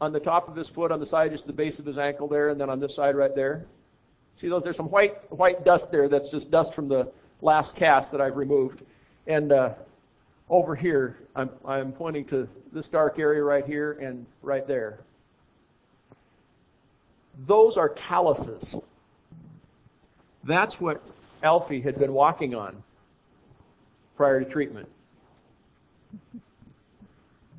on 0.00 0.12
the 0.12 0.20
top 0.20 0.48
of 0.48 0.54
his 0.54 0.68
foot, 0.68 0.92
on 0.92 1.00
the 1.00 1.06
side, 1.06 1.32
just 1.32 1.46
the 1.46 1.52
base 1.52 1.78
of 1.78 1.86
his 1.86 1.96
ankle 1.96 2.28
there, 2.28 2.50
and 2.50 2.60
then 2.60 2.68
on 2.68 2.80
this 2.80 2.94
side 2.94 3.16
right 3.16 3.34
there. 3.34 3.64
See 4.36 4.48
those? 4.48 4.62
There's 4.62 4.76
some 4.76 4.90
white 4.90 5.30
white 5.32 5.64
dust 5.64 5.90
there. 5.90 6.08
That's 6.08 6.28
just 6.28 6.50
dust 6.50 6.74
from 6.74 6.88
the 6.88 7.10
last 7.40 7.74
cast 7.74 8.12
that 8.12 8.20
I've 8.20 8.36
removed. 8.36 8.82
And 9.26 9.52
uh, 9.52 9.70
over 10.48 10.74
here, 10.74 11.18
I'm 11.34 11.50
I'm 11.64 11.92
pointing 11.92 12.24
to 12.26 12.48
this 12.72 12.88
dark 12.88 13.18
area 13.18 13.42
right 13.42 13.64
here 13.64 13.92
and 13.92 14.26
right 14.42 14.66
there. 14.66 15.00
Those 17.46 17.76
are 17.76 17.88
calluses. 17.88 18.76
That's 20.44 20.80
what 20.80 21.02
Alfie 21.42 21.80
had 21.80 21.98
been 21.98 22.12
walking 22.12 22.54
on 22.54 22.82
prior 24.16 24.42
to 24.42 24.48
treatment. 24.48 24.88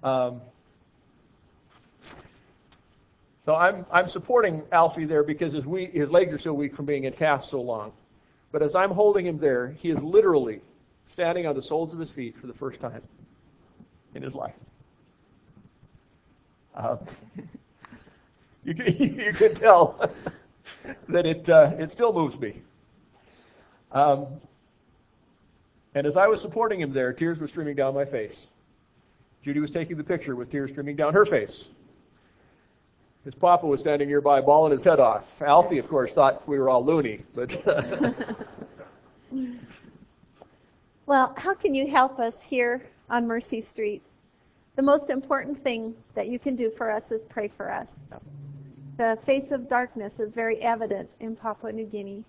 Um, 0.02 0.42
so 3.46 3.56
I'm 3.56 3.86
I'm 3.92 4.08
supporting 4.08 4.64
Alfie 4.72 5.06
there 5.06 5.24
because 5.24 5.54
his 5.54 5.66
we, 5.66 5.88
his 5.88 6.10
legs 6.10 6.34
are 6.34 6.40
so 6.40 6.54
weak 6.54 6.76
from 6.76 6.86
being 6.86 7.04
in 7.04 7.14
cast 7.14 7.50
so 7.50 7.62
long. 7.62 7.92
But 8.52 8.64
as 8.64 8.76
I'm 8.76 8.92
holding 8.92 9.26
him 9.26 9.38
there, 9.38 9.76
he 9.78 9.90
is 9.90 10.02
literally 10.02 10.62
standing 11.08 11.48
on 11.48 11.56
the 11.56 11.62
soles 11.62 11.94
of 11.94 12.00
his 12.00 12.12
feet 12.12 12.36
for 12.40 12.48
the 12.48 12.54
first 12.54 12.80
time 12.80 13.02
in 14.14 14.22
his 14.22 14.36
life. 14.36 14.54
Uh, 16.76 16.98
you 18.64 18.76
can, 18.76 18.94
you 19.42 19.50
tell 19.56 20.12
that 21.10 21.26
it 21.26 21.50
uh, 21.50 21.72
it 21.80 21.90
still 21.90 22.14
moves 22.14 22.40
me. 22.40 22.62
Um, 23.92 24.28
and 25.96 26.06
as 26.06 26.18
I 26.18 26.28
was 26.28 26.42
supporting 26.42 26.82
him 26.82 26.94
there, 26.94 27.14
tears 27.14 27.40
were 27.40 27.48
streaming 27.48 27.76
down 27.76 27.96
my 27.96 28.06
face. 28.06 28.48
Judy 29.44 29.60
was 29.60 29.72
taking 29.72 29.98
the 29.98 30.04
picture 30.04 30.36
with 30.36 30.52
tears 30.52 30.70
streaming 30.70 30.96
down 30.96 31.14
her 31.14 31.26
face. 31.26 31.66
His 33.24 33.34
papa 33.34 33.66
was 33.66 33.80
standing 33.80 34.08
nearby, 34.08 34.42
bawling 34.42 34.74
his 34.74 34.84
head 34.84 35.00
off. 35.00 35.26
Alfie, 35.42 35.80
of 35.80 35.88
course, 35.88 36.14
thought 36.14 36.48
we 36.48 36.60
were 36.60 36.70
all 36.70 36.86
loony, 36.86 37.24
but. 37.34 37.58
well, 41.08 41.34
how 41.38 41.54
can 41.54 41.74
you 41.74 41.88
help 41.88 42.20
us 42.20 42.42
here 42.42 42.86
on 43.10 43.26
Mercy 43.26 43.62
Street? 43.62 44.04
The 44.76 44.82
most 44.82 45.10
important 45.10 45.64
thing 45.64 45.96
that 46.16 46.28
you 46.28 46.38
can 46.38 46.58
do 46.58 46.70
for 46.70 46.92
us 46.92 47.12
is 47.12 47.24
pray 47.24 47.48
for 47.48 47.72
us. 47.72 47.96
The 48.98 49.18
face 49.26 49.52
of 49.52 49.70
darkness 49.70 50.20
is 50.20 50.34
very 50.34 50.62
evident 50.62 51.10
in 51.22 51.38
Papua 51.38 51.72
New 51.72 51.86
Guinea. 51.86 52.26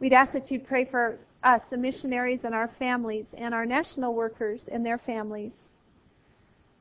We'd 0.00 0.12
ask 0.12 0.32
that 0.34 0.50
you 0.50 0.60
pray 0.60 0.84
for 0.84 1.18
us, 1.42 1.64
the 1.64 1.78
missionaries 1.78 2.44
and 2.44 2.54
our 2.54 2.68
families, 2.68 3.24
and 3.32 3.54
our 3.54 3.64
national 3.64 4.14
workers 4.14 4.68
and 4.68 4.84
their 4.84 4.98
families. 4.98 5.52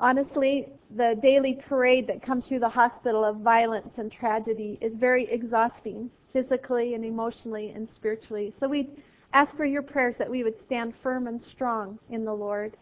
Honestly, 0.01 0.67
the 0.95 1.17
daily 1.21 1.53
parade 1.55 2.05
that 2.07 2.21
comes 2.21 2.47
through 2.47 2.59
the 2.59 2.69
hospital 2.69 3.23
of 3.23 3.37
violence 3.37 3.97
and 3.97 4.11
tragedy 4.11 4.77
is 4.81 4.95
very 4.95 5.23
exhausting, 5.31 6.11
physically 6.33 6.95
and 6.95 7.05
emotionally 7.05 7.69
and 7.69 7.89
spiritually. 7.89 8.53
So 8.59 8.67
we 8.67 8.89
ask 9.33 9.55
for 9.55 9.65
your 9.65 9.81
prayers 9.81 10.17
that 10.17 10.29
we 10.29 10.43
would 10.43 10.59
stand 10.59 10.95
firm 10.95 11.27
and 11.27 11.39
strong 11.39 11.99
in 12.09 12.25
the 12.25 12.33
Lord. 12.33 12.77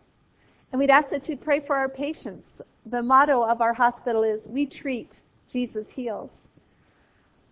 And 0.71 0.79
we'd 0.79 0.89
ask 0.89 1.09
that 1.09 1.27
you'd 1.27 1.41
pray 1.41 1.59
for 1.59 1.75
our 1.75 1.89
patients. 1.89 2.61
The 2.85 3.01
motto 3.01 3.43
of 3.43 3.61
our 3.61 3.73
hospital 3.73 4.23
is, 4.23 4.47
we 4.47 4.65
treat, 4.65 5.19
Jesus 5.49 5.89
heals. 5.89 6.31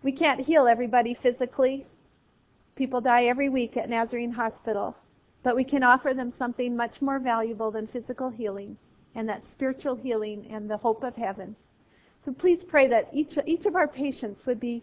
We 0.02 0.12
can't 0.12 0.40
heal 0.40 0.66
everybody 0.66 1.14
physically. 1.14 1.86
People 2.76 3.00
die 3.00 3.24
every 3.24 3.48
week 3.48 3.76
at 3.76 3.88
Nazarene 3.88 4.32
Hospital, 4.32 4.96
but 5.42 5.56
we 5.56 5.64
can 5.64 5.82
offer 5.82 6.12
them 6.12 6.30
something 6.30 6.76
much 6.76 7.00
more 7.00 7.18
valuable 7.18 7.70
than 7.70 7.86
physical 7.86 8.28
healing, 8.28 8.76
and 9.14 9.28
that's 9.28 9.48
spiritual 9.48 9.94
healing 9.94 10.46
and 10.50 10.68
the 10.68 10.76
hope 10.76 11.02
of 11.04 11.16
heaven. 11.16 11.56
So 12.24 12.32
please 12.32 12.64
pray 12.64 12.88
that 12.88 13.08
each 13.12 13.38
each 13.46 13.66
of 13.66 13.76
our 13.76 13.86
patients 13.86 14.46
would 14.46 14.58
be 14.58 14.82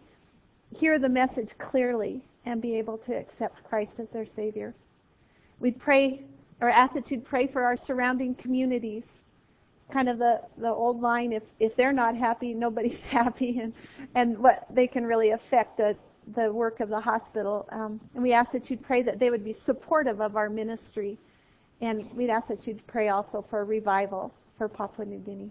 hear 0.76 1.00
the 1.00 1.10
message 1.10 1.58
clearly 1.58 2.22
and 2.46 2.62
be 2.62 2.76
able 2.76 2.98
to 2.98 3.14
accept 3.14 3.64
Christ 3.64 4.00
as 4.00 4.10
their 4.10 4.26
Savior. 4.26 4.74
We'd 5.60 5.80
pray 5.80 6.24
or 6.62 6.70
ask 6.70 6.94
that 6.94 7.10
you'd 7.12 7.26
pray 7.26 7.48
for 7.48 7.64
our 7.64 7.76
surrounding 7.76 8.36
communities. 8.36 9.06
Kind 9.92 10.08
of 10.08 10.20
the, 10.20 10.42
the 10.58 10.70
old 10.70 11.02
line, 11.02 11.34
if, 11.34 11.44
if 11.60 11.76
they're 11.76 11.92
not 11.92 12.16
happy, 12.16 12.54
nobody's 12.56 13.06
happy, 13.06 13.60
and, 13.60 13.74
and 14.16 14.38
what 14.38 14.66
they 14.70 14.88
can 14.88 15.06
really 15.06 15.32
affect 15.32 15.78
the, 15.78 15.98
the 16.36 16.52
work 16.52 16.80
of 16.80 16.90
the 16.90 17.00
hospital. 17.00 17.68
Um, 17.72 18.00
and 18.14 18.24
we 18.24 18.32
ask 18.32 18.52
that 18.52 18.70
you'd 18.70 18.84
pray 18.84 19.02
that 19.02 19.20
they 19.20 19.30
would 19.30 19.44
be 19.44 19.54
supportive 19.54 20.22
of 20.22 20.36
our 20.36 20.50
ministry. 20.50 21.18
And 21.82 22.12
we'd 22.14 22.30
ask 22.30 22.48
that 22.48 22.68
you'd 22.68 22.86
pray 22.86 23.10
also 23.10 23.44
for 23.50 23.66
revival 23.66 24.32
for 24.58 24.70
Papua 24.70 25.06
New 25.06 25.18
Guinea. 25.18 25.50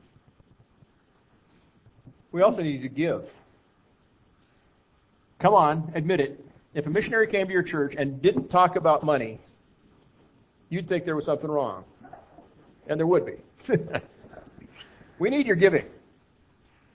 We 2.31 2.43
also 2.43 2.63
need 2.63 2.83
to 2.83 2.89
give. 2.89 3.29
Come 5.41 5.55
on, 5.55 5.91
admit 5.97 6.21
it. 6.21 6.50
If 6.73 6.87
a 6.87 6.91
missionary 6.91 7.27
came 7.27 7.47
to 7.47 7.53
your 7.53 7.63
church 7.63 7.95
and 7.99 8.23
didn't 8.23 8.49
talk 8.49 8.77
about 8.77 9.03
money, 9.03 9.41
you'd 10.69 10.89
think 10.89 11.05
there 11.05 11.17
was 11.17 11.25
something 11.25 11.51
wrong. 11.51 11.85
And 12.87 12.99
there 12.99 13.07
would 13.07 13.27
be. 13.27 13.35
we 15.19 15.31
need 15.31 15.47
your 15.47 15.57
giving. 15.57 15.87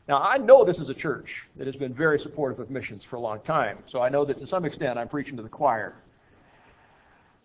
Now, 0.07 0.21
I 0.21 0.37
know 0.37 0.63
this 0.63 0.79
is 0.79 0.89
a 0.89 0.93
church 0.93 1.47
that 1.57 1.65
has 1.65 1.75
been 1.75 1.93
very 1.93 2.19
supportive 2.19 2.59
of 2.59 2.69
missions 2.69 3.03
for 3.03 3.15
a 3.15 3.19
long 3.19 3.39
time, 3.39 3.79
so 3.87 4.01
I 4.01 4.09
know 4.09 4.23
that 4.25 4.37
to 4.37 4.47
some 4.47 4.63
extent 4.63 4.99
I'm 4.99 5.07
preaching 5.07 5.35
to 5.37 5.43
the 5.43 5.49
choir. 5.49 5.95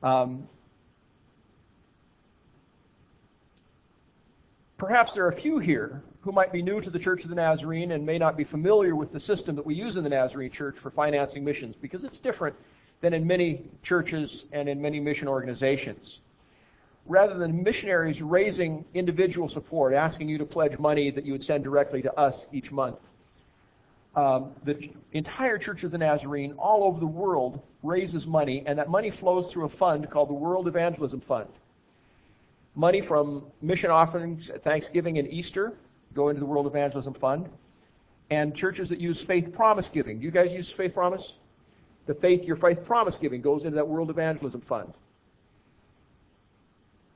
Um, 0.03 0.47
perhaps 4.81 5.12
there 5.12 5.26
are 5.26 5.28
a 5.28 5.37
few 5.37 5.59
here 5.59 6.03
who 6.22 6.33
might 6.33 6.51
be 6.51 6.62
new 6.62 6.81
to 6.81 6.89
the 6.89 6.99
Church 6.99 7.22
of 7.22 7.28
the 7.28 7.37
Nazarene 7.37 7.93
and 7.93 8.05
may 8.05 8.16
not 8.16 8.35
be 8.35 8.45
familiar 8.45 8.97
with 8.97 9.12
the 9.12 9.20
system 9.20 9.55
that 9.55 9.66
we 9.66 9.74
use 9.74 9.97
in 9.97 10.03
the 10.03 10.09
Nazarene 10.09 10.51
Church 10.51 10.78
for 10.78 10.91
financing 10.91 11.45
missions, 11.45 11.76
because 11.76 12.03
it's 12.03 12.18
different 12.18 12.57
than 13.03 13.12
in 13.12 13.26
many 13.26 13.62
churches 13.83 14.47
and 14.53 14.70
in 14.70 14.81
many 14.81 14.99
mission 14.99 15.28
organizations 15.28 16.20
rather 17.07 17.37
than 17.37 17.62
missionaries 17.62 18.22
raising 18.22 18.85
individual 18.95 19.49
support, 19.49 19.93
asking 19.93 20.28
you 20.28 20.39
to 20.39 20.47
pledge 20.47 20.78
money 20.78 21.11
that 21.11 21.26
you 21.26 21.33
would 21.33 21.45
send 21.45 21.64
directly 21.64 22.01
to 22.03 22.14
us 22.18 22.49
each 22.53 22.70
month. 22.70 22.99
Um, 24.14 24.53
the 24.64 24.91
entire 25.12 25.59
Church 25.59 25.83
of 25.85 25.91
the 25.91 25.99
Nazarene 25.99 26.53
all 26.53 26.85
over 26.85 27.01
the 27.01 27.07
world 27.07 27.61
raises 27.83 28.26
money, 28.26 28.62
and 28.64 28.78
that 28.78 28.89
money 28.89 29.11
flows 29.11 29.51
through 29.51 29.64
a 29.64 29.68
fund 29.68 30.09
called 30.09 30.28
the 30.28 30.35
World 30.35 30.68
Evangelism 30.68 31.20
Fund. 31.20 31.49
Money 32.75 33.01
from 33.01 33.45
mission 33.61 33.91
offerings 33.91 34.49
at 34.51 34.62
Thanksgiving 34.62 35.18
and 35.18 35.29
Easter 35.29 35.73
go 36.14 36.29
into 36.29 36.41
the 36.41 36.47
World 36.47 36.66
Evangelism 36.66 37.14
Fund, 37.14 37.49
and 38.31 38.55
churches 38.55 38.89
that 38.89 39.01
use 39.01 39.21
faith 39.21 39.53
promise 39.53 39.89
giving. 39.89 40.18
Do 40.18 40.25
you 40.25 40.31
guys 40.31 40.53
use 40.53 40.71
faith 40.71 40.95
promise? 40.95 41.35
The 42.07 42.14
faith, 42.14 42.45
your 42.45 42.57
faith 42.57 42.85
promise 42.85 43.16
giving 43.16 43.41
goes 43.41 43.64
into 43.64 43.77
that 43.77 43.89
World 43.89 44.11
Evangelism 44.11 44.61
Fund. 44.62 44.93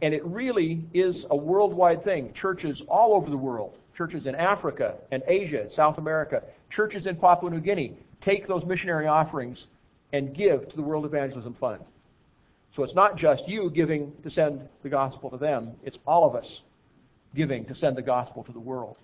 And 0.02 0.12
it 0.12 0.24
really 0.24 0.84
is 0.92 1.26
a 1.30 1.36
worldwide 1.36 2.04
thing. 2.04 2.32
Churches 2.34 2.82
all 2.88 3.14
over 3.14 3.30
the 3.30 3.36
world, 3.36 3.78
churches 3.96 4.26
in 4.26 4.34
Africa 4.34 4.96
and 5.10 5.22
Asia, 5.26 5.62
and 5.62 5.72
South 5.72 5.98
America, 5.98 6.42
churches 6.68 7.06
in 7.06 7.16
Papua 7.16 7.50
New 7.50 7.60
Guinea, 7.60 7.96
take 8.20 8.46
those 8.46 8.64
missionary 8.64 9.06
offerings 9.06 9.68
and 10.12 10.34
give 10.34 10.68
to 10.68 10.76
the 10.76 10.82
World 10.82 11.04
Evangelism 11.04 11.54
Fund. 11.54 11.80
So 12.74 12.82
it's 12.82 12.94
not 12.94 13.16
just 13.16 13.46
you 13.48 13.70
giving 13.70 14.12
to 14.24 14.30
send 14.30 14.68
the 14.82 14.88
gospel 14.88 15.30
to 15.30 15.36
them, 15.36 15.72
it's 15.84 15.98
all 16.06 16.26
of 16.26 16.34
us 16.34 16.62
giving 17.34 17.64
to 17.66 17.74
send 17.74 17.96
the 17.96 18.02
gospel 18.02 18.42
to 18.44 18.52
the 18.52 18.58
world. 18.58 18.98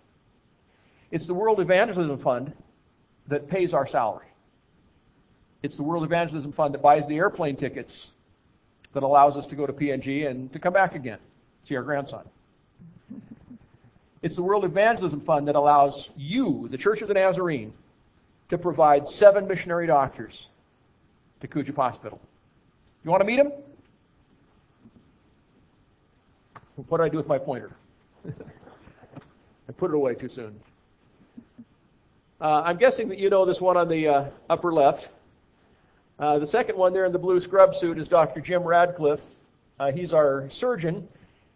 It's 1.13 1.27
the 1.27 1.35
World 1.35 1.61
Evangelism 1.61 2.19
Fund 2.19 2.53
that 3.29 3.49
pays 3.49 3.73
our 3.73 3.87
salary. 3.87 4.27
It's 5.63 5.77
the 5.77 5.85
World 5.85 6.03
Evangelism 6.03 6.51
Fund 6.51 6.75
that 6.75 6.83
buys 6.83 7.07
the 7.07 7.17
airplane 7.17 7.55
tickets 7.55 8.11
that 8.93 9.05
allows 9.05 9.37
us 9.37 9.47
to 9.49 9.55
go 9.55 9.67
to 9.67 9.73
PNG 9.73 10.29
and 10.29 10.53
to 10.53 10.59
come 10.59 10.73
back 10.73 10.97
again, 10.97 11.19
see 11.65 11.77
our 11.77 11.83
grandson. 11.83 12.25
It's 14.21 14.35
the 14.35 14.43
World 14.43 14.65
Evangelism 14.65 15.21
Fund 15.21 15.47
that 15.47 15.55
allows 15.55 16.11
you, 16.17 16.67
the 16.71 16.79
Church 16.79 17.03
of 17.03 17.09
the 17.09 17.15
Nazarene, 17.15 17.73
to 18.49 18.59
provide 18.59 19.07
seven 19.07 19.47
missionary 19.47 19.87
doctors 19.87 20.49
to 21.41 21.47
Kudjip 21.47 21.77
Hospital. 21.77 22.21
You 23.05 23.11
want 23.11 23.23
to 23.23 23.27
meet 23.27 23.39
him? 23.39 23.53
What 26.89 26.99
do 26.99 27.05
I 27.05 27.09
do 27.09 27.17
with 27.17 27.27
my 27.27 27.39
pointer? 27.39 27.71
I 28.27 29.73
put 29.77 29.91
it 29.91 29.95
away 29.95 30.15
too 30.15 30.29
soon. 30.29 30.61
Uh, 32.41 32.63
I'm 32.63 32.77
guessing 32.77 33.09
that 33.09 33.19
you 33.19 33.31
know 33.31 33.45
this 33.45 33.61
one 33.61 33.77
on 33.77 33.89
the 33.89 34.09
uh, 34.09 34.25
upper 34.49 34.73
left. 34.73 35.09
Uh, 36.19 36.39
the 36.39 36.47
second 36.47 36.77
one 36.77 36.93
there 36.93 37.07
in 37.07 37.13
the 37.13 37.19
blue 37.19 37.41
scrub 37.41 37.75
suit 37.75 37.99
is 37.99 38.07
Dr. 38.07 38.41
Jim 38.41 38.63
Radcliffe. 38.63 39.25
Uh, 39.79 39.93
he's 39.93 40.13
our 40.13 40.49
surgeon. 40.51 41.09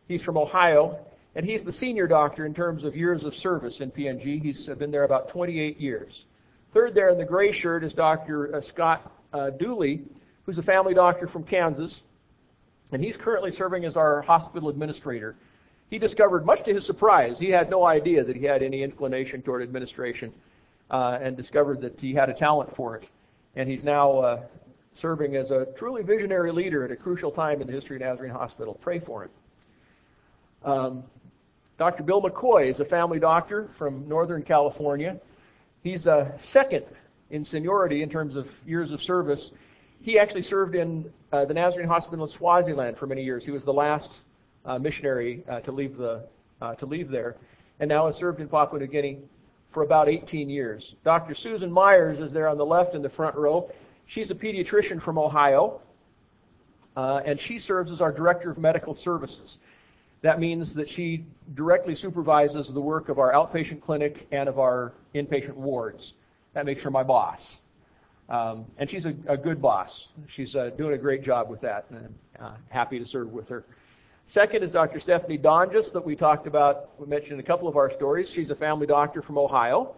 He's 0.09 0.23
from 0.23 0.39
Ohio, 0.39 0.99
and 1.35 1.45
he's 1.45 1.65
the 1.65 1.73
senior 1.73 2.07
doctor 2.07 2.47
in 2.47 2.55
terms 2.55 2.85
of 2.85 2.97
years 2.97 3.25
of 3.25 3.35
service 3.35 3.81
in 3.81 3.91
PNG. 3.91 4.41
He's 4.41 4.67
been 4.67 4.91
there 4.91 5.05
about 5.05 5.29
28 5.29 5.79
years. 5.79 6.25
Third 6.73 6.95
there 6.95 7.11
in 7.11 7.19
the 7.19 7.25
gray 7.25 7.53
shirt 7.53 7.85
is 7.85 7.93
Dr. 7.93 8.57
Uh, 8.57 8.61
Scott 8.63 9.13
uh, 9.33 9.51
Dooley, 9.51 10.03
who's 10.45 10.59
a 10.59 10.63
family 10.63 10.95
doctor 10.95 11.27
from 11.27 11.45
Kansas, 11.45 12.03
and 12.93 13.03
he's 13.03 13.17
currently 13.17 13.51
serving 13.51 13.85
as 13.85 13.97
our 13.97 14.23
hospital 14.23 14.69
administrator. 14.69 15.37
He 15.91 15.99
discovered, 15.99 16.45
much 16.45 16.63
to 16.65 16.75
his 16.75 16.85
surprise, 16.85 17.39
he 17.39 17.51
had 17.51 17.71
no 17.71 17.85
idea 17.85 18.25
that 18.25 18.37
he 18.37 18.45
had 18.45 18.63
any 18.63 18.83
inclination 18.83 19.43
toward 19.43 19.63
administration, 19.63 20.33
uh, 20.91 21.19
and 21.21 21.37
discovered 21.37 21.81
that 21.81 22.01
he 22.01 22.15
had 22.15 22.29
a 22.29 22.35
talent 22.35 22.75
for 22.75 22.97
it. 22.97 23.09
And 23.57 23.69
he's 23.69 23.85
now 23.85 24.19
uh, 24.19 24.43
serving 24.95 25.37
as 25.37 25.51
a 25.51 25.67
truly 25.77 26.03
visionary 26.03 26.53
leader 26.53 26.85
at 26.85 26.91
a 26.91 26.97
crucial 26.97 27.31
time 27.31 27.61
in 27.61 27.67
the 27.67 27.73
history 27.73 27.97
of 27.97 28.03
Nazarene 28.03 28.33
Hospital. 28.33 28.75
Pray 28.75 28.99
for 28.99 29.25
him. 29.25 29.31
Um, 30.65 31.05
Dr. 31.79 32.03
Bill 32.05 32.23
McCoy 32.23 32.71
is 32.71 32.81
a 32.81 32.85
family 32.85 33.19
doctor 33.19 33.69
from 33.77 34.09
Northern 34.09 34.43
California. 34.43 35.21
He's 35.83 36.07
a 36.07 36.35
second 36.41 36.85
in 37.31 37.45
seniority 37.45 38.03
in 38.03 38.09
terms 38.09 38.37
of 38.37 38.49
years 38.67 38.93
of 38.93 39.03
service. 39.03 39.51
He 40.05 40.19
actually 40.19 40.43
served 40.43 40.75
in 40.75 41.11
uh, 41.33 41.47
the 41.47 41.55
Nazarene 41.55 41.89
Hospital 41.89 42.27
in 42.27 42.31
Swaziland 42.31 42.99
for 42.99 43.07
many 43.07 43.25
years. 43.25 43.43
He 43.43 43.51
was 43.51 43.65
the 43.65 43.73
last 43.73 44.19
uh, 44.67 44.79
missionary 44.79 45.43
uh, 45.49 45.61
to 45.61 45.73
leave 45.73 45.97
the 45.97 46.27
uh, 46.61 46.75
to 46.75 46.85
leave 46.85 47.09
there, 47.09 47.37
and 47.81 47.89
now 47.89 48.05
has 48.05 48.15
served 48.15 48.39
in 48.39 48.47
Papua 48.47 48.81
New 48.81 48.87
Guinea 48.87 49.21
for 49.71 49.83
about 49.83 50.11
18 50.11 50.51
years. 50.51 50.95
Dr. 51.05 51.35
Susan 51.35 51.73
Myers 51.73 52.21
is 52.21 52.33
there 52.33 52.49
on 52.49 52.59
the 52.59 52.67
left 52.67 52.95
in 52.95 53.01
the 53.01 53.09
front 53.09 53.35
row. 53.35 53.73
She's 54.05 54.31
a 54.31 54.35
pediatrician 54.35 55.01
from 55.01 55.17
Ohio, 55.17 55.81
uh, 56.99 57.23
and 57.25 57.41
she 57.41 57.59
serves 57.59 57.91
as 57.91 58.03
our 58.03 58.13
director 58.13 58.51
of 58.51 58.59
medical 58.59 58.95
services. 58.95 59.57
That 60.21 60.39
means 60.39 60.75
that 60.75 60.91
she 60.91 61.25
directly 61.55 61.95
supervises 61.95 62.69
the 62.69 62.79
work 62.79 63.09
of 63.09 63.19
our 63.19 63.33
outpatient 63.33 63.81
clinic 63.81 64.27
and 64.33 64.51
of 64.51 64.59
our 64.59 64.93
inpatient 65.15 65.55
wards. 65.55 66.13
That 66.53 66.67
makes 66.67 66.83
her 66.83 66.91
my 66.91 67.03
boss. 67.03 67.61
Um, 68.29 68.65
and 68.79 68.89
she's 68.89 69.05
a, 69.07 69.15
a, 69.27 69.37
good 69.37 69.61
boss. 69.61 70.09
She's 70.29 70.57
uh, 70.57 70.71
doing 70.79 70.95
a 70.95 70.99
great 70.99 71.23
job 71.23 71.51
with 71.51 71.61
that, 71.61 71.85
and 71.91 72.15
uh, 72.41 72.53
happy 72.71 72.99
to 72.99 73.07
serve 73.07 73.33
with 73.33 73.49
her. 73.51 73.65
Second 74.27 74.63
is 74.63 74.71
Dr. 74.71 74.99
Stephanie 74.99 75.37
Donges 75.37 75.93
that 75.93 76.03
we 76.03 76.17
talked 76.17 76.47
about, 76.47 76.99
we 76.99 77.07
mentioned 77.07 77.35
in 77.35 77.41
a 77.41 77.43
couple 77.43 77.69
of 77.69 77.77
our 77.77 77.91
stories. 77.91 78.31
She's 78.31 78.49
a 78.49 78.55
family 78.55 78.87
doctor 78.87 79.21
from 79.21 79.37
Ohio. 79.37 79.95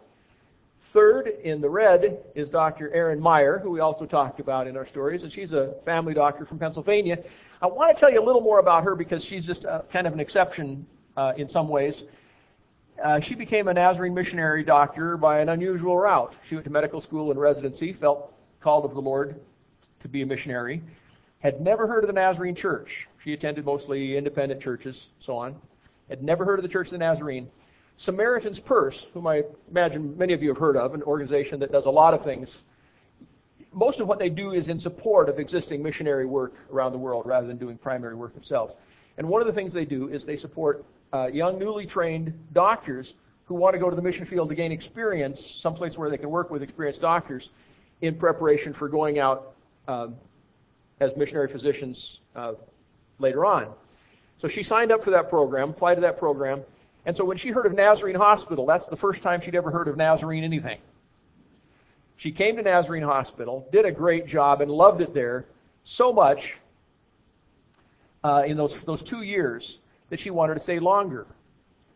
Third, 0.92 1.28
in 1.44 1.60
the 1.60 1.70
red, 1.70 2.18
is 2.34 2.48
Dr. 2.48 2.92
Erin 2.92 3.20
Meyer, 3.20 3.60
who 3.60 3.70
we 3.70 3.78
also 3.80 4.06
talked 4.06 4.40
about 4.40 4.66
in 4.66 4.76
our 4.76 4.86
stories, 4.86 5.22
and 5.22 5.32
she's 5.32 5.52
a 5.52 5.74
family 5.84 6.14
doctor 6.14 6.44
from 6.44 6.58
Pennsylvania. 6.58 7.18
I 7.62 7.66
want 7.66 7.94
to 7.94 8.00
tell 8.00 8.10
you 8.10 8.20
a 8.20 8.24
little 8.24 8.40
more 8.40 8.58
about 8.58 8.82
her 8.82 8.96
because 8.96 9.24
she's 9.24 9.46
just 9.46 9.64
a, 9.64 9.84
kind 9.92 10.06
of 10.06 10.12
an 10.12 10.20
exception 10.20 10.84
uh, 11.16 11.32
in 11.36 11.48
some 11.48 11.68
ways. 11.68 12.04
Uh, 13.02 13.20
she 13.20 13.34
became 13.34 13.68
a 13.68 13.74
Nazarene 13.74 14.14
missionary 14.14 14.64
doctor 14.64 15.16
by 15.18 15.40
an 15.40 15.50
unusual 15.50 15.98
route. 15.98 16.34
She 16.48 16.54
went 16.54 16.64
to 16.64 16.70
medical 16.70 17.00
school 17.00 17.30
and 17.30 17.38
residency, 17.38 17.92
felt 17.92 18.32
called 18.60 18.84
of 18.86 18.94
the 18.94 19.02
Lord 19.02 19.38
to 20.00 20.08
be 20.08 20.22
a 20.22 20.26
missionary, 20.26 20.82
had 21.40 21.60
never 21.60 21.86
heard 21.86 22.04
of 22.04 22.08
the 22.08 22.14
Nazarene 22.14 22.54
Church. 22.54 23.06
She 23.22 23.34
attended 23.34 23.66
mostly 23.66 24.16
independent 24.16 24.62
churches, 24.62 25.10
so 25.20 25.36
on. 25.36 25.56
Had 26.08 26.22
never 26.22 26.44
heard 26.44 26.58
of 26.58 26.62
the 26.62 26.68
Church 26.68 26.86
of 26.86 26.92
the 26.92 26.98
Nazarene. 26.98 27.50
Samaritan's 27.98 28.60
Purse, 28.60 29.06
whom 29.12 29.26
I 29.26 29.44
imagine 29.70 30.16
many 30.16 30.32
of 30.32 30.42
you 30.42 30.48
have 30.48 30.58
heard 30.58 30.76
of, 30.76 30.94
an 30.94 31.02
organization 31.02 31.60
that 31.60 31.72
does 31.72 31.84
a 31.84 31.90
lot 31.90 32.14
of 32.14 32.24
things. 32.24 32.62
Most 33.72 34.00
of 34.00 34.08
what 34.08 34.18
they 34.18 34.30
do 34.30 34.52
is 34.52 34.70
in 34.70 34.78
support 34.78 35.28
of 35.28 35.38
existing 35.38 35.82
missionary 35.82 36.24
work 36.24 36.54
around 36.72 36.92
the 36.92 36.98
world 36.98 37.26
rather 37.26 37.46
than 37.46 37.58
doing 37.58 37.76
primary 37.76 38.14
work 38.14 38.32
themselves. 38.32 38.74
And 39.18 39.28
one 39.28 39.42
of 39.42 39.46
the 39.46 39.52
things 39.52 39.72
they 39.72 39.84
do 39.84 40.08
is 40.08 40.24
they 40.24 40.36
support 40.36 40.84
uh, 41.12 41.26
young, 41.26 41.58
newly 41.58 41.86
trained 41.86 42.32
doctors 42.52 43.14
who 43.46 43.54
want 43.54 43.74
to 43.74 43.78
go 43.78 43.88
to 43.88 43.96
the 43.96 44.02
mission 44.02 44.26
field 44.26 44.48
to 44.48 44.54
gain 44.54 44.72
experience, 44.72 45.44
someplace 45.44 45.96
where 45.96 46.10
they 46.10 46.18
can 46.18 46.30
work 46.30 46.50
with 46.50 46.62
experienced 46.62 47.00
doctors 47.00 47.50
in 48.00 48.14
preparation 48.14 48.72
for 48.72 48.88
going 48.88 49.18
out 49.18 49.54
um, 49.88 50.16
as 51.00 51.16
missionary 51.16 51.48
physicians 51.48 52.20
uh, 52.34 52.54
later 53.18 53.44
on. 53.44 53.72
So 54.38 54.48
she 54.48 54.62
signed 54.62 54.92
up 54.92 55.02
for 55.02 55.10
that 55.12 55.30
program, 55.30 55.70
applied 55.70 55.94
to 55.94 56.00
that 56.02 56.18
program, 56.18 56.62
and 57.06 57.16
so 57.16 57.24
when 57.24 57.36
she 57.36 57.50
heard 57.50 57.66
of 57.66 57.72
Nazarene 57.72 58.16
Hospital, 58.16 58.66
that's 58.66 58.86
the 58.86 58.96
first 58.96 59.22
time 59.22 59.40
she'd 59.40 59.54
ever 59.54 59.70
heard 59.70 59.86
of 59.86 59.96
Nazarene 59.96 60.42
anything. 60.42 60.78
She 62.16 62.32
came 62.32 62.56
to 62.56 62.62
Nazarene 62.62 63.04
Hospital, 63.04 63.68
did 63.70 63.84
a 63.84 63.92
great 63.92 64.26
job, 64.26 64.60
and 64.60 64.70
loved 64.70 65.00
it 65.00 65.14
there 65.14 65.44
so 65.84 66.12
much 66.12 66.56
uh, 68.24 68.42
in 68.44 68.56
those 68.56 68.76
those 68.80 69.02
two 69.02 69.22
years 69.22 69.78
that 70.10 70.20
she 70.20 70.30
wanted 70.30 70.54
to 70.54 70.60
stay 70.60 70.78
longer. 70.78 71.26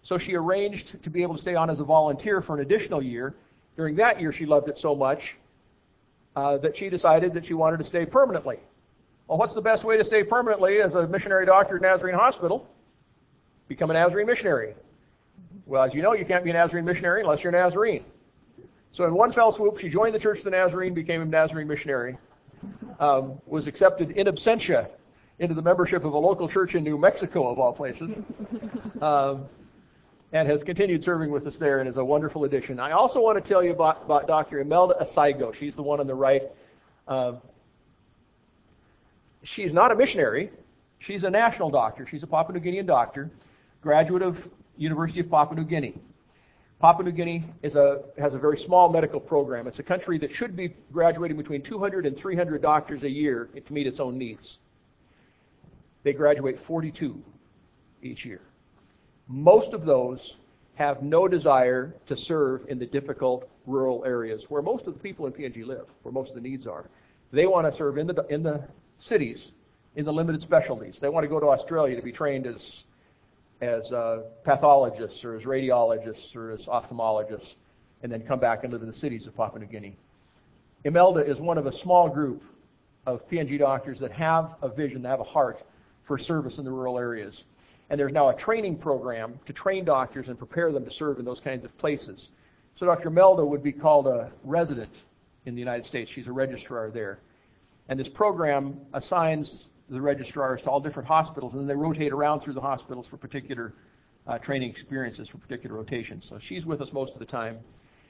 So 0.03 0.19
she 0.19 0.35
arranged 0.35 1.03
to 1.03 1.11
be 1.11 1.23
able 1.23 1.35
to 1.35 1.41
stay 1.41 1.55
on 1.55 1.71
as 1.71 1.81
a 1.81 1.85
volunteer 1.85 2.41
for 2.41 2.55
an 2.55 2.63
additional 2.63 3.03
year. 3.03 3.35
During 3.77 3.97
that 3.97 4.21
year, 4.21 4.33
she 4.33 4.47
loved 4.47 4.69
it 4.69 4.79
so 4.79 4.95
much 4.95 5.37
uh, 6.37 6.59
that 6.59 6.77
she 6.77 6.89
decided 6.89 7.35
that 7.35 7.45
she 7.45 7.55
wanted 7.55 7.79
to 7.79 7.85
stay 7.85 8.07
permanently. 8.07 8.59
Well, 9.27 9.39
what's 9.39 9.55
the 9.55 9.61
best 9.61 9.85
way 9.85 9.97
to 9.97 10.05
stay 10.05 10.25
permanently 10.25 10.81
as 10.81 10.95
a 10.95 11.07
missionary 11.07 11.47
doctor 11.47 11.77
at 11.77 11.83
Nazarene 11.83 12.17
Hospital? 12.17 12.69
Become 13.69 13.91
a 13.91 13.95
Nazarene 13.95 14.27
missionary. 14.27 14.75
Well, 15.67 15.85
as 15.85 15.95
you 15.95 16.03
know, 16.03 16.15
you 16.15 16.25
can't 16.25 16.43
be 16.43 16.51
a 16.51 16.55
Nazarene 16.55 16.85
missionary 16.85 17.21
unless 17.21 17.45
you're 17.45 17.55
a 17.55 17.57
Nazarene. 17.57 18.05
So 18.93 19.05
in 19.05 19.15
one 19.15 19.31
fell 19.33 19.53
swoop, 19.53 19.79
she 19.79 19.89
joined 19.89 20.15
the 20.15 20.19
Church 20.19 20.39
of 20.39 20.45
the 20.45 20.51
Nazarene, 20.51 20.95
became 20.95 21.23
a 21.23 21.25
Nazarene 21.25 21.69
missionary, 21.69 22.19
um, 22.99 23.41
was 23.47 23.69
accepted 23.69 24.11
in 24.13 24.27
absentia 24.27 24.89
into 25.41 25.55
the 25.55 25.62
membership 25.62 26.05
of 26.05 26.12
a 26.12 26.18
local 26.18 26.49
church 26.49 26.74
in 26.74 26.84
New 26.84 26.99
Mexico, 26.99 27.51
of 27.51 27.59
all 27.59 27.72
places, 27.72 28.11
um, 29.03 29.47
and 30.32 30.47
has 30.47 30.62
continued 30.62 31.03
serving 31.03 31.30
with 31.30 31.47
us 31.47 31.57
there 31.57 31.80
and 31.80 31.88
is 31.88 31.97
a 31.97 32.05
wonderful 32.05 32.45
addition. 32.45 32.78
I 32.78 32.93
also 32.93 33.20
want 33.20 33.43
to 33.43 33.49
tell 33.49 33.64
you 33.64 33.72
about, 33.72 34.03
about 34.05 34.28
Dr. 34.28 34.61
Imelda 34.61 34.97
Asaigo. 35.01 35.53
She's 35.55 35.74
the 35.74 35.82
one 35.82 35.99
on 35.99 36.07
the 36.07 36.14
right. 36.14 36.43
Uh, 37.09 37.32
she's 39.43 39.72
not 39.72 39.91
a 39.91 39.97
missionary. 39.97 40.51
She's 40.99 41.24
a 41.24 41.30
national 41.30 41.70
doctor. 41.70 42.07
She's 42.07 42.22
a 42.22 42.26
Papua 42.26 42.59
New 42.59 42.70
Guinean 42.70 42.86
doctor, 42.86 43.30
graduate 43.80 44.22
of 44.22 44.47
University 44.76 45.20
of 45.20 45.30
Papua 45.30 45.59
New 45.59 45.66
Guinea. 45.66 45.95
Papua 46.80 47.05
New 47.05 47.12
Guinea 47.12 47.45
is 47.62 47.76
a, 47.76 48.03
has 48.18 48.34
a 48.34 48.38
very 48.38 48.59
small 48.59 48.93
medical 48.93 49.20
program. 49.20 49.66
It's 49.66 49.78
a 49.78 49.82
country 49.82 50.18
that 50.18 50.32
should 50.32 50.55
be 50.55 50.74
graduating 50.93 51.38
between 51.38 51.62
200 51.62 52.05
and 52.05 52.14
300 52.14 52.61
doctors 52.61 53.03
a 53.05 53.11
year 53.11 53.49
to 53.55 53.72
meet 53.72 53.86
its 53.86 54.01
own 54.01 54.18
needs. 54.18 54.59
They 56.03 56.13
graduate 56.13 56.59
42 56.59 57.23
each 58.03 58.25
year. 58.25 58.41
Most 59.29 59.75
of 59.75 59.85
those 59.85 60.37
have 60.75 61.03
no 61.03 61.29
desire 61.29 61.95
to 62.07 62.17
serve 62.17 62.65
in 62.69 62.79
the 62.79 62.87
difficult 62.87 63.49
rural 63.67 64.03
areas 64.07 64.49
where 64.49 64.63
most 64.63 64.87
of 64.87 64.95
the 64.95 65.01
people 65.01 65.27
in 65.27 65.33
PNG 65.33 65.67
live, 65.67 65.87
where 66.03 66.13
most 66.13 66.31
of 66.31 66.35
the 66.35 66.41
needs 66.41 66.67
are. 66.67 66.89
They 67.33 67.47
want 67.47 67.71
to 67.71 67.77
serve 67.77 67.99
in 67.99 68.07
the 68.07 68.27
in 68.29 68.43
the 68.43 68.67
cities, 68.99 69.53
in 69.95 70.05
the 70.05 70.13
limited 70.13 70.43
specialties. 70.43 70.99
They 70.99 71.09
want 71.09 71.25
to 71.25 71.29
go 71.29 71.39
to 71.39 71.49
Australia 71.49 71.97
to 71.97 72.03
be 72.03 72.13
trained 72.13 72.47
as 72.47 72.85
as 73.61 73.93
uh, 73.93 74.23
pathologists 74.43 75.23
or 75.23 75.37
as 75.37 75.45
radiologists 75.45 76.35
or 76.35 76.51
as 76.53 76.65
ophthalmologists, 76.65 77.57
and 78.03 78.11
then 78.11 78.23
come 78.23 78.41
back 78.41 78.65
and 78.65 78.73
live 78.73 78.81
in 78.81 78.89
the 78.89 78.95
cities 78.95 79.27
of 79.27 79.37
Papua 79.37 79.61
New 79.61 79.67
Guinea. 79.67 79.97
Imelda 80.85 81.21
is 81.21 81.41
one 81.41 81.59
of 81.59 81.67
a 81.67 81.73
small 81.73 82.09
group 82.09 82.43
of 83.07 83.29
PNG 83.29 83.59
doctors 83.59 83.99
that 84.01 84.13
have 84.13 84.55
a 84.63 84.69
vision, 84.69 85.03
that 85.03 85.11
have 85.11 85.21
a 85.21 85.25
heart 85.25 85.63
for 86.11 86.19
service 86.19 86.59
in 86.59 86.65
the 86.65 86.71
rural 86.73 86.99
areas. 86.99 87.45
And 87.89 88.01
there's 88.01 88.13
now 88.13 88.31
a 88.31 88.35
training 88.35 88.79
program 88.79 89.39
to 89.47 89.53
train 89.53 89.85
doctors 89.85 90.27
and 90.27 90.37
prepare 90.37 90.73
them 90.73 90.85
to 90.85 90.91
serve 90.91 91.21
in 91.21 91.25
those 91.25 91.39
kinds 91.39 91.65
of 91.65 91.79
places. 91.79 92.31
So 92.75 92.85
Dr. 92.85 93.11
Melda 93.11 93.45
would 93.45 93.63
be 93.63 93.71
called 93.71 94.09
a 94.09 94.33
resident 94.43 94.91
in 95.47 95.55
the 95.55 95.61
United 95.61 95.87
States. 95.87 96.11
She's 96.11 96.27
a 96.27 96.33
registrar 96.33 96.91
there. 96.91 97.21
And 97.89 97.97
this 97.97 98.09
program 98.09 98.81
assigns 98.93 99.69
the 99.89 100.01
registrars 100.01 100.63
to 100.63 100.69
all 100.69 100.81
different 100.81 101.07
hospitals, 101.07 101.53
and 101.53 101.61
then 101.61 101.69
they 101.69 101.77
rotate 101.77 102.11
around 102.11 102.41
through 102.41 102.55
the 102.55 102.61
hospitals 102.61 103.07
for 103.07 103.17
particular 103.17 103.73
uh, 104.27 104.37
training 104.37 104.69
experiences, 104.69 105.29
for 105.29 105.39
particular 105.39 105.77
rotations. 105.77 106.27
So 106.29 106.41
she's 106.41 106.67
with 106.67 106.81
us 106.81 106.93
most 106.93 107.13
of 107.13 107.21
the 107.21 107.25
time, 107.25 107.57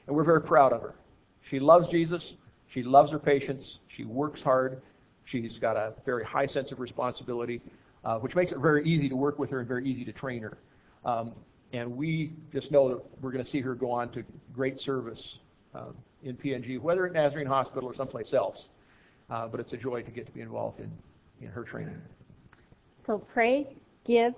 and 0.06 0.16
we're 0.16 0.24
very 0.24 0.40
proud 0.40 0.72
of 0.72 0.80
her. 0.80 0.94
She 1.42 1.60
loves 1.60 1.86
Jesus. 1.86 2.32
She 2.66 2.82
loves 2.82 3.12
her 3.12 3.18
patients. 3.18 3.80
She 3.88 4.04
works 4.04 4.40
hard. 4.40 4.80
She's 5.26 5.58
got 5.58 5.76
a 5.76 5.92
very 6.06 6.24
high 6.24 6.46
sense 6.46 6.72
of 6.72 6.80
responsibility 6.80 7.60
uh, 8.04 8.18
which 8.18 8.34
makes 8.34 8.52
it 8.52 8.58
very 8.58 8.84
easy 8.84 9.08
to 9.08 9.16
work 9.16 9.38
with 9.38 9.50
her 9.50 9.60
and 9.60 9.68
very 9.68 9.86
easy 9.88 10.04
to 10.04 10.12
train 10.12 10.42
her. 10.42 10.58
Um, 11.04 11.32
and 11.72 11.96
we 11.96 12.32
just 12.52 12.70
know 12.70 12.88
that 12.88 13.02
we're 13.20 13.30
going 13.30 13.44
to 13.44 13.50
see 13.50 13.60
her 13.60 13.74
go 13.74 13.90
on 13.90 14.10
to 14.10 14.24
great 14.52 14.80
service 14.80 15.38
uh, 15.74 15.92
in 16.22 16.36
PNG, 16.36 16.80
whether 16.80 17.06
at 17.06 17.12
Nazarene 17.12 17.46
Hospital 17.46 17.88
or 17.88 17.94
someplace 17.94 18.34
else. 18.34 18.68
Uh, 19.30 19.46
but 19.46 19.60
it's 19.60 19.72
a 19.72 19.76
joy 19.76 20.02
to 20.02 20.10
get 20.10 20.26
to 20.26 20.32
be 20.32 20.40
involved 20.40 20.80
in, 20.80 20.90
in 21.40 21.48
her 21.48 21.62
training. 21.62 22.00
So 23.06 23.18
pray, 23.18 23.68
give, 24.04 24.34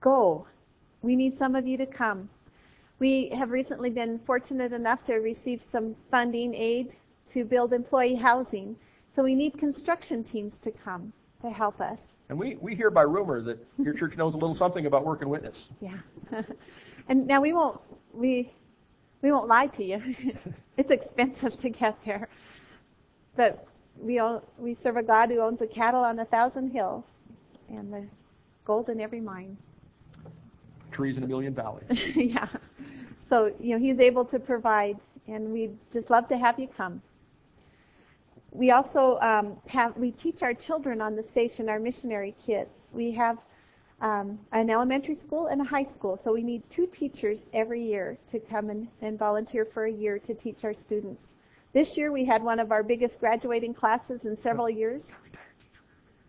go. 0.00 0.46
We 1.02 1.16
need 1.16 1.36
some 1.36 1.56
of 1.56 1.66
you 1.66 1.76
to 1.78 1.86
come. 1.86 2.28
We 3.00 3.28
have 3.30 3.50
recently 3.50 3.90
been 3.90 4.20
fortunate 4.20 4.72
enough 4.72 5.04
to 5.06 5.14
receive 5.16 5.60
some 5.60 5.96
funding 6.10 6.54
aid 6.54 6.94
to 7.32 7.44
build 7.44 7.72
employee 7.72 8.14
housing. 8.14 8.76
So 9.14 9.24
we 9.24 9.34
need 9.34 9.58
construction 9.58 10.22
teams 10.22 10.58
to 10.58 10.70
come 10.70 11.12
to 11.42 11.50
help 11.50 11.80
us. 11.80 12.13
And 12.28 12.38
we, 12.38 12.56
we 12.60 12.74
hear 12.74 12.90
by 12.90 13.02
rumor 13.02 13.42
that 13.42 13.58
your 13.78 13.92
church 13.94 14.16
knows 14.16 14.34
a 14.34 14.38
little 14.38 14.54
something 14.54 14.86
about 14.86 15.04
work 15.04 15.20
and 15.20 15.30
witness. 15.30 15.66
Yeah. 15.80 15.98
and 17.08 17.26
now 17.26 17.40
we 17.40 17.52
won't 17.52 17.80
we 18.12 18.50
we 19.22 19.32
won't 19.32 19.48
lie 19.48 19.66
to 19.68 19.84
you. 19.84 20.02
it's 20.76 20.90
expensive 20.90 21.56
to 21.60 21.70
get 21.70 21.98
there. 22.04 22.28
But 23.36 23.66
we 23.98 24.18
all, 24.18 24.42
we 24.58 24.74
serve 24.74 24.96
a 24.96 25.02
God 25.02 25.30
who 25.30 25.40
owns 25.40 25.58
the 25.58 25.66
cattle 25.66 26.02
on 26.02 26.18
a 26.18 26.24
thousand 26.24 26.70
hills 26.70 27.04
and 27.68 27.92
the 27.92 28.06
gold 28.64 28.88
in 28.88 29.00
every 29.00 29.20
mine. 29.20 29.56
Trees 30.90 31.16
in 31.16 31.24
a 31.24 31.26
million 31.26 31.54
valleys. 31.54 31.86
yeah. 32.16 32.48
So, 33.28 33.52
you 33.58 33.74
know, 33.74 33.78
he's 33.78 33.98
able 33.98 34.24
to 34.26 34.38
provide 34.38 34.98
and 35.26 35.52
we'd 35.52 35.76
just 35.92 36.10
love 36.10 36.28
to 36.28 36.36
have 36.36 36.58
you 36.58 36.68
come. 36.68 37.00
We 38.54 38.70
also 38.70 39.18
um, 39.18 39.56
have, 39.66 39.96
we 39.96 40.12
teach 40.12 40.44
our 40.44 40.54
children 40.54 41.00
on 41.00 41.16
the 41.16 41.22
station, 41.22 41.68
our 41.68 41.80
missionary 41.80 42.36
kids. 42.46 42.70
We 42.92 43.10
have 43.10 43.38
um, 44.00 44.38
an 44.52 44.70
elementary 44.70 45.16
school 45.16 45.48
and 45.48 45.60
a 45.60 45.64
high 45.64 45.82
school, 45.82 46.16
so 46.16 46.32
we 46.32 46.44
need 46.44 46.62
two 46.70 46.86
teachers 46.86 47.48
every 47.52 47.82
year 47.82 48.16
to 48.28 48.38
come 48.38 48.70
and, 48.70 48.86
and 49.02 49.18
volunteer 49.18 49.64
for 49.64 49.86
a 49.86 49.92
year 49.92 50.20
to 50.20 50.34
teach 50.34 50.62
our 50.62 50.72
students. 50.72 51.20
This 51.72 51.96
year 51.96 52.12
we 52.12 52.24
had 52.24 52.44
one 52.44 52.60
of 52.60 52.70
our 52.70 52.84
biggest 52.84 53.18
graduating 53.18 53.74
classes 53.74 54.24
in 54.24 54.36
several 54.36 54.70
years. 54.70 55.10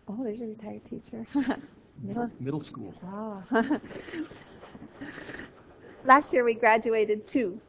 Oh, 0.07 0.23
there's 0.23 0.41
a 0.41 0.45
retired 0.45 0.84
teacher. 0.84 1.28
middle, 2.01 2.32
middle 2.39 2.63
school. 2.63 2.91
Oh. 3.05 3.43
Last 6.05 6.34
year 6.34 6.43
we 6.43 6.55
graduated 6.55 7.28
two, 7.28 7.59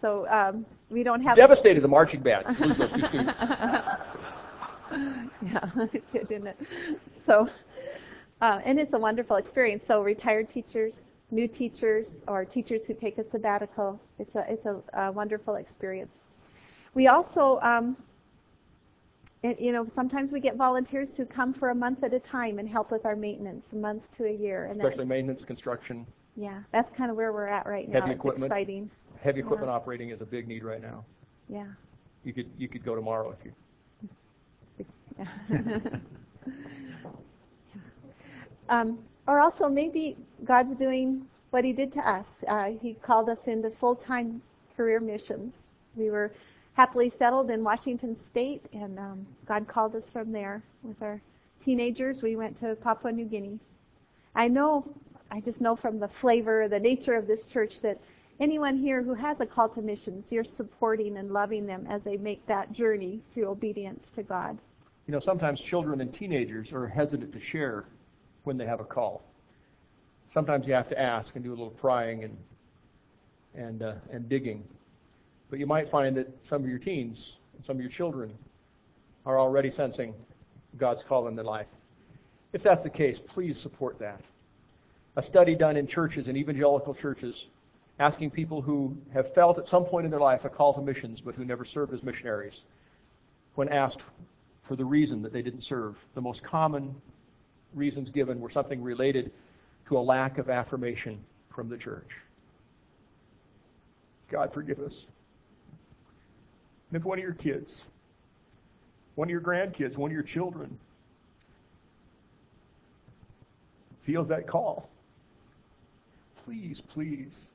so 0.00 0.26
um, 0.28 0.64
we 0.90 1.02
don't 1.02 1.22
have. 1.22 1.36
Devastated 1.36 1.80
the 1.82 1.88
marching 1.88 2.20
band 2.20 2.58
lose 2.60 2.78
those 2.78 2.92
two 2.92 3.06
students. 3.06 3.40
yeah, 5.42 5.70
it 5.92 6.12
did, 6.12 6.28
didn't 6.28 6.46
it? 6.48 6.58
So, 7.24 7.48
uh, 8.40 8.60
and 8.64 8.78
it's 8.78 8.92
a 8.92 8.98
wonderful 8.98 9.36
experience. 9.36 9.84
So 9.84 10.02
retired 10.02 10.48
teachers, 10.48 11.08
new 11.30 11.48
teachers, 11.48 12.22
or 12.28 12.44
teachers 12.44 12.86
who 12.86 12.94
take 12.94 13.18
a 13.18 13.24
sabbatical, 13.24 14.00
it's 14.18 14.34
a 14.34 14.44
it's 14.48 14.66
a, 14.66 14.80
a 14.94 15.12
wonderful 15.12 15.56
experience. 15.56 16.12
We 16.94 17.08
also, 17.08 17.60
um, 17.60 17.96
it, 19.42 19.60
you 19.60 19.72
know, 19.72 19.86
sometimes 19.94 20.32
we 20.32 20.40
get 20.40 20.56
volunteers 20.56 21.16
who 21.16 21.26
come 21.26 21.52
for 21.52 21.70
a 21.70 21.74
month 21.74 22.02
at 22.04 22.14
a 22.14 22.20
time 22.20 22.58
and 22.58 22.68
help 22.68 22.90
with 22.90 23.04
our 23.04 23.16
maintenance, 23.16 23.72
a 23.72 23.76
month 23.76 24.10
to 24.12 24.24
a 24.26 24.32
year. 24.32 24.66
And 24.66 24.80
Especially 24.80 25.04
that, 25.04 25.06
maintenance, 25.06 25.44
construction. 25.44 26.06
Yeah, 26.36 26.60
that's 26.72 26.90
kind 26.90 27.10
of 27.10 27.16
where 27.16 27.32
we're 27.32 27.48
at 27.48 27.66
right 27.66 27.88
now. 27.88 28.00
Heavy 28.00 28.12
it's 28.12 28.18
equipment. 28.18 28.50
exciting. 28.52 28.90
Heavy 29.20 29.40
equipment 29.40 29.70
operating 29.70 30.10
is 30.10 30.20
a 30.20 30.26
big 30.26 30.46
need 30.48 30.64
right 30.64 30.80
now. 30.80 31.04
Yeah. 31.48 31.66
You 32.24 32.32
could 32.32 32.50
you 32.58 32.68
could 32.68 32.84
go 32.84 32.94
tomorrow 32.94 33.34
if 33.38 33.44
you. 33.44 34.86
Yeah. 35.18 35.78
um, 38.68 38.98
or 39.26 39.40
also 39.40 39.68
maybe 39.68 40.16
God's 40.44 40.76
doing 40.76 41.26
what 41.50 41.64
He 41.64 41.72
did 41.72 41.92
to 41.92 42.08
us. 42.08 42.26
Uh, 42.48 42.72
he 42.80 42.94
called 42.94 43.28
us 43.28 43.46
into 43.46 43.70
full-time 43.70 44.42
career 44.76 45.00
missions. 45.00 45.54
We 45.96 46.10
were 46.10 46.32
happily 46.74 47.08
settled 47.08 47.50
in 47.50 47.64
Washington 47.64 48.14
State, 48.14 48.62
and 48.72 48.98
um, 48.98 49.26
God 49.46 49.66
called 49.66 49.96
us 49.96 50.10
from 50.10 50.30
there 50.32 50.62
with 50.82 51.00
our 51.00 51.22
teenagers. 51.64 52.22
We 52.22 52.36
went 52.36 52.56
to 52.58 52.76
Papua 52.76 53.12
New 53.12 53.24
Guinea. 53.24 53.58
I 54.34 54.48
know, 54.48 54.86
I 55.30 55.40
just 55.40 55.62
know 55.62 55.74
from 55.74 55.98
the 55.98 56.08
flavor, 56.08 56.68
the 56.68 56.78
nature 56.78 57.14
of 57.14 57.26
this 57.26 57.46
church 57.46 57.80
that 57.80 57.98
anyone 58.40 58.76
here 58.76 59.02
who 59.02 59.14
has 59.14 59.40
a 59.40 59.46
call 59.46 59.68
to 59.70 59.82
missions, 59.82 60.30
you're 60.30 60.44
supporting 60.44 61.16
and 61.18 61.30
loving 61.30 61.66
them 61.66 61.86
as 61.88 62.02
they 62.02 62.16
make 62.16 62.44
that 62.46 62.72
journey 62.72 63.20
through 63.32 63.48
obedience 63.48 64.10
to 64.14 64.22
God. 64.22 64.58
You 65.06 65.12
know, 65.12 65.20
sometimes 65.20 65.60
children 65.60 66.00
and 66.00 66.12
teenagers 66.12 66.72
are 66.72 66.86
hesitant 66.86 67.32
to 67.32 67.40
share 67.40 67.84
when 68.44 68.56
they 68.56 68.66
have 68.66 68.80
a 68.80 68.84
call. 68.84 69.22
Sometimes 70.28 70.66
you 70.66 70.74
have 70.74 70.88
to 70.88 71.00
ask 71.00 71.34
and 71.36 71.44
do 71.44 71.50
a 71.50 71.56
little 71.56 71.70
prying 71.70 72.24
and 72.24 72.36
and 73.54 73.82
uh, 73.82 73.94
and 74.10 74.28
digging. 74.28 74.64
But 75.48 75.60
you 75.60 75.66
might 75.66 75.88
find 75.88 76.16
that 76.16 76.28
some 76.42 76.62
of 76.62 76.68
your 76.68 76.78
teens 76.78 77.36
and 77.54 77.64
some 77.64 77.76
of 77.76 77.80
your 77.80 77.90
children 77.90 78.36
are 79.24 79.38
already 79.38 79.70
sensing 79.70 80.14
God's 80.76 81.04
call 81.04 81.28
in 81.28 81.36
their 81.36 81.44
life. 81.44 81.68
If 82.52 82.62
that's 82.62 82.82
the 82.82 82.90
case, 82.90 83.18
please 83.18 83.58
support 83.58 83.98
that. 84.00 84.20
A 85.16 85.22
study 85.22 85.54
done 85.54 85.76
in 85.76 85.86
churches, 85.86 86.28
in 86.28 86.36
evangelical 86.36 86.94
churches, 86.94 87.46
asking 87.98 88.30
people 88.30 88.60
who 88.60 88.96
have 89.12 89.32
felt 89.34 89.58
at 89.58 89.68
some 89.68 89.84
point 89.84 90.04
in 90.04 90.10
their 90.10 90.20
life 90.20 90.44
a 90.44 90.48
call 90.48 90.74
to 90.74 90.82
missions 90.82 91.20
but 91.20 91.34
who 91.34 91.44
never 91.44 91.64
served 91.64 91.94
as 91.94 92.02
missionaries, 92.02 92.62
when 93.54 93.68
asked 93.70 94.02
for 94.64 94.76
the 94.76 94.84
reason 94.84 95.22
that 95.22 95.32
they 95.32 95.42
didn't 95.42 95.62
serve, 95.62 95.96
the 96.14 96.20
most 96.20 96.42
common 96.42 96.94
reasons 97.74 98.10
given 98.10 98.40
were 98.40 98.50
something 98.50 98.82
related 98.82 99.30
to 99.88 99.96
a 99.96 100.00
lack 100.00 100.38
of 100.38 100.50
affirmation 100.50 101.18
from 101.48 101.68
the 101.68 101.76
church. 101.76 102.10
God 104.30 104.52
forgive 104.52 104.80
us. 104.80 105.06
And 106.90 107.00
if 107.00 107.04
one 107.04 107.18
of 107.18 107.24
your 107.24 107.34
kids, 107.34 107.84
one 109.14 109.28
of 109.28 109.30
your 109.30 109.40
grandkids, 109.40 109.96
one 109.96 110.10
of 110.10 110.14
your 110.14 110.22
children 110.22 110.78
feels 114.04 114.28
that 114.28 114.46
call, 114.46 114.88
please, 116.44 116.80
please 116.80 117.46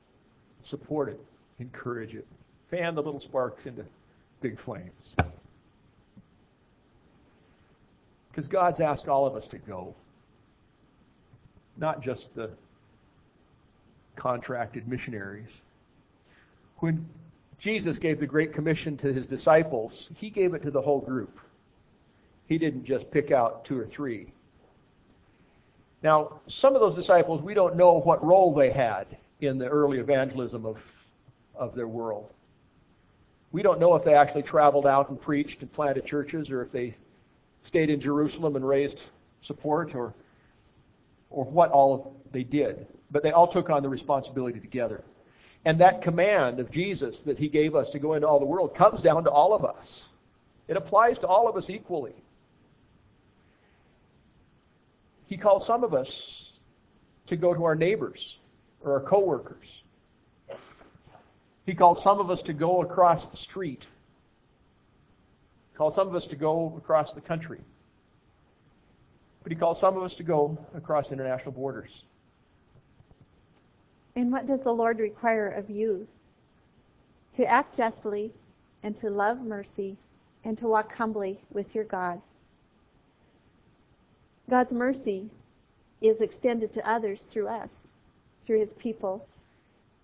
support 0.62 1.08
it, 1.08 1.20
encourage 1.58 2.14
it, 2.14 2.26
fan 2.70 2.94
the 2.94 3.02
little 3.02 3.20
sparks 3.20 3.66
into 3.66 3.84
big 4.40 4.58
flames. 4.58 5.14
Because 8.30 8.48
God's 8.48 8.80
asked 8.80 9.08
all 9.08 9.26
of 9.26 9.36
us 9.36 9.46
to 9.48 9.58
go, 9.58 9.94
not 11.76 12.02
just 12.02 12.34
the 12.34 12.50
contracted 14.16 14.88
missionaries. 14.88 15.50
When 16.78 17.06
Jesus 17.58 17.98
gave 17.98 18.20
the 18.20 18.26
Great 18.26 18.52
Commission 18.52 18.96
to 18.98 19.12
his 19.12 19.26
disciples, 19.26 20.10
he 20.16 20.30
gave 20.30 20.54
it 20.54 20.62
to 20.62 20.70
the 20.70 20.80
whole 20.80 21.00
group. 21.00 21.38
He 22.46 22.58
didn't 22.58 22.84
just 22.84 23.10
pick 23.10 23.30
out 23.30 23.64
two 23.64 23.78
or 23.78 23.86
three. 23.86 24.32
Now, 26.02 26.40
some 26.48 26.74
of 26.74 26.80
those 26.80 26.94
disciples, 26.94 27.40
we 27.42 27.54
don't 27.54 27.76
know 27.76 28.00
what 28.00 28.24
role 28.24 28.52
they 28.52 28.70
had 28.70 29.06
in 29.42 29.58
the 29.58 29.66
early 29.66 29.98
evangelism 29.98 30.64
of, 30.64 30.78
of 31.54 31.74
their 31.74 31.88
world. 31.88 32.32
We 33.50 33.62
don't 33.62 33.80
know 33.80 33.94
if 33.94 34.04
they 34.04 34.14
actually 34.14 34.42
traveled 34.42 34.86
out 34.86 35.10
and 35.10 35.20
preached 35.20 35.60
and 35.60 35.72
planted 35.72 36.06
churches 36.06 36.50
or 36.50 36.62
if 36.62 36.72
they 36.72 36.96
stayed 37.64 37.90
in 37.90 38.00
Jerusalem 38.00 38.56
and 38.56 38.66
raised 38.66 39.02
support 39.42 39.94
or, 39.94 40.14
or 41.30 41.44
what 41.44 41.70
all 41.70 42.16
they 42.32 42.44
did. 42.44 42.86
But 43.10 43.22
they 43.22 43.32
all 43.32 43.46
took 43.46 43.68
on 43.68 43.82
the 43.82 43.88
responsibility 43.88 44.58
together. 44.58 45.04
And 45.64 45.78
that 45.80 46.02
command 46.02 46.60
of 46.60 46.70
Jesus 46.70 47.22
that 47.22 47.38
he 47.38 47.48
gave 47.48 47.74
us 47.74 47.90
to 47.90 47.98
go 47.98 48.14
into 48.14 48.26
all 48.26 48.40
the 48.40 48.46
world 48.46 48.74
comes 48.74 49.02
down 49.02 49.24
to 49.24 49.30
all 49.30 49.54
of 49.54 49.64
us. 49.64 50.08
It 50.66 50.76
applies 50.76 51.18
to 51.20 51.26
all 51.26 51.48
of 51.48 51.56
us 51.56 51.68
equally. 51.68 52.14
He 55.26 55.36
calls 55.36 55.66
some 55.66 55.84
of 55.84 55.94
us 55.94 56.52
to 57.26 57.36
go 57.36 57.54
to 57.54 57.64
our 57.64 57.74
neighbors 57.74 58.38
or 58.84 58.92
our 58.92 59.00
coworkers. 59.00 59.82
He 61.66 61.74
called 61.74 61.98
some 61.98 62.18
of 62.18 62.30
us 62.30 62.42
to 62.42 62.52
go 62.52 62.82
across 62.82 63.28
the 63.28 63.36
street. 63.36 63.86
He 65.72 65.76
calls 65.76 65.94
some 65.94 66.08
of 66.08 66.14
us 66.14 66.26
to 66.28 66.36
go 66.36 66.74
across 66.76 67.12
the 67.12 67.20
country. 67.20 67.60
But 69.42 69.52
he 69.52 69.56
called 69.56 69.78
some 69.78 69.96
of 69.96 70.02
us 70.02 70.14
to 70.16 70.22
go 70.22 70.58
across 70.74 71.12
international 71.12 71.52
borders. 71.52 72.04
And 74.14 74.30
what 74.30 74.46
does 74.46 74.60
the 74.62 74.72
Lord 74.72 74.98
require 74.98 75.48
of 75.48 75.70
you? 75.70 76.06
To 77.34 77.44
act 77.46 77.76
justly 77.76 78.32
and 78.82 78.96
to 78.98 79.08
love 79.08 79.40
mercy 79.40 79.96
and 80.44 80.58
to 80.58 80.66
walk 80.66 80.94
humbly 80.94 81.40
with 81.50 81.74
your 81.74 81.84
God. 81.84 82.20
God's 84.50 84.72
mercy 84.72 85.30
is 86.00 86.20
extended 86.20 86.72
to 86.74 86.88
others 86.88 87.22
through 87.22 87.48
us, 87.48 87.81
through 88.44 88.60
his 88.60 88.74
people. 88.74 89.26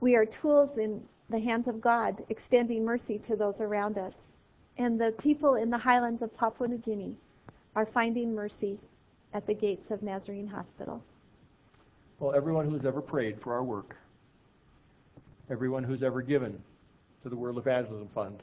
We 0.01 0.17
are 0.17 0.25
tools 0.25 0.79
in 0.79 1.03
the 1.31 1.39
hands 1.39 1.69
of 1.69 1.81
God, 1.81 2.23
extending 2.29 2.85
mercy 2.85 3.19
to 3.21 3.37
those 3.37 3.61
around 3.61 3.99
us. 3.99 4.21
And 4.79 5.01
the 5.01 5.13
people 5.13 5.57
in 5.57 5.71
the 5.71 5.79
highlands 5.79 6.23
of 6.23 6.37
Papua 6.37 6.69
New 6.69 6.79
Guinea 6.79 7.17
are 7.75 7.87
finding 7.87 8.35
mercy 8.35 8.79
at 9.35 9.47
the 9.47 9.55
gates 9.55 9.91
of 9.91 10.03
Nazarene 10.03 10.47
Hospital. 10.47 11.03
Well, 12.19 12.35
everyone 12.35 12.69
who's 12.71 12.85
ever 12.85 13.01
prayed 13.01 13.41
for 13.41 13.53
our 13.53 13.63
work, 13.63 13.97
everyone 15.51 15.85
who's 15.85 16.03
ever 16.03 16.23
given 16.23 16.61
to 17.23 17.29
the 17.29 17.37
World 17.37 17.59
Evangelism 17.59 18.09
Fund, 18.15 18.43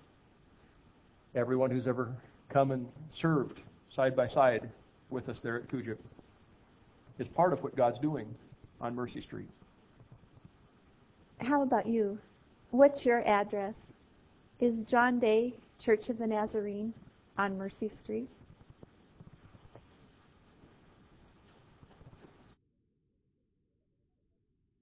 everyone 1.34 1.72
who's 1.72 1.88
ever 1.88 2.14
come 2.50 2.72
and 2.72 2.88
served 3.14 3.60
side 3.90 4.16
by 4.16 4.28
side 4.28 4.70
with 5.10 5.30
us 5.30 5.42
there 5.42 5.58
at 5.58 5.68
Kudjip 5.68 5.98
is 7.20 7.28
part 7.30 7.54
of 7.54 7.64
what 7.64 7.76
God's 7.76 8.00
doing 8.00 8.28
on 8.82 8.96
Mercy 8.96 9.22
Street. 9.22 9.50
How 11.40 11.62
about 11.62 11.86
you? 11.86 12.18
What's 12.72 13.06
your 13.06 13.26
address? 13.28 13.76
Is 14.60 14.84
John 14.84 15.20
Day 15.20 15.54
Church 15.80 16.10
of 16.10 16.18
the 16.18 16.28
Nazarene 16.28 16.94
on 17.38 17.58
Mercy 17.58 17.90
Street? 17.90 18.30